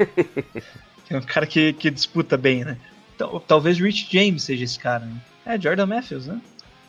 é 1.10 1.16
um 1.16 1.22
cara 1.22 1.46
que, 1.46 1.72
que 1.72 1.90
disputa 1.90 2.36
bem, 2.36 2.64
né? 2.64 2.76
Então, 3.14 3.40
talvez 3.46 3.78
Rich 3.78 4.08
James 4.10 4.42
seja 4.42 4.64
esse 4.64 4.78
cara, 4.78 5.04
né? 5.04 5.16
É, 5.44 5.60
Jordan 5.60 5.86
Matthews, 5.86 6.26
né? 6.26 6.40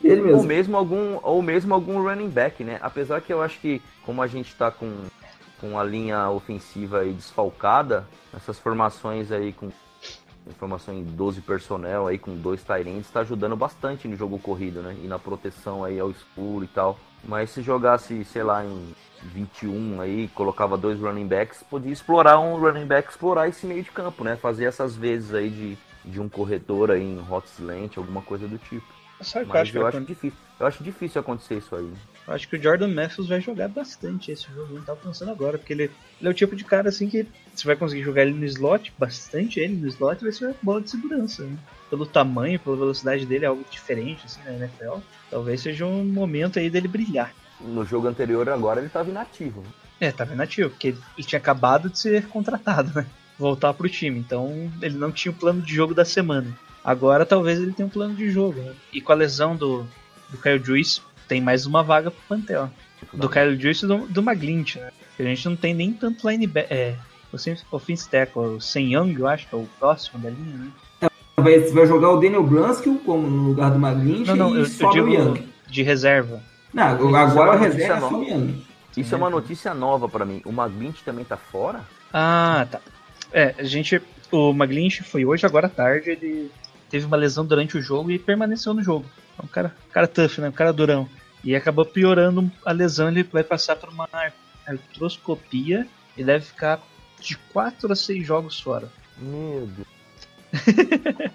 Ele 0.03 0.21
Ou 0.21 0.27
mesmo. 0.27 0.43
mesmo 0.43 0.77
algum, 0.77 1.19
ou 1.21 1.41
mesmo 1.41 1.73
algum 1.73 2.01
running 2.01 2.29
back, 2.29 2.63
né? 2.63 2.79
Apesar 2.81 3.21
que 3.21 3.31
eu 3.31 3.41
acho 3.41 3.59
que, 3.59 3.81
como 4.03 4.21
a 4.21 4.27
gente 4.27 4.55
tá 4.55 4.71
com, 4.71 4.91
com 5.59 5.77
a 5.77 5.83
linha 5.83 6.29
ofensiva 6.29 7.01
aí 7.01 7.13
desfalcada, 7.13 8.07
essas 8.33 8.57
formações 8.57 9.31
aí 9.31 9.53
com 9.53 9.69
formação 10.57 10.93
em 10.93 11.03
12 11.03 11.41
personnel 11.41 12.07
aí 12.07 12.17
com 12.17 12.35
dois 12.35 12.63
Tyrants 12.63 13.09
tá 13.11 13.19
ajudando 13.19 13.55
bastante 13.55 14.07
no 14.07 14.15
jogo 14.15 14.39
corrido, 14.39 14.81
né? 14.81 14.95
E 15.03 15.07
na 15.07 15.19
proteção 15.19 15.83
aí 15.83 15.99
ao 15.99 16.09
escuro 16.09 16.65
e 16.65 16.67
tal. 16.67 16.99
Mas 17.23 17.51
se 17.51 17.61
jogasse, 17.61 18.25
sei 18.25 18.41
lá, 18.41 18.65
em 18.65 18.95
21 19.23 20.01
aí, 20.01 20.27
colocava 20.29 20.77
dois 20.77 20.99
running 20.99 21.27
backs, 21.27 21.63
podia 21.69 21.91
explorar 21.91 22.39
um 22.39 22.57
running 22.57 22.85
back, 22.85 23.09
explorar 23.09 23.47
esse 23.47 23.65
meio 23.65 23.83
de 23.83 23.91
campo, 23.91 24.23
né? 24.23 24.35
Fazer 24.35 24.65
essas 24.65 24.95
vezes 24.95 25.33
aí 25.33 25.49
de, 25.49 25.77
de 26.05 26.19
um 26.19 26.27
corredor 26.27 26.91
aí 26.91 27.03
em 27.03 27.19
hot 27.29 27.47
slant, 27.47 27.97
alguma 27.97 28.21
coisa 28.21 28.47
do 28.47 28.57
tipo. 28.57 28.85
Sabe 29.21 29.45
que 29.45 29.51
eu 29.51 29.53
Mas 29.53 29.69
acho 29.69 29.77
eu 29.77 29.87
acho 29.87 30.01
difícil. 30.01 30.39
Eu 30.59 30.67
acho 30.67 30.83
difícil 30.83 31.21
acontecer 31.21 31.57
isso 31.57 31.75
aí. 31.75 31.91
Eu 32.27 32.33
acho 32.33 32.47
que 32.47 32.55
o 32.55 32.61
Jordan 32.61 32.87
Matthews 32.87 33.27
vai 33.27 33.41
jogar 33.41 33.67
bastante 33.67 34.31
esse 34.31 34.47
jogo, 34.51 34.75
eu 34.75 34.83
tava 34.83 34.99
pensando 34.99 35.31
agora, 35.31 35.57
porque 35.57 35.73
ele, 35.73 35.83
ele 35.83 35.91
é 36.21 36.29
o 36.29 36.33
tipo 36.33 36.55
de 36.55 36.63
cara 36.63 36.89
assim 36.89 37.09
que 37.09 37.25
você 37.53 37.65
vai 37.65 37.75
conseguir 37.75 38.03
jogar 38.03 38.21
ele 38.21 38.33
no 38.33 38.45
slot, 38.45 38.93
bastante 38.97 39.59
ele 39.59 39.75
no 39.75 39.87
slot, 39.87 40.21
vai 40.21 40.31
ser 40.31 40.45
uma 40.45 40.55
bola 40.61 40.81
de 40.81 40.89
segurança, 40.89 41.43
né? 41.43 41.57
Pelo 41.89 42.05
tamanho, 42.05 42.59
pela 42.59 42.75
velocidade 42.75 43.25
dele, 43.25 43.45
é 43.45 43.47
algo 43.47 43.65
diferente 43.69 44.25
assim 44.25 44.41
na 44.43 44.53
NFL. 44.53 44.99
Talvez 45.29 45.61
seja 45.61 45.85
um 45.85 46.05
momento 46.05 46.59
aí 46.59 46.69
dele 46.69 46.87
brilhar. 46.87 47.33
No 47.65 47.85
jogo 47.85 48.07
anterior 48.07 48.47
agora 48.49 48.79
ele 48.79 48.89
tava 48.89 49.09
inativo. 49.09 49.61
né? 49.61 49.67
É, 49.99 50.11
tava 50.11 50.33
inativo, 50.33 50.69
porque 50.69 50.89
ele 51.17 51.27
tinha 51.27 51.39
acabado 51.39 51.89
de 51.89 51.99
ser 51.99 52.27
contratado, 52.27 52.91
né? 52.95 53.05
Voltar 53.37 53.73
pro 53.73 53.89
time, 53.89 54.19
então 54.19 54.71
ele 54.81 54.97
não 54.97 55.11
tinha 55.11 55.31
o 55.31 55.35
plano 55.35 55.61
de 55.61 55.73
jogo 55.73 55.93
da 55.93 56.05
semana. 56.05 56.47
Agora 56.83 57.25
talvez 57.25 57.59
ele 57.59 57.71
tenha 57.73 57.85
um 57.85 57.89
plano 57.89 58.15
de 58.15 58.29
jogo, 58.29 58.59
né? 58.61 58.73
E 58.91 58.99
com 59.01 59.11
a 59.11 59.15
lesão 59.15 59.55
do, 59.55 59.85
do 60.29 60.37
Kyle 60.37 60.63
Juice, 60.63 61.01
tem 61.27 61.39
mais 61.39 61.65
uma 61.65 61.83
vaga 61.83 62.11
pro 62.11 62.21
Pantel. 62.27 62.69
Do 63.13 63.29
Kyle 63.29 63.59
Juice 63.59 63.85
e 63.85 63.87
do, 63.87 64.07
do 64.07 64.21
Maglint, 64.21 64.75
né? 64.75 64.91
A 65.19 65.23
gente 65.23 65.47
não 65.47 65.55
tem 65.55 65.73
nem 65.73 65.93
tanto 65.93 66.27
linebacker. 66.27 66.75
É, 66.75 66.95
o 67.31 67.75
offense 67.75 68.09
tackle, 68.09 68.55
o 68.55 68.61
Sen 68.61 68.93
Young, 68.93 69.15
eu 69.17 69.27
acho 69.27 69.47
que 69.47 69.55
é 69.55 69.57
o 69.57 69.67
próximo 69.79 70.19
da 70.19 70.29
linha, 70.29 70.57
né? 70.57 71.09
Vai, 71.37 71.59
vai 71.59 71.87
jogar 71.87 72.09
o 72.09 72.19
Daniel 72.19 72.43
Brunskill 72.43 73.01
como 73.05 73.27
no 73.27 73.47
lugar 73.47 73.71
do 73.71 73.79
Maglint 73.79 74.27
Não, 74.27 74.35
não, 74.35 74.49
e 74.51 74.55
eu, 74.55 74.59
eu 74.59 74.65
sobe 74.65 74.99
o 74.99 75.09
digo 75.09 75.21
Young. 75.21 75.47
de 75.67 75.83
reserva. 75.83 76.41
Não, 76.73 76.95
Isso 77.07 77.15
agora 77.15 77.51
é 77.51 77.53
a 77.53 77.55
uma 77.57 77.65
reserva 77.65 77.93
é 77.93 77.99
notícia 77.99 77.99
só 77.99 78.07
o 78.07 78.11
nova. 78.11 78.25
Young. 78.25 78.65
Isso 78.97 79.15
é 79.15 79.17
uma 79.17 79.29
notícia 79.29 79.73
nova 79.73 80.09
pra 80.09 80.25
mim. 80.25 80.41
O 80.45 80.51
Maglint 80.51 81.01
também 81.03 81.23
tá 81.23 81.37
fora? 81.37 81.81
Ah, 82.11 82.67
tá. 82.69 82.81
É, 83.31 83.55
a 83.57 83.63
gente. 83.63 84.01
O 84.31 84.53
Maglint 84.53 85.01
foi 85.01 85.25
hoje, 85.25 85.45
agora 85.45 85.67
à 85.67 85.69
tarde, 85.69 86.09
ele 86.11 86.51
teve 86.89 87.05
uma 87.05 87.17
lesão 87.17 87.45
durante 87.45 87.77
o 87.77 87.81
jogo 87.81 88.11
e 88.11 88.19
permaneceu 88.19 88.73
no 88.73 88.83
jogo. 88.83 89.05
É 89.37 89.43
um 89.43 89.47
cara, 89.47 89.73
cara 89.91 90.07
tough, 90.07 90.39
né? 90.39 90.49
Um 90.49 90.53
cara 90.53 90.73
durão. 90.73 91.07
E 91.43 91.55
acabou 91.55 91.85
piorando 91.85 92.51
a 92.65 92.71
lesão, 92.71 93.07
ele 93.09 93.23
vai 93.23 93.43
passar 93.43 93.75
por 93.75 93.89
uma 93.89 94.07
artroscopia 94.65 95.87
e 96.15 96.23
deve 96.23 96.45
ficar 96.45 96.79
de 97.19 97.37
4 97.51 97.91
a 97.91 97.95
6 97.95 98.25
jogos 98.25 98.59
fora. 98.59 98.89
Meu 99.17 99.67
Deus. 99.67 99.87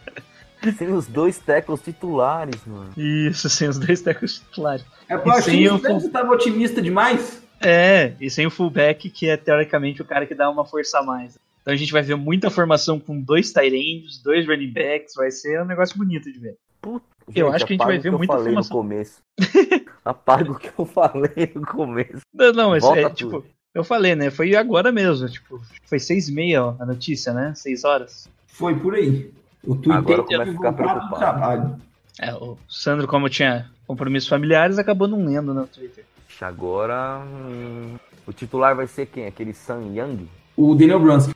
Sem 0.79 0.93
os 0.93 1.07
dois 1.07 1.39
tackles 1.39 1.81
titulares, 1.81 2.65
mano. 2.67 2.91
Isso, 2.97 3.49
sem 3.49 3.69
os 3.69 3.79
dois 3.79 4.01
tackles 4.01 4.35
titulares. 4.39 4.85
É, 5.09 5.17
pô, 5.17 5.31
E 5.31 5.33
achei 5.33 5.43
sem 5.69 5.79
que 5.81 5.89
o 5.89 6.01
você 6.01 6.09
tava 6.09 6.33
otimista 6.33 6.81
demais. 6.83 7.43
É, 7.61 8.13
e 8.21 8.29
sem 8.31 8.47
o 8.47 8.51
fullback, 8.51 9.09
que 9.11 9.29
é 9.29 9.37
teoricamente 9.37 10.03
o 10.03 10.05
cara 10.05 10.27
que 10.27 10.35
dá 10.35 10.51
uma 10.51 10.65
força 10.65 10.99
a 10.99 11.03
mais. 11.03 11.39
Então 11.63 11.73
a 11.75 11.77
gente 11.77 11.93
vai 11.93 12.03
ver 12.03 12.15
muita 12.17 12.51
formação 12.51 13.01
com 13.01 13.21
dois 13.21 13.53
tight 13.53 14.05
dois 14.23 14.47
running 14.47 14.73
backs, 14.73 15.15
vai 15.15 15.31
ser 15.31 15.61
um 15.63 15.65
negócio 15.65 15.97
bonito 15.97 16.31
de 16.31 16.39
ver. 16.39 16.57
Puta, 16.81 17.05
Eu 17.35 17.53
acho 17.53 17.67
que 17.67 17.73
a 17.73 17.77
gente 17.77 17.85
vai 17.85 17.97
apaga 17.97 17.99
o 17.99 18.03
ver 18.03 18.09
que 18.09 18.15
eu 18.15 18.19
muita 18.19 18.33
falei 18.35 18.45
no 18.45 18.61
informação. 18.61 18.77
começo. 18.77 19.23
Apaga 20.05 20.53
o 20.53 20.59
que 20.59 20.71
eu 20.79 20.85
falei 20.87 21.51
no 21.55 21.67
começo. 21.67 22.21
Não, 22.33 22.53
não, 22.53 22.71
mas 22.71 22.83
Volta 22.85 23.01
é, 23.01 23.09
tudo. 23.09 23.15
tipo, 23.17 23.45
eu 23.75 23.83
falei, 23.83 24.15
né? 24.15 24.31
Foi 24.31 24.55
agora 24.55 24.93
mesmo, 24.93 25.29
tipo, 25.29 25.61
foi 25.85 25.99
seis 25.99 26.29
e 26.29 26.33
meia 26.33 26.65
ó, 26.65 26.77
a 26.79 26.87
notícia, 26.87 27.33
né? 27.33 27.53
Seis 27.57 27.83
horas. 27.83 28.29
Foi 28.47 28.79
por 28.79 28.95
aí. 28.95 29.33
O 29.67 29.75
Twitter 29.75 29.97
Agora 29.97 30.19
eu 30.19 30.25
começo 30.25 30.43
a 30.43 30.55
ficar 30.55 30.73
preocupado. 30.73 31.17
trabalho. 31.17 31.77
É, 32.21 32.33
o 32.35 32.57
Sandro, 32.69 33.07
como 33.07 33.29
tinha 33.29 33.69
compromissos 33.87 34.29
familiares, 34.29 34.79
acabou 34.79 35.07
não 35.09 35.25
lendo 35.25 35.53
no 35.53 35.67
Twitter. 35.67 36.05
Ixi, 36.29 36.45
Agora. 36.45 37.21
hum, 37.21 37.97
o 38.27 38.33
titular 38.33 38.75
vai 38.75 38.87
ser 38.87 39.07
quem? 39.07 39.27
Aquele 39.27 39.53
Sun 39.53 39.93
Young? 39.95 40.29
O 40.57 40.75
Daniel 40.75 41.01
Brunskill. 41.01 41.35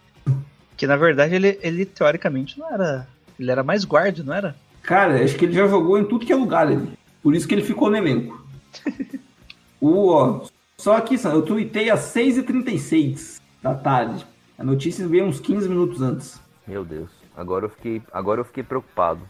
Que 0.76 0.87
na 0.87 0.97
verdade 0.97 1.35
ele, 1.35 1.59
ele 1.61 1.85
teoricamente 1.85 2.59
não 2.59 2.72
era. 2.72 3.07
Ele 3.39 3.51
era 3.51 3.62
mais 3.62 3.85
guarda, 3.85 4.22
não 4.22 4.33
era? 4.33 4.57
Cara, 4.83 5.22
acho 5.22 5.37
que 5.37 5.45
ele 5.45 5.53
já 5.53 5.66
jogou 5.66 5.99
em 5.99 6.05
tudo 6.05 6.24
que 6.24 6.33
é 6.33 6.37
lugar 6.37 6.66
ali. 6.66 6.91
Por 7.22 7.35
isso 7.35 7.47
que 7.47 7.55
ele 7.55 7.62
ficou 7.62 7.91
no 7.91 7.97
elenco. 7.97 8.43
o, 9.81 10.09
ó, 10.09 10.41
só 10.78 10.97
aqui, 10.97 11.18
Sam, 11.18 11.33
eu 11.35 11.43
tuitei 11.43 11.91
às 11.91 12.01
6h36 12.14 13.41
da 13.62 13.74
tarde. 13.74 14.24
A 14.59 14.64
notícia 14.64 15.07
veio 15.07 15.26
uns 15.26 15.39
15 15.41 15.68
minutos 15.68 16.01
antes. 16.01 16.41
Meu 16.66 16.85
Deus. 16.85 17.20
Agora 17.41 17.64
eu 17.64 17.70
fiquei, 17.70 18.03
agora 18.12 18.41
eu 18.41 18.45
fiquei 18.45 18.62
preocupado. 18.62 19.20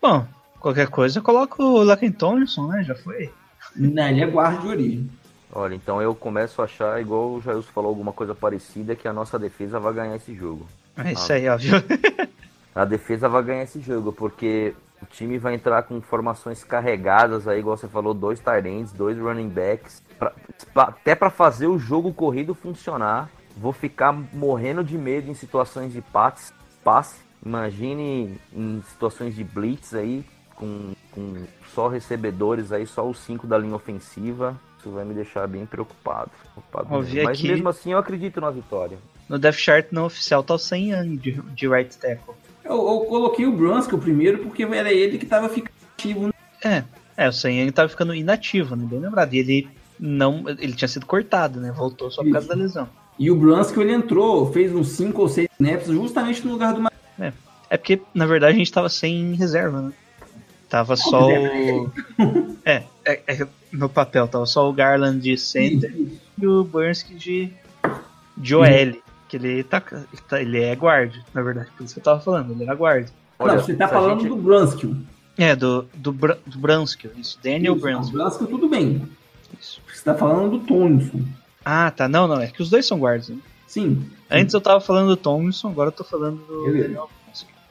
Bom, 0.00 0.24
qualquer 0.60 0.86
coisa 0.88 1.18
eu 1.18 1.22
coloco 1.22 1.60
o 1.62 1.82
Laken 1.82 2.12
Tomlinson, 2.12 2.68
né? 2.68 2.84
Já 2.84 2.94
foi. 2.94 3.32
Não, 3.74 4.08
ele 4.08 4.20
é 4.22 4.26
guarda 4.26 4.58
de 4.58 4.68
origem. 4.68 5.10
Olha, 5.52 5.74
então 5.74 6.00
eu 6.00 6.14
começo 6.14 6.62
a 6.62 6.64
achar, 6.66 7.00
igual 7.00 7.32
o 7.32 7.40
Jailson 7.40 7.72
falou 7.72 7.88
alguma 7.88 8.12
coisa 8.12 8.36
parecida, 8.36 8.94
que 8.94 9.08
a 9.08 9.12
nossa 9.12 9.36
defesa 9.36 9.80
vai 9.80 9.92
ganhar 9.92 10.14
esse 10.14 10.32
jogo. 10.32 10.64
É 10.96 11.12
isso 11.12 11.32
aí, 11.32 11.48
ó, 11.48 11.56
viu? 11.56 11.74
A 12.72 12.84
defesa 12.84 13.28
vai 13.28 13.42
ganhar 13.42 13.64
esse 13.64 13.80
jogo, 13.80 14.12
porque 14.12 14.72
o 15.02 15.06
time 15.06 15.38
vai 15.38 15.54
entrar 15.54 15.82
com 15.82 16.00
formações 16.00 16.62
carregadas 16.62 17.48
aí, 17.48 17.58
igual 17.58 17.76
você 17.76 17.88
falou, 17.88 18.14
dois 18.14 18.38
tight 18.38 18.68
ends, 18.68 18.92
dois 18.92 19.18
running 19.18 19.48
backs, 19.48 20.00
pra- 20.16 20.32
pra- 20.72 20.84
até 20.84 21.16
para 21.16 21.30
fazer 21.30 21.66
o 21.66 21.80
jogo 21.80 22.14
corrido 22.14 22.54
funcionar. 22.54 23.28
Vou 23.56 23.72
ficar 23.72 24.12
morrendo 24.12 24.84
de 24.84 24.96
medo 24.96 25.28
em 25.28 25.34
situações 25.34 25.92
de 25.92 26.00
passe, 26.00 26.52
passe. 26.84 27.16
Imagine 27.44 28.38
em 28.54 28.82
situações 28.88 29.34
de 29.34 29.42
blitz 29.44 29.94
aí, 29.94 30.24
com, 30.54 30.92
com 31.12 31.34
só 31.74 31.88
recebedores 31.88 32.70
aí, 32.72 32.86
só 32.86 33.08
os 33.08 33.18
cinco 33.18 33.46
da 33.46 33.56
linha 33.56 33.74
ofensiva. 33.74 34.60
Isso 34.78 34.90
vai 34.90 35.04
me 35.04 35.14
deixar 35.14 35.46
bem 35.46 35.66
preocupado. 35.66 36.30
preocupado 36.54 36.88
mesmo. 36.90 37.22
Mas 37.24 37.38
aqui- 37.38 37.48
mesmo 37.48 37.68
assim 37.68 37.92
eu 37.92 37.98
acredito 37.98 38.40
na 38.40 38.50
vitória. 38.50 38.98
No 39.28 39.38
Death 39.38 39.54
Chart 39.56 39.86
não 39.92 40.06
oficial 40.06 40.42
tá 40.42 40.54
o 40.54 40.58
100 40.58 40.92
anos 40.92 41.22
de, 41.22 41.32
de 41.32 41.68
right 41.68 41.96
tackle. 41.96 42.34
Eu, 42.64 42.74
eu 42.76 43.00
coloquei 43.08 43.46
o 43.46 43.52
Brunskill 43.52 43.98
primeiro 43.98 44.38
porque 44.38 44.62
era 44.64 44.92
ele 44.92 45.18
que 45.18 45.26
tava 45.26 45.48
ficando 45.48 45.74
ativo. 45.94 46.26
né? 46.26 46.32
É, 46.64 46.84
é, 47.24 47.28
o 47.28 47.32
100 47.32 47.60
Young 47.60 47.72
tava 47.72 47.88
ficando 47.88 48.14
inativo, 48.14 48.74
né? 48.74 48.84
Bem 48.88 48.98
lembrado. 49.00 49.32
E 49.34 49.38
ele 49.38 49.68
não. 49.98 50.44
Ele 50.48 50.72
tinha 50.72 50.88
sido 50.88 51.06
cortado, 51.06 51.60
né? 51.60 51.70
Voltou 51.72 52.10
só 52.10 52.22
por 52.22 52.32
causa 52.32 52.48
da 52.48 52.54
lesão. 52.54 52.88
E 53.18 53.30
o 53.30 53.36
Brunskill 53.36 53.82
ele 53.82 53.92
entrou, 53.92 54.50
fez 54.52 54.74
uns 54.74 54.88
5 54.92 55.20
ou 55.20 55.28
6 55.28 55.48
snaps 55.60 55.88
justamente 55.88 56.44
no 56.44 56.52
lugar 56.52 56.72
do 56.74 56.80
Ma- 57.26 57.32
É 57.68 57.76
porque, 57.76 58.00
na 58.14 58.26
verdade, 58.26 58.54
a 58.54 58.58
gente 58.58 58.72
tava 58.72 58.88
sem 58.88 59.34
reserva, 59.34 59.80
né? 59.82 59.92
Tava 60.68 60.96
só 60.96 61.28
o. 61.28 61.92
É, 62.64 62.84
é, 63.04 63.22
é, 63.26 63.46
no 63.72 63.88
papel, 63.88 64.28
tava 64.28 64.46
só 64.46 64.68
o 64.68 64.72
Garland 64.72 65.20
de 65.20 65.36
center 65.36 65.92
e 66.38 66.46
o 66.46 66.62
Burnsky 66.64 67.14
de, 67.14 67.52
de 68.36 68.54
OL. 68.54 68.64
Que 69.28 69.36
ele 69.36 69.62
tá, 69.64 69.82
ele 69.90 70.20
tá- 70.28 70.40
é 70.68 70.74
guard, 70.74 71.14
na 71.32 71.40
verdade. 71.42 71.68
Por 71.76 71.84
isso 71.84 71.94
que 71.94 72.00
eu 72.00 72.04
tava 72.04 72.20
falando, 72.20 72.52
ele 72.52 72.64
era 72.64 72.74
guard. 72.74 73.08
Olha, 73.38 73.54
Não, 73.54 73.60
você 73.62 73.74
tá 73.74 73.88
falando 73.88 74.20
gente- 74.20 74.28
do 74.28 74.36
Brunskill. 74.36 74.96
É, 75.38 75.56
do, 75.56 75.88
do, 75.94 76.12
Br 76.12 76.32
do 76.46 76.58
Brunskill, 76.58 77.12
isso. 77.16 77.38
Daniel 77.42 77.74
Isso, 77.74 77.82
Brunskill. 77.82 78.18
Brunskill 78.18 78.46
tudo 78.48 78.68
bem. 78.68 79.08
Isso. 79.58 79.80
Você 79.90 80.02
tá 80.04 80.14
falando 80.14 80.58
do 80.58 80.66
Tomlinson. 80.66 81.22
Ah, 81.64 81.90
tá. 81.90 82.08
Não, 82.08 82.26
não. 82.28 82.40
É 82.40 82.48
que 82.48 82.60
os 82.60 82.68
dois 82.68 82.84
são 82.86 82.98
guards. 82.98 83.28
Né? 83.30 83.38
Sim. 83.66 84.04
Antes 84.30 84.54
eu 84.54 84.60
tava 84.60 84.80
falando 84.80 85.08
do 85.08 85.16
Tomlinson, 85.16 85.70
agora 85.70 85.88
eu 85.88 85.92
tô 85.92 86.04
falando 86.04 86.38
do 86.46 86.64
Beleza. 86.64 86.82
Daniel 86.84 87.10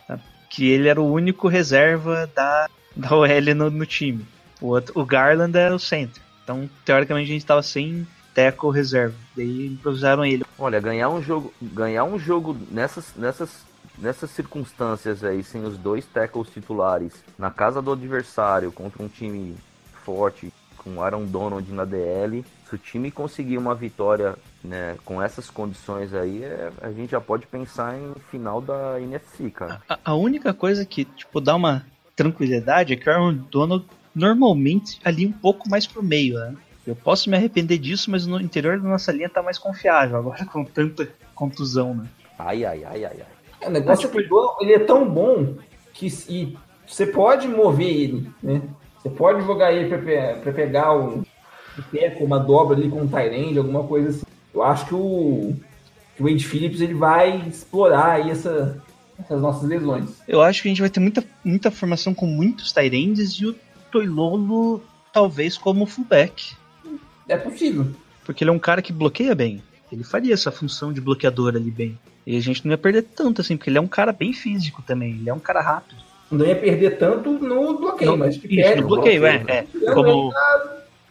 tá? 0.07 0.20
Que 0.49 0.70
ele 0.70 0.88
era 0.89 1.01
o 1.01 1.12
único 1.12 1.47
reserva 1.47 2.30
da, 2.36 2.68
da 2.95 3.16
OL 3.16 3.55
no, 3.55 3.70
no 3.70 3.86
time. 3.86 4.26
O, 4.62 4.68
outro, 4.68 4.99
o 4.99 5.05
Garland 5.05 5.57
era 5.57 5.74
o 5.74 5.80
center. 5.80 6.22
Então, 6.43 6.70
teoricamente, 6.84 7.30
a 7.30 7.34
gente 7.34 7.45
tava 7.45 7.64
sem 7.64 8.05
tackle 8.34 8.72
reserva. 8.72 9.16
Daí 9.36 9.68
improvisaram 9.68 10.26
ele. 10.26 10.43
Olha, 10.57 10.80
ganhar 10.80 11.10
um 11.10 11.22
jogo, 11.22 11.53
ganhar 11.62 12.03
um 12.03 12.20
jogo 12.20 12.57
nessas, 12.72 13.16
nessas, 13.16 13.66
nessas 13.97 14.30
circunstâncias 14.32 15.24
aí, 15.24 15.43
sem 15.43 15.64
os 15.64 15.78
dois 15.78 16.05
tackles 16.05 16.49
titulares, 16.49 17.14
na 17.38 17.49
casa 17.49 17.82
do 17.82 17.91
adversário, 17.91 18.72
contra 18.72 19.01
um 19.01 19.07
time 19.07 19.55
forte, 20.03 20.51
com 20.78 21.01
Aaron 21.01 21.26
Donald 21.26 21.72
na 21.72 21.86
DL, 21.86 22.43
se 22.68 22.76
o 22.76 22.78
time 22.78 23.12
conseguir 23.12 23.57
uma 23.57 23.76
vitória 23.76 24.36
né, 24.64 24.97
com 25.05 25.22
essas 25.22 25.49
condições 25.49 26.14
aí, 26.14 26.43
é- 26.43 26.72
a 26.82 26.91
gente 26.91 27.12
já 27.12 27.22
pode 27.22 27.47
pensar 27.47 27.97
em 27.97 28.14
final 28.30 28.62
da 28.62 28.99
NFC, 28.99 29.49
cara. 29.49 29.82
A, 29.88 29.99
a 30.05 30.16
única 30.16 30.53
coisa 30.53 30.86
que, 30.86 31.05
tipo, 31.05 31.39
dá 31.39 31.55
uma 31.55 31.86
tranquilidade 32.16 32.93
é 32.93 32.95
que 32.95 33.10
o 33.10 33.14
Aaron 33.14 33.34
Donald 33.49 33.86
normalmente 34.14 34.99
ali 35.03 35.26
um 35.26 35.32
pouco 35.32 35.70
mais 35.70 35.88
pro 35.88 36.03
meio, 36.03 36.38
né? 36.38 36.55
Eu 36.86 36.95
posso 36.95 37.30
me 37.30 37.38
arrepender 37.38 37.78
disso, 37.78 38.10
mas 38.10 38.26
no 38.26 38.39
interior 38.41 38.80
da 38.80 38.89
nossa 38.89 39.12
linha 39.12 39.30
tá 39.30 39.41
mais 39.41 39.57
confiável 39.57 40.18
agora 40.18 40.45
com 40.51 40.64
tanta 40.66 41.07
contusão, 41.36 41.93
né? 41.95 42.07
Ai, 42.38 42.66
ai, 42.66 42.84
ai, 42.84 43.05
ai, 43.05 43.18
ai. 43.20 43.28
É, 43.62 43.68
o 43.68 43.72
negócio 43.72 44.07
é 44.07 44.12
que 44.12 44.20
o 44.20 44.30
Dono, 44.30 44.55
ele 44.62 44.74
é 44.74 44.80
tão 44.80 45.07
bom 45.10 45.55
que 45.93 46.07
e 46.30 46.57
você 46.88 47.05
pode 47.05 47.47
mover 47.47 47.88
ele, 47.88 48.32
né? 48.41 48.62
Você 48.97 49.10
pode 49.10 49.45
jogar 49.45 49.72
ele 49.72 49.89
pra 50.41 50.51
pegar 50.51 50.93
um, 50.97 51.20
um 51.78 51.82
teco, 51.91 52.24
uma 52.24 52.39
dobra 52.39 52.76
ali 52.76 52.89
com 52.89 53.01
um 53.01 53.07
Tyrande, 53.07 53.57
alguma 53.57 53.84
coisa 53.84 54.10
assim. 54.10 54.26
Eu 54.54 54.64
acho 54.64 54.86
que 54.88 54.95
o, 54.95 55.56
que 56.16 56.24
o 56.24 56.28
Wade 56.28 56.45
Phillips 56.45 56.82
ele 56.82 56.93
vai 56.93 57.47
explorar 57.47 58.14
aí 58.14 58.30
essa, 58.30 58.82
essas 59.18 59.41
nossas 59.41 59.68
lesões. 59.68 60.10
Eu 60.28 60.41
acho 60.41 60.62
que 60.62 60.68
a 60.68 60.72
gente 60.72 60.82
vai 60.82 60.89
ter 60.89 61.00
muita, 61.00 61.24
muita 61.43 61.72
formação 61.72 62.14
com 62.14 62.26
muitos 62.26 62.72
Tyrands 62.72 63.32
e 63.39 63.45
o 63.45 63.56
Toilolo 63.91 64.82
talvez 65.14 65.58
como 65.58 65.86
fullback. 65.86 66.56
É 67.28 67.38
possível. 67.38 67.88
Porque 68.26 68.43
ele 68.43 68.52
é 68.52 68.54
um 68.54 68.60
cara 68.60 68.82
que 68.82 68.93
bloqueia 68.93 69.36
bem. 69.36 69.62
Ele 69.91 70.04
faria 70.04 70.34
essa 70.34 70.52
função 70.52 70.93
de 70.93 71.02
bloqueador 71.02 71.56
ali 71.56 71.72
bem. 71.72 71.97
E 72.26 72.38
a 72.38 72.41
gente 72.41 72.64
não 72.66 72.72
ia 72.72 72.78
perder 72.78 73.04
tanto 73.04 73.41
assim, 73.41 73.58
porque 73.58 73.70
ele 73.70 73.78
é 73.78 73.82
um 73.82 73.88
cara 73.88 74.12
bem 74.12 74.34
físico 74.34 74.84
também. 74.84 75.12
Ele 75.12 75.30
é 75.30 75.34
um 75.34 75.39
cara 75.39 75.62
rápido. 75.62 76.00
Não 76.32 76.45
ia 76.45 76.56
perder 76.56 76.97
tanto 76.97 77.32
no 77.32 77.78
bloqueio, 77.78 78.12
Não, 78.12 78.18
mas 78.18 78.38
que 78.38 78.45
isso, 78.45 78.56
perde 78.56 78.82
no 78.82 78.88
bloqueio, 78.88 79.26
é. 79.26 79.39
bloqueio, 79.39 79.89
é. 79.89 79.93
Como, 79.93 80.32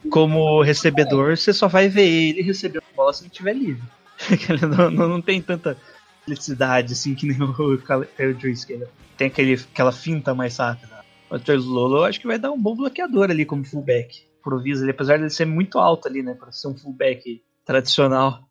como 0.09 0.61
recebedor, 0.61 1.37
você 1.37 1.51
só 1.51 1.67
vai 1.67 1.89
ver 1.89 2.07
ele 2.07 2.41
recebendo 2.41 2.83
a 2.91 2.95
bola 2.95 3.13
se 3.13 3.23
ele 3.23 3.29
estiver 3.29 3.53
livre. 3.53 3.83
ele 4.49 4.65
não, 4.65 4.91
não, 4.91 5.07
não 5.09 5.21
tem 5.21 5.41
tanta 5.41 5.77
felicidade 6.23 6.93
assim 6.93 7.15
que 7.15 7.25
nem 7.25 7.37
o 7.41 7.77
que 7.77 8.73
ele 8.73 8.87
tem 9.17 9.27
aquele, 9.27 9.53
aquela 9.53 9.91
finta 9.91 10.33
mais 10.33 10.57
rápida. 10.57 10.99
O 11.29 11.35
Arthur 11.35 11.59
Lolo 11.59 11.97
eu 11.97 12.05
acho 12.05 12.19
que 12.19 12.27
vai 12.27 12.39
dar 12.39 12.51
um 12.51 12.61
bom 12.61 12.75
bloqueador 12.75 13.29
ali 13.29 13.45
como 13.45 13.65
fullback. 13.65 14.23
Improvisa 14.39 14.83
ali, 14.83 14.91
apesar 14.91 15.17
de 15.17 15.23
ele 15.23 15.29
ser 15.29 15.45
muito 15.45 15.77
alto 15.77 16.07
ali, 16.07 16.23
né? 16.23 16.33
Pra 16.33 16.51
ser 16.51 16.69
um 16.69 16.77
fullback 16.77 17.41
tradicional. 17.65 18.47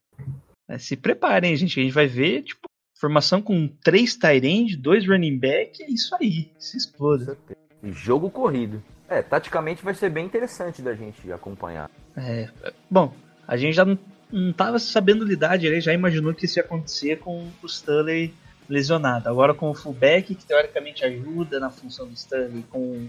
Mas 0.68 0.84
se 0.84 0.96
preparem, 0.96 1.56
gente. 1.56 1.80
A 1.80 1.82
gente 1.82 1.94
vai 1.94 2.06
ver, 2.06 2.42
tipo, 2.42 2.68
Formação 2.98 3.40
com 3.40 3.68
três 3.68 4.16
tight 4.16 4.44
end, 4.44 4.76
dois 4.76 5.06
running 5.06 5.38
back, 5.38 5.80
é 5.80 5.88
isso 5.88 6.16
aí, 6.16 6.50
se 6.58 6.76
exploda. 6.76 7.38
Jogo 7.80 8.28
corrido. 8.28 8.82
É, 9.08 9.22
taticamente 9.22 9.82
vai 9.82 9.94
ser 9.94 10.10
bem 10.10 10.26
interessante 10.26 10.82
da 10.82 10.94
gente 10.94 11.32
acompanhar. 11.32 11.90
É, 12.16 12.48
bom, 12.90 13.12
a 13.46 13.56
gente 13.56 13.74
já 13.74 13.84
não, 13.84 13.98
não 14.30 14.52
tava 14.52 14.78
sabendo 14.78 15.24
lidar 15.24 15.56
direito, 15.56 15.84
já 15.84 15.94
imaginou 15.94 16.34
que 16.34 16.44
isso 16.44 16.58
ia 16.58 16.62
acontecer 16.62 17.18
com 17.18 17.48
o 17.62 17.66
Stanley 17.66 18.34
lesionado. 18.68 19.28
Agora 19.28 19.54
com 19.54 19.70
o 19.70 19.74
fullback, 19.74 20.34
que 20.34 20.44
teoricamente 20.44 21.04
ajuda 21.04 21.58
na 21.58 21.70
função 21.70 22.06
do 22.06 22.12
Stanley, 22.12 22.64
com 22.70 23.08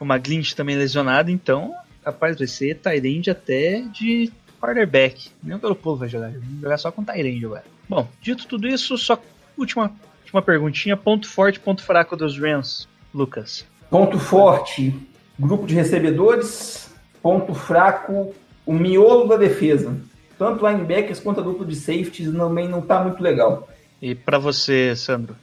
o 0.00 0.04
McGlinch 0.04 0.56
também 0.56 0.76
lesionado, 0.76 1.30
então, 1.30 1.74
rapaz, 2.04 2.38
vai 2.38 2.46
ser 2.46 2.78
Tyrande 2.78 3.30
até 3.30 3.82
de 3.82 4.32
quarterback. 4.60 5.30
Nem 5.42 5.56
o 5.56 5.60
Garoppolo 5.60 5.98
vai 5.98 6.08
jogar, 6.08 6.30
vai 6.30 6.40
jogar 6.62 6.78
só 6.78 6.90
com 6.90 7.04
Tyrande 7.04 7.44
agora. 7.44 7.64
Bom, 7.86 8.08
dito 8.20 8.46
tudo 8.46 8.66
isso, 8.66 8.96
só 8.96 9.20
última, 9.58 9.92
última 10.22 10.40
perguntinha, 10.40 10.96
ponto 10.96 11.28
forte, 11.28 11.60
ponto 11.60 11.82
fraco 11.82 12.16
dos 12.16 12.38
Rams, 12.38 12.88
Lucas. 13.12 13.66
Ponto 13.90 14.18
forte, 14.18 14.94
grupo 15.38 15.66
de 15.66 15.74
recebedores. 15.74 16.92
Ponto 17.22 17.54
fraco, 17.54 18.34
o 18.66 18.72
miolo 18.72 19.26
da 19.26 19.36
defesa. 19.36 19.96
Tanto 20.38 20.66
linebackers 20.66 21.20
quanto 21.20 21.40
a 21.40 21.42
dupla 21.42 21.64
de 21.64 21.76
safeties 21.76 22.32
também 22.32 22.68
não 22.68 22.82
tá 22.82 23.02
muito 23.02 23.22
legal. 23.22 23.68
E 24.02 24.14
para 24.14 24.38
você, 24.38 24.94
Sandro? 24.94 25.36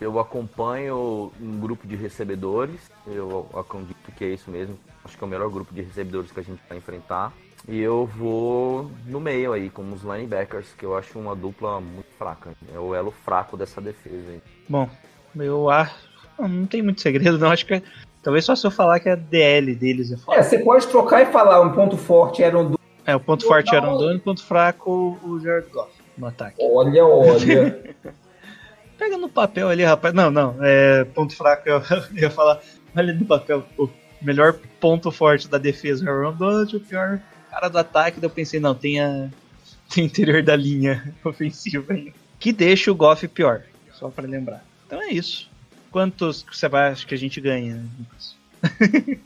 Eu 0.00 0.18
acompanho 0.18 1.32
um 1.40 1.58
grupo 1.58 1.86
de 1.86 1.96
recebedores. 1.96 2.80
Eu 3.06 3.48
acredito 3.54 4.12
que 4.16 4.24
é 4.24 4.28
isso 4.28 4.50
mesmo. 4.50 4.78
Acho 5.04 5.18
que 5.18 5.24
é 5.24 5.26
o 5.26 5.30
melhor 5.30 5.50
grupo 5.50 5.74
de 5.74 5.82
recebedores 5.82 6.30
que 6.30 6.40
a 6.40 6.42
gente 6.42 6.60
vai 6.68 6.78
enfrentar. 6.78 7.32
E 7.66 7.80
eu 7.80 8.06
vou 8.06 8.90
no 9.04 9.20
meio 9.20 9.52
aí, 9.52 9.68
como 9.68 9.94
os 9.94 10.02
linebackers, 10.02 10.68
que 10.78 10.84
eu 10.86 10.96
acho 10.96 11.18
uma 11.18 11.34
dupla 11.34 11.80
muito 11.80 12.08
fraca. 12.16 12.52
É 12.72 12.78
o 12.78 12.94
elo 12.94 13.10
fraco 13.10 13.56
dessa 13.56 13.80
defesa 13.80 14.30
aí. 14.30 14.40
Bom, 14.68 14.88
eu 15.36 15.68
acho. 15.68 15.94
Não 16.38 16.66
tem 16.66 16.80
muito 16.80 17.00
segredo, 17.00 17.36
não. 17.36 17.50
Acho 17.50 17.66
que 17.66 17.74
é... 17.74 17.82
talvez 18.22 18.44
só 18.44 18.54
se 18.54 18.66
eu 18.66 18.70
falar 18.70 19.00
que 19.00 19.08
a 19.08 19.14
DL 19.14 19.74
deles 19.74 20.12
é 20.12 20.16
forte. 20.16 20.38
É, 20.38 20.42
você 20.42 20.58
pode 20.58 20.86
trocar 20.88 21.22
e 21.22 21.26
falar 21.26 21.60
um 21.60 21.72
ponto 21.72 21.96
forte 21.96 22.42
era 22.42 22.58
um 22.58 22.74
É, 23.06 23.14
o 23.14 23.20
ponto 23.20 23.46
forte 23.46 23.74
era 23.74 23.88
um 23.88 24.16
o 24.16 24.20
ponto 24.20 24.44
fraco 24.44 25.18
o 25.22 25.40
Jared 25.40 25.68
Goff 25.70 25.90
no 26.16 26.26
ataque. 26.26 26.56
Olha, 26.60 27.04
olha. 27.04 27.94
Pega 28.98 29.16
no 29.16 29.28
papel 29.28 29.68
ali, 29.68 29.84
rapaz. 29.84 30.12
Não, 30.12 30.30
não. 30.30 30.56
É, 30.60 31.04
ponto 31.04 31.34
fraco, 31.34 31.62
eu 31.70 31.82
ia 32.12 32.30
falar. 32.30 32.60
Olha 32.96 33.14
no 33.14 33.24
papel. 33.24 33.64
O 33.78 33.88
melhor 34.20 34.58
ponto 34.80 35.10
forte 35.12 35.48
da 35.48 35.56
defesa 35.56 36.04
é 36.04 36.10
o 36.10 36.12
Aaron 36.12 36.32
Donald, 36.32 36.76
o 36.76 36.80
pior 36.80 37.20
cara 37.50 37.68
do 37.68 37.78
ataque. 37.78 38.20
Daí 38.20 38.28
eu 38.28 38.34
pensei, 38.34 38.58
não, 38.58 38.74
tem, 38.74 39.00
a, 39.00 39.28
tem 39.88 40.04
o 40.04 40.06
interior 40.06 40.42
da 40.42 40.56
linha 40.56 41.14
ofensiva 41.24 41.92
aí. 41.92 42.12
Que 42.38 42.52
deixa 42.52 42.90
o 42.90 42.94
Goff 42.94 43.26
pior. 43.28 43.62
Só 43.92 44.08
pra 44.08 44.26
lembrar. 44.26 44.64
Então 44.86 45.00
é 45.02 45.08
isso. 45.08 45.47
Quantos 45.90 46.42
que 46.42 46.56
você 46.56 46.68
vai, 46.68 46.90
acha 46.90 47.06
que 47.06 47.14
a 47.14 47.18
gente 47.18 47.40
ganha, 47.40 47.82
Lucas? 47.98 48.36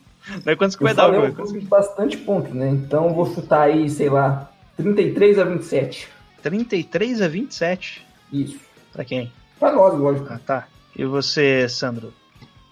não 0.44 0.52
é 0.52 0.56
quantos 0.56 0.76
que 0.76 0.82
vai 0.82 0.92
Eu 0.92 0.96
dar 0.96 1.10
o 1.10 1.34
que- 1.34 1.58
de 1.58 1.66
bastante 1.66 2.16
ponto, 2.18 2.54
né? 2.54 2.68
Então 2.70 3.08
eu 3.08 3.14
vou 3.14 3.32
chutar 3.34 3.62
aí, 3.62 3.88
sei 3.90 4.08
lá, 4.08 4.50
33 4.76 5.38
a 5.38 5.44
27. 5.44 6.08
33 6.42 7.22
a 7.22 7.28
27. 7.28 8.06
Isso. 8.32 8.60
Pra 8.92 9.04
quem? 9.04 9.32
Pra 9.58 9.72
nós, 9.72 9.98
lógico. 9.98 10.26
Ah, 10.30 10.40
tá. 10.44 10.68
E 10.96 11.04
você, 11.04 11.68
Sandro? 11.68 12.12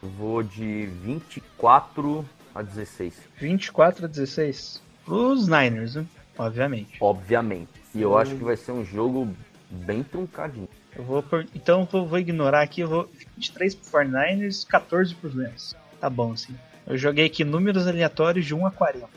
Eu 0.03 0.09
vou 0.11 0.43
de 0.43 0.87
24 1.05 2.25
a 2.55 2.63
16. 2.63 3.15
24 3.39 4.05
a 4.05 4.09
16. 4.09 4.83
Pros 5.05 5.47
Niners, 5.49 5.95
né? 5.95 6.07
Obviamente. 6.39 6.97
Obviamente. 7.01 7.69
E 7.95 8.01
eu 8.03 8.17
acho 8.17 8.35
que 8.35 8.45
vai 8.45 8.57
ser 8.57 8.73
um 8.73 8.85
jogo 8.85 9.29
bem 9.71 10.03
truncadinho. 10.03 10.69
Eu 10.97 11.05
vou 11.05 11.23
por... 11.23 11.47
Então 11.55 11.89
eu 11.93 12.07
vou, 12.07 12.19
ignorar 12.19 12.63
aqui. 12.63 12.81
Eu 12.81 12.89
vou 12.89 13.11
23 13.37 13.75
pro 13.75 14.01
49ers, 14.01 14.67
14 14.67 15.15
pros 15.15 15.35
Rams. 15.35 15.77
Tá 16.01 16.11
bom, 16.11 16.33
assim. 16.33 16.55
Eu 16.87 16.97
joguei 16.97 17.27
aqui 17.27 17.45
números 17.45 17.87
aleatórios 17.87 18.45
de 18.47 18.55
1 18.55 18.67
a 18.67 18.71
40. 18.71 19.09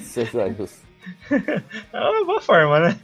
César, 0.00 0.54
É 1.92 2.00
uma 2.00 2.24
boa 2.24 2.40
forma, 2.40 2.80
né? 2.80 3.00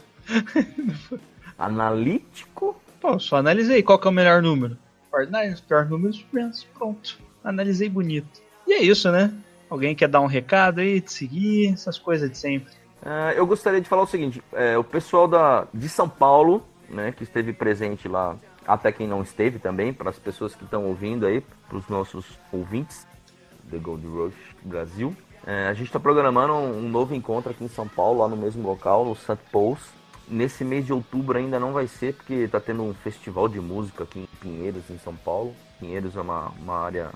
Analítico? 1.59 2.81
Pô, 3.01 3.19
só 3.19 3.37
analisei 3.37 3.83
qual 3.83 3.99
que 3.99 4.07
é 4.07 4.11
o 4.11 4.15
melhor 4.15 4.43
número. 4.43 4.77
49ers, 5.13 5.63
pior 5.67 5.87
número 5.87 6.13
dos 6.13 6.27
Rams. 6.33 6.65
Pronto. 6.75 7.19
Analisei 7.43 7.89
bonito. 7.89 8.43
E 8.67 8.73
é 8.73 8.83
isso, 8.83 9.11
né? 9.11 9.33
Alguém 9.71 9.95
quer 9.95 10.09
dar 10.09 10.21
um 10.21 10.27
recado 10.27 10.81
aí, 10.81 11.01
de 11.01 11.13
seguir, 11.13 11.73
essas 11.73 11.99
coisas 11.99 12.31
de 12.31 12.39
sempre. 12.39 12.73
Ah, 13.05 13.33
eu 13.35 13.47
gostaria 13.47 13.81
de 13.81 13.89
falar 13.89 14.03
o 14.03 14.07
seguinte: 14.07 14.43
é, 14.53 14.77
o 14.77 14.85
pessoal 14.85 15.29
da, 15.29 15.67
de 15.73 15.89
São 15.89 16.09
Paulo, 16.09 16.63
né, 16.89 17.13
que 17.13 17.23
esteve 17.23 17.53
presente 17.53 18.09
lá, 18.09 18.37
até 18.67 18.93
quem 18.93 19.07
não 19.07 19.23
esteve 19.23 19.59
também, 19.59 19.93
para 19.93 20.11
as 20.11 20.19
pessoas 20.19 20.55
que 20.55 20.65
estão 20.65 20.87
ouvindo 20.87 21.27
aí, 21.27 21.41
para 21.69 21.79
os 21.79 21.89
nossos 21.89 22.39
ouvintes 22.53 23.07
do 23.65 23.81
Gold 23.81 24.07
Rush 24.07 24.35
Brasil. 24.63 25.17
É, 25.47 25.69
a 25.69 25.75
gente 25.75 25.87
está 25.87 26.01
programando 26.01 26.53
um, 26.53 26.79
um 26.79 26.89
novo 26.89 27.15
encontro 27.15 27.51
aqui 27.51 27.65
em 27.65 27.69
São 27.69 27.89
Paulo, 27.89 28.21
lá 28.21 28.29
no 28.29 28.37
mesmo 28.37 28.67
local, 28.67 29.05
no 29.05 29.17
St. 29.17 29.39
Paul's. 29.51 29.97
Nesse 30.31 30.63
mês 30.63 30.85
de 30.85 30.93
outubro 30.93 31.39
ainda 31.39 31.59
não 31.59 31.73
vai 31.73 31.87
ser, 31.87 32.13
porque 32.13 32.35
está 32.35 32.61
tendo 32.61 32.83
um 32.83 32.93
festival 32.93 33.49
de 33.49 33.59
música 33.59 34.05
aqui 34.05 34.21
em 34.21 34.37
Pinheiros, 34.39 34.91
em 34.91 34.99
São 34.99 35.17
Paulo. 35.17 35.55
Pinheiros 35.81 36.15
é 36.17 36.21
uma, 36.21 36.53
uma 36.61 36.79
área 36.79 37.11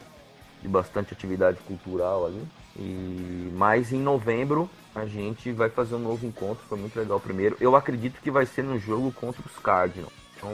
de 0.63 0.69
bastante 0.69 1.13
atividade 1.13 1.59
cultural 1.67 2.25
ali. 2.25 2.43
E 2.75 3.53
mas 3.55 3.93
em 3.93 4.01
novembro 4.01 4.71
a 4.95 5.07
gente 5.07 5.53
vai 5.53 5.69
fazer 5.69 5.95
um 5.95 6.01
novo 6.01 6.27
encontro, 6.27 6.65
foi 6.69 6.79
muito 6.79 6.99
legal 6.99 7.17
o 7.17 7.21
primeiro. 7.21 7.57
Eu 7.61 7.75
acredito 7.75 8.21
que 8.21 8.31
vai 8.31 8.47
ser 8.47 8.63
no 8.63 8.79
jogo 8.79 9.13
contra 9.13 9.43
os 9.47 9.59
Cardinals. 9.59 10.13
Então 10.37 10.53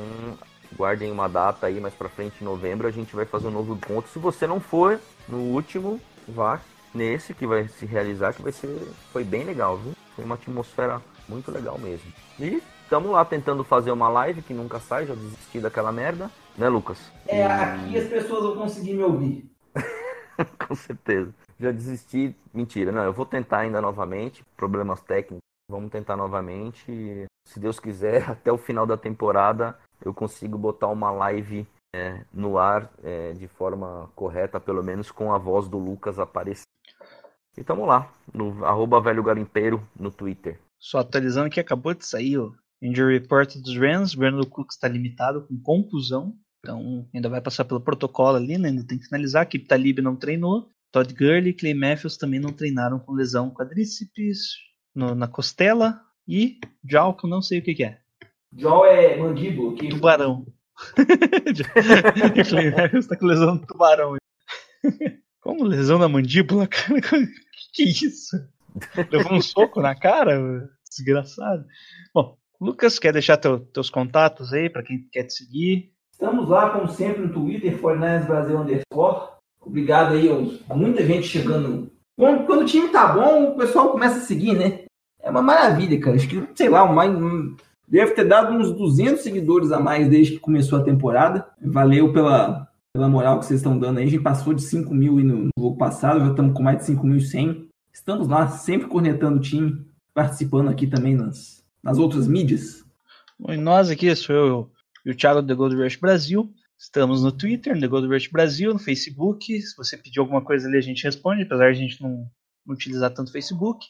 guardem 0.77 1.11
uma 1.11 1.29
data 1.29 1.67
aí 1.67 1.81
mais 1.81 1.95
pra 1.95 2.09
frente 2.09 2.37
em 2.41 2.45
novembro, 2.45 2.87
a 2.87 2.91
gente 2.91 3.15
vai 3.17 3.25
fazer 3.25 3.49
um 3.49 3.53
novo 3.53 3.75
encontro. 3.75 4.11
Se 4.11 4.19
você 4.19 4.47
não 4.47 4.61
for 4.61 5.01
no 5.29 5.39
último, 5.39 6.01
vá 6.27 6.61
nesse 6.95 7.35
que 7.35 7.47
vai 7.47 7.69
se 7.69 7.87
realizar, 7.87 8.35
que 8.35 8.43
vai 8.43 8.53
ser 8.53 8.69
foi 9.13 9.25
bem 9.25 9.45
legal, 9.45 9.77
viu? 9.79 9.95
Foi 10.15 10.25
uma 10.25 10.35
atmosfera 10.35 11.01
muito 11.29 11.51
legal 11.51 11.79
mesmo. 11.79 12.13
E 12.39 12.63
estamos 12.83 13.11
lá 13.11 13.25
tentando 13.25 13.65
fazer 13.65 13.91
uma 13.91 14.09
live 14.09 14.43
que 14.43 14.55
nunca 14.55 14.81
sai, 14.81 15.07
já 15.07 15.15
desisti 15.15 15.61
daquela 15.61 15.93
merda, 15.93 16.31
né, 16.57 16.69
Lucas? 16.69 16.99
É, 17.27 17.45
aqui 17.47 17.99
as 17.99 18.09
pessoas 18.09 18.43
vão 18.43 18.57
conseguir 18.57 18.95
me 18.95 19.03
ouvir. 19.03 19.51
Com 20.67 20.75
certeza. 20.75 21.33
Já 21.59 21.73
desisti. 21.73 22.35
Mentira, 22.53 22.93
não. 22.93 23.03
Eu 23.03 23.13
vou 23.13 23.27
tentar 23.27 23.59
ainda 23.61 23.81
novamente. 23.81 24.45
Problemas 24.57 25.01
técnicos. 25.01 25.43
Vamos 25.71 25.91
tentar 25.91 26.17
novamente. 26.17 27.27
Se 27.47 27.61
Deus 27.61 27.79
quiser, 27.81 28.23
até 28.31 28.53
o 28.53 28.59
final 28.59 28.87
da 28.87 28.97
temporada 28.97 29.79
eu 30.05 30.15
consigo 30.15 30.57
botar 30.57 30.89
uma 30.89 31.11
live 31.11 31.67
é, 31.95 32.25
no 32.33 32.59
ar 32.59 32.91
é, 33.03 33.33
de 33.33 33.49
forma 33.49 34.11
correta, 34.15 34.61
pelo 34.61 34.83
menos 34.83 35.11
com 35.11 35.33
a 35.33 35.39
voz 35.39 35.69
do 35.69 35.79
Lucas 35.79 36.19
aparecendo. 36.19 36.67
E 37.57 37.65
tamo 37.65 37.85
lá, 37.85 38.13
no 38.33 38.65
arroba 38.65 39.01
velho 39.01 39.23
garimpeiro 39.23 39.87
no 39.99 40.11
Twitter. 40.11 40.61
Só 40.79 40.99
atualizando 40.99 41.51
que 41.51 41.59
acabou 41.59 41.93
de 41.93 42.07
sair 42.07 42.39
o 42.39 42.55
Injury 42.81 43.19
Report 43.19 43.57
dos 43.57 43.77
Rams. 43.77 44.15
Brandon 44.15 44.49
Cooks 44.49 44.77
está 44.77 44.87
limitado 44.87 45.45
com 45.47 45.61
contusão. 45.61 46.37
Então 46.61 47.09
ainda 47.13 47.29
vai 47.29 47.41
passar 47.41 47.65
pelo 47.65 47.81
protocolo 47.81 48.37
ali, 48.37 48.57
né? 48.57 48.69
Ainda 48.69 48.87
tem 48.87 48.99
que 48.99 49.07
finalizar. 49.07 49.49
Kip 49.49 49.67
Talib 49.67 49.99
não 49.99 50.15
treinou. 50.15 50.71
Todd 50.99 51.15
Gurley 51.15 51.51
e 51.51 51.55
Clay 51.55 51.75
Matthews 51.75 52.17
também 52.17 52.41
não 52.41 52.53
treinaram 52.53 52.99
com 52.99 53.13
lesão 53.13 53.51
quadríceps 53.51 54.57
no- 54.95 55.15
na 55.15 55.29
costela. 55.29 56.01
E 56.27 56.59
Jal, 56.85 57.15
que 57.17 57.25
eu 57.25 57.31
não 57.31 57.41
sei 57.41 57.61
o 57.61 57.63
que, 57.63 57.75
que 57.75 57.85
é. 57.85 57.99
Joe 58.57 58.89
é 58.89 59.17
mandíbula. 59.17 59.75
Que... 59.77 59.89
Tubarão. 59.91 60.47
Clay 62.49 62.71
Matthews 62.71 63.07
tá 63.07 63.17
com 63.17 63.27
lesão 63.27 63.55
no 63.57 63.67
tubarão. 63.67 64.17
Como 65.41 65.65
lesão 65.65 65.99
na 65.99 66.09
mandíbula, 66.09 66.67
cara? 66.67 67.01
Que 67.73 67.85
isso? 67.85 68.37
Levou 69.13 69.35
um 69.35 69.41
soco 69.43 69.81
na 69.81 69.95
cara? 69.95 70.69
Desgraçado. 70.89 71.65
Bom, 72.15 72.37
Lucas, 72.61 72.99
quer 72.99 73.13
deixar 73.13 73.37
teu- 73.37 73.61
teus 73.61 73.89
contatos 73.91 74.53
aí 74.53 74.69
pra 74.71 74.83
quem 74.83 75.07
quer 75.13 75.25
te 75.25 75.35
seguir? 75.35 75.93
Estamos 76.13 76.49
lá, 76.49 76.71
como 76.71 76.89
sempre, 76.89 77.23
no 77.23 77.33
Twitter, 77.33 77.79
49 77.79 78.27
Brasil 78.27 78.59
Underscore. 78.59 79.29
Obrigado 79.69 80.15
aí, 80.15 80.29
muita 80.75 81.07
gente 81.07 81.29
chegando. 81.29 81.91
Bom, 82.17 82.45
quando 82.47 82.63
o 82.63 82.65
time 82.65 82.89
tá 82.89 83.13
bom, 83.13 83.51
o 83.51 83.57
pessoal 83.57 83.91
começa 83.91 84.17
a 84.17 84.23
seguir, 84.23 84.55
né? 84.55 84.81
É 85.21 85.31
uma 85.31 85.43
maravilha, 85.43 86.01
cara. 86.01 86.17
Acho 86.17 86.27
que, 86.27 86.43
sei 86.55 86.71
lá, 86.71 86.91
mais, 86.91 87.13
deve 87.87 88.13
ter 88.13 88.25
dado 88.25 88.55
uns 88.55 88.73
200 88.73 89.23
seguidores 89.23 89.71
a 89.71 89.79
mais 89.79 90.09
desde 90.09 90.35
que 90.35 90.41
começou 90.41 90.79
a 90.79 90.83
temporada. 90.83 91.47
Valeu 91.61 92.13
pela, 92.13 92.67
pela 92.95 93.09
moral 93.09 93.39
que 93.39 93.45
vocês 93.45 93.61
estão 93.61 93.79
dando 93.79 93.99
aí. 93.99 94.07
A 94.07 94.11
gente 94.11 94.23
passou 94.23 94.55
de 94.55 94.63
5 94.63 94.93
mil 94.95 95.17
no, 95.17 95.37
no 95.45 95.51
jogo 95.59 95.77
passado, 95.77 96.21
já 96.21 96.31
estamos 96.31 96.55
com 96.55 96.63
mais 96.63 96.79
de 96.79 96.93
5.100. 96.93 97.67
Estamos 97.93 98.27
lá, 98.27 98.49
sempre 98.49 98.89
cornetando 98.89 99.37
o 99.37 99.43
time, 99.43 99.87
participando 100.15 100.71
aqui 100.71 100.87
também 100.87 101.15
nas, 101.15 101.63
nas 101.83 101.99
outras 101.99 102.27
mídias. 102.27 102.85
Bom, 103.39 103.53
e 103.53 103.57
nós 103.59 103.91
aqui, 103.91 104.15
sou 104.17 104.35
eu 104.35 104.71
e 105.05 105.11
o 105.11 105.15
Thiago 105.15 105.41
do 105.41 105.57
Gold 105.57 105.77
Rush 105.77 105.97
Brasil. 105.97 106.53
Estamos 106.79 107.25
no 107.25 107.33
Twitter, 107.33 107.75
no 107.75 107.81
The 107.81 107.89
Gold 107.89 108.07
Rush 108.07 108.29
Brasil, 108.29 108.73
no 108.73 108.79
Facebook. 108.79 109.61
Se 109.61 109.77
você 109.77 109.97
pedir 109.97 110.21
alguma 110.21 110.43
coisa 110.43 110.69
ali, 110.69 110.79
a 110.79 110.83
gente 110.83 111.03
responde, 111.03 111.43
apesar 111.43 111.73
de 111.73 111.79
a 111.79 111.83
gente 111.83 112.01
não, 112.01 112.31
não 112.65 112.75
utilizar 112.75 113.13
tanto 113.13 113.29
o 113.29 113.33
Facebook. 113.33 113.85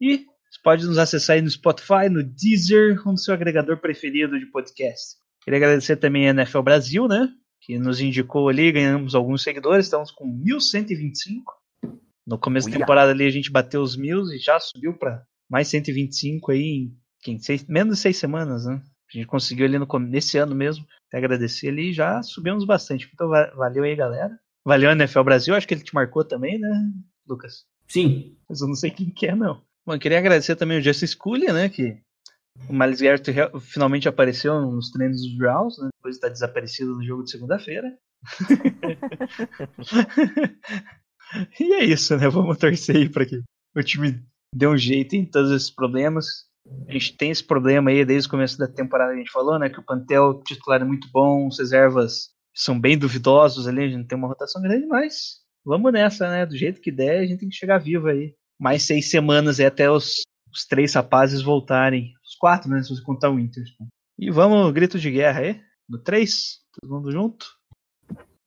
E 0.00 0.24
Você 0.50 0.60
pode 0.64 0.86
nos 0.86 0.96
acessar 0.98 1.36
aí 1.36 1.42
no 1.42 1.50
Spotify, 1.50 2.08
no 2.10 2.22
Deezer 2.22 3.00
ou 3.04 3.12
no 3.12 3.18
seu 3.18 3.34
agregador 3.34 3.76
preferido 3.78 4.38
de 4.38 4.46
podcast. 4.46 5.16
Queria 5.44 5.58
agradecer 5.58 5.96
também 5.96 6.28
a 6.28 6.30
NFL 6.30 6.62
Brasil, 6.62 7.06
né? 7.06 7.28
Que 7.60 7.78
nos 7.78 8.00
indicou 8.00 8.48
ali, 8.48 8.72
ganhamos 8.72 9.14
alguns 9.14 9.42
seguidores, 9.42 9.86
estamos 9.86 10.10
com 10.10 10.26
1125. 10.26 11.52
No 12.26 12.38
começo 12.38 12.68
da 12.68 12.72
Uia. 12.72 12.80
temporada 12.80 13.10
ali 13.10 13.26
a 13.26 13.30
gente 13.30 13.50
bateu 13.50 13.82
os 13.82 13.96
mil 13.96 14.24
e 14.32 14.38
já 14.38 14.58
subiu 14.58 14.94
para 14.94 15.24
mais 15.48 15.68
125 15.68 16.52
aí 16.52 16.62
em 16.62 16.96
quem, 17.22 17.38
seis, 17.38 17.66
menos 17.66 17.96
de 17.96 18.02
seis 18.02 18.16
semanas, 18.16 18.64
né? 18.64 18.82
A 19.14 19.18
gente 19.18 19.26
conseguiu 19.26 19.66
ali 19.66 19.78
no, 19.78 19.86
nesse 19.98 20.38
ano 20.38 20.54
mesmo. 20.54 20.86
Até 21.08 21.18
agradecer 21.18 21.68
ali, 21.68 21.92
já 21.92 22.22
subimos 22.22 22.64
bastante. 22.64 23.08
Então 23.12 23.28
va- 23.28 23.50
valeu 23.56 23.84
aí, 23.84 23.96
galera. 23.96 24.38
Valeu, 24.64 24.90
NFL 24.90 25.22
Brasil. 25.22 25.54
Acho 25.54 25.66
que 25.66 25.74
ele 25.74 25.82
te 25.82 25.94
marcou 25.94 26.24
também, 26.24 26.58
né, 26.58 26.68
Lucas? 27.26 27.64
Sim. 27.88 28.36
Mas 28.48 28.60
eu 28.60 28.68
não 28.68 28.74
sei 28.74 28.90
quem 28.90 29.10
que 29.10 29.26
é, 29.26 29.34
não. 29.34 29.62
Bom, 29.86 29.94
eu 29.94 29.98
queria 29.98 30.18
agradecer 30.18 30.54
também 30.56 30.78
o 30.78 30.82
Justin 30.82 31.06
Scully, 31.06 31.46
né? 31.52 31.68
Que 31.68 31.98
o 32.68 32.72
Miles 32.72 33.00
Garrett 33.00 33.30
re- 33.30 33.50
finalmente 33.60 34.08
apareceu 34.08 34.60
nos 34.60 34.90
treinos 34.90 35.22
dos 35.22 35.36
Browns, 35.36 35.78
né? 35.78 35.88
Depois 35.96 36.14
de 36.14 36.18
estar 36.18 36.28
desaparecido 36.28 36.94
no 36.94 37.04
jogo 37.04 37.24
de 37.24 37.30
segunda-feira. 37.30 37.96
e 41.58 41.74
é 41.74 41.84
isso, 41.84 42.16
né? 42.16 42.28
Vamos 42.28 42.58
torcer 42.58 42.96
aí 42.96 43.08
para 43.08 43.26
que 43.26 43.42
o 43.74 43.82
time 43.82 44.22
dê 44.54 44.66
um 44.66 44.76
jeito 44.76 45.16
em 45.16 45.24
todos 45.24 45.50
esses 45.50 45.70
problemas. 45.70 46.46
A 46.88 46.92
gente 46.92 47.16
tem 47.16 47.30
esse 47.30 47.42
problema 47.42 47.90
aí 47.90 48.04
desde 48.04 48.28
o 48.28 48.30
começo 48.30 48.58
da 48.58 48.68
temporada, 48.68 49.12
a 49.12 49.16
gente 49.16 49.30
falou, 49.30 49.58
né? 49.58 49.68
Que 49.68 49.80
o 49.80 49.84
Pantel 49.84 50.40
titular 50.44 50.80
é 50.80 50.84
muito 50.84 51.08
bom, 51.12 51.46
os 51.46 51.58
reservas 51.58 52.30
são 52.54 52.78
bem 52.78 52.98
duvidosos 52.98 53.66
ali, 53.66 53.84
a 53.84 53.88
gente 53.88 54.06
tem 54.06 54.18
uma 54.18 54.28
rotação 54.28 54.60
grande, 54.60 54.86
mas 54.86 55.40
vamos 55.64 55.92
nessa, 55.92 56.28
né? 56.28 56.46
Do 56.46 56.56
jeito 56.56 56.80
que 56.80 56.90
der, 56.90 57.20
a 57.20 57.26
gente 57.26 57.40
tem 57.40 57.48
que 57.48 57.56
chegar 57.56 57.78
vivo 57.78 58.08
aí. 58.08 58.34
Mais 58.58 58.82
seis 58.82 59.10
semanas 59.10 59.58
é 59.58 59.66
até 59.66 59.90
os, 59.90 60.22
os 60.52 60.66
três 60.66 60.94
rapazes 60.94 61.42
voltarem. 61.42 62.12
Os 62.24 62.36
quatro, 62.36 62.68
né? 62.68 62.82
Se 62.82 62.90
você 62.90 63.02
contar 63.02 63.30
o 63.30 63.34
Witherspoon. 63.34 63.86
E 64.18 64.30
vamos, 64.30 64.72
grito 64.72 64.98
de 64.98 65.10
guerra 65.10 65.40
aí. 65.40 65.60
No 65.88 65.98
três, 65.98 66.58
todo 66.78 66.94
mundo 66.94 67.10
junto. 67.10 67.46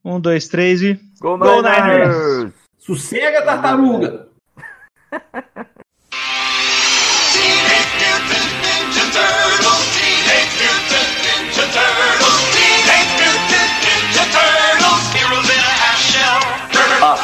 Um, 0.06 0.20
dois, 0.20 0.48
três 0.48 0.82
e. 0.82 0.94
Go 1.20 1.38
Go 1.38 1.62
Niners! 1.62 2.54
Sossega, 2.78 3.44
tartaruga! 3.44 4.30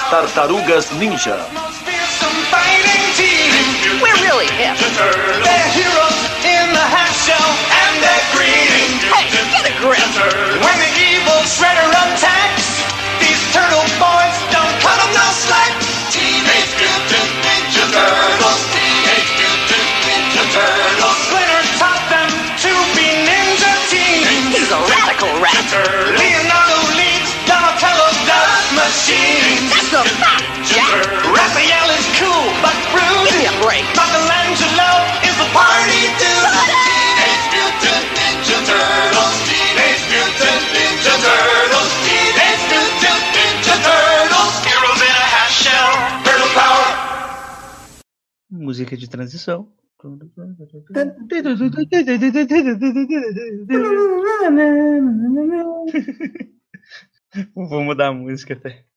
Tartarugas 0.09 0.89
Ninja. 0.97 1.37
Most 1.53 1.85
fearsome 1.85 2.39
fighting 2.49 3.05
team. 3.13 3.53
We're 4.01 4.17
really 4.25 4.49
hip. 4.57 4.73
They're 5.45 5.69
heroes 5.77 6.17
in 6.41 6.65
the 6.73 6.81
half 6.81 7.13
shell. 7.13 7.49
And 7.69 7.93
they're 8.01 8.25
green. 8.33 8.89
Hey, 9.05 9.29
get 9.53 9.69
a 9.69 9.73
grip. 9.77 10.01
When 10.65 10.77
the 10.81 10.91
evil 10.97 11.45
shredder 11.45 11.85
attacks, 11.93 12.81
these 13.21 13.37
turtle 13.53 13.85
boys 14.01 14.37
don't 14.49 14.73
cut 14.81 14.97
'em 14.97 15.13
no 15.13 15.27
slack. 15.45 15.77
Teenage 16.09 16.73
Mutant 16.81 17.29
Ninja 17.45 17.85
Turtles. 17.93 18.61
Teenage 18.73 19.29
Mutant 19.37 19.89
Ninja 20.09 20.43
Turtles. 20.57 21.17
Splinter 21.21 21.63
taught 21.77 22.05
them 22.09 22.29
to 22.65 22.71
be 22.97 23.07
ninja 23.29 23.73
teens. 23.93 24.57
He's 24.57 24.73
a 24.73 24.81
radical 24.89 25.29
rat. 25.37 25.69
Leonardo 26.17 26.81
leads 26.97 27.29
Donatello 27.45 28.09
does 28.25 28.65
machines. 28.73 29.68
A 29.89 30.05
Jack. 30.69 31.01
Raphael 31.33 31.89
is 31.97 32.05
cool 32.21 32.45
but 32.61 32.77
rude. 32.93 33.25
Give 33.25 33.41
me 33.41 33.49
a 33.49 33.55
break. 33.57 33.81
Michelangelo 33.97 34.85
is 35.25 35.33
the 35.33 35.49
party 35.49 36.13
dude. 36.21 36.45
Teenage 36.69 37.49
Mutant 37.49 38.05
Ninja 38.13 38.69
Turtles. 38.69 39.33
Teenage 39.49 40.05
Mutant 40.13 40.61
Ninja 40.77 41.15
Turtles. 41.25 41.89
Teenage 42.05 42.69
Mutant 42.69 43.23
Ninja 43.33 43.75
Turtles. 43.81 44.53
Heroes 44.61 45.01
in 45.01 45.09
a 45.09 45.25
half 45.33 45.49
shell. 45.49 45.89
Turtle 46.21 46.53
power. 46.53 46.93
Música 48.51 48.95
de 48.95 49.09
transição. 49.09 49.73
Vou 57.55 57.83
mudar 57.83 58.09
a 58.09 58.13
música 58.13 58.53
até. 58.53 58.88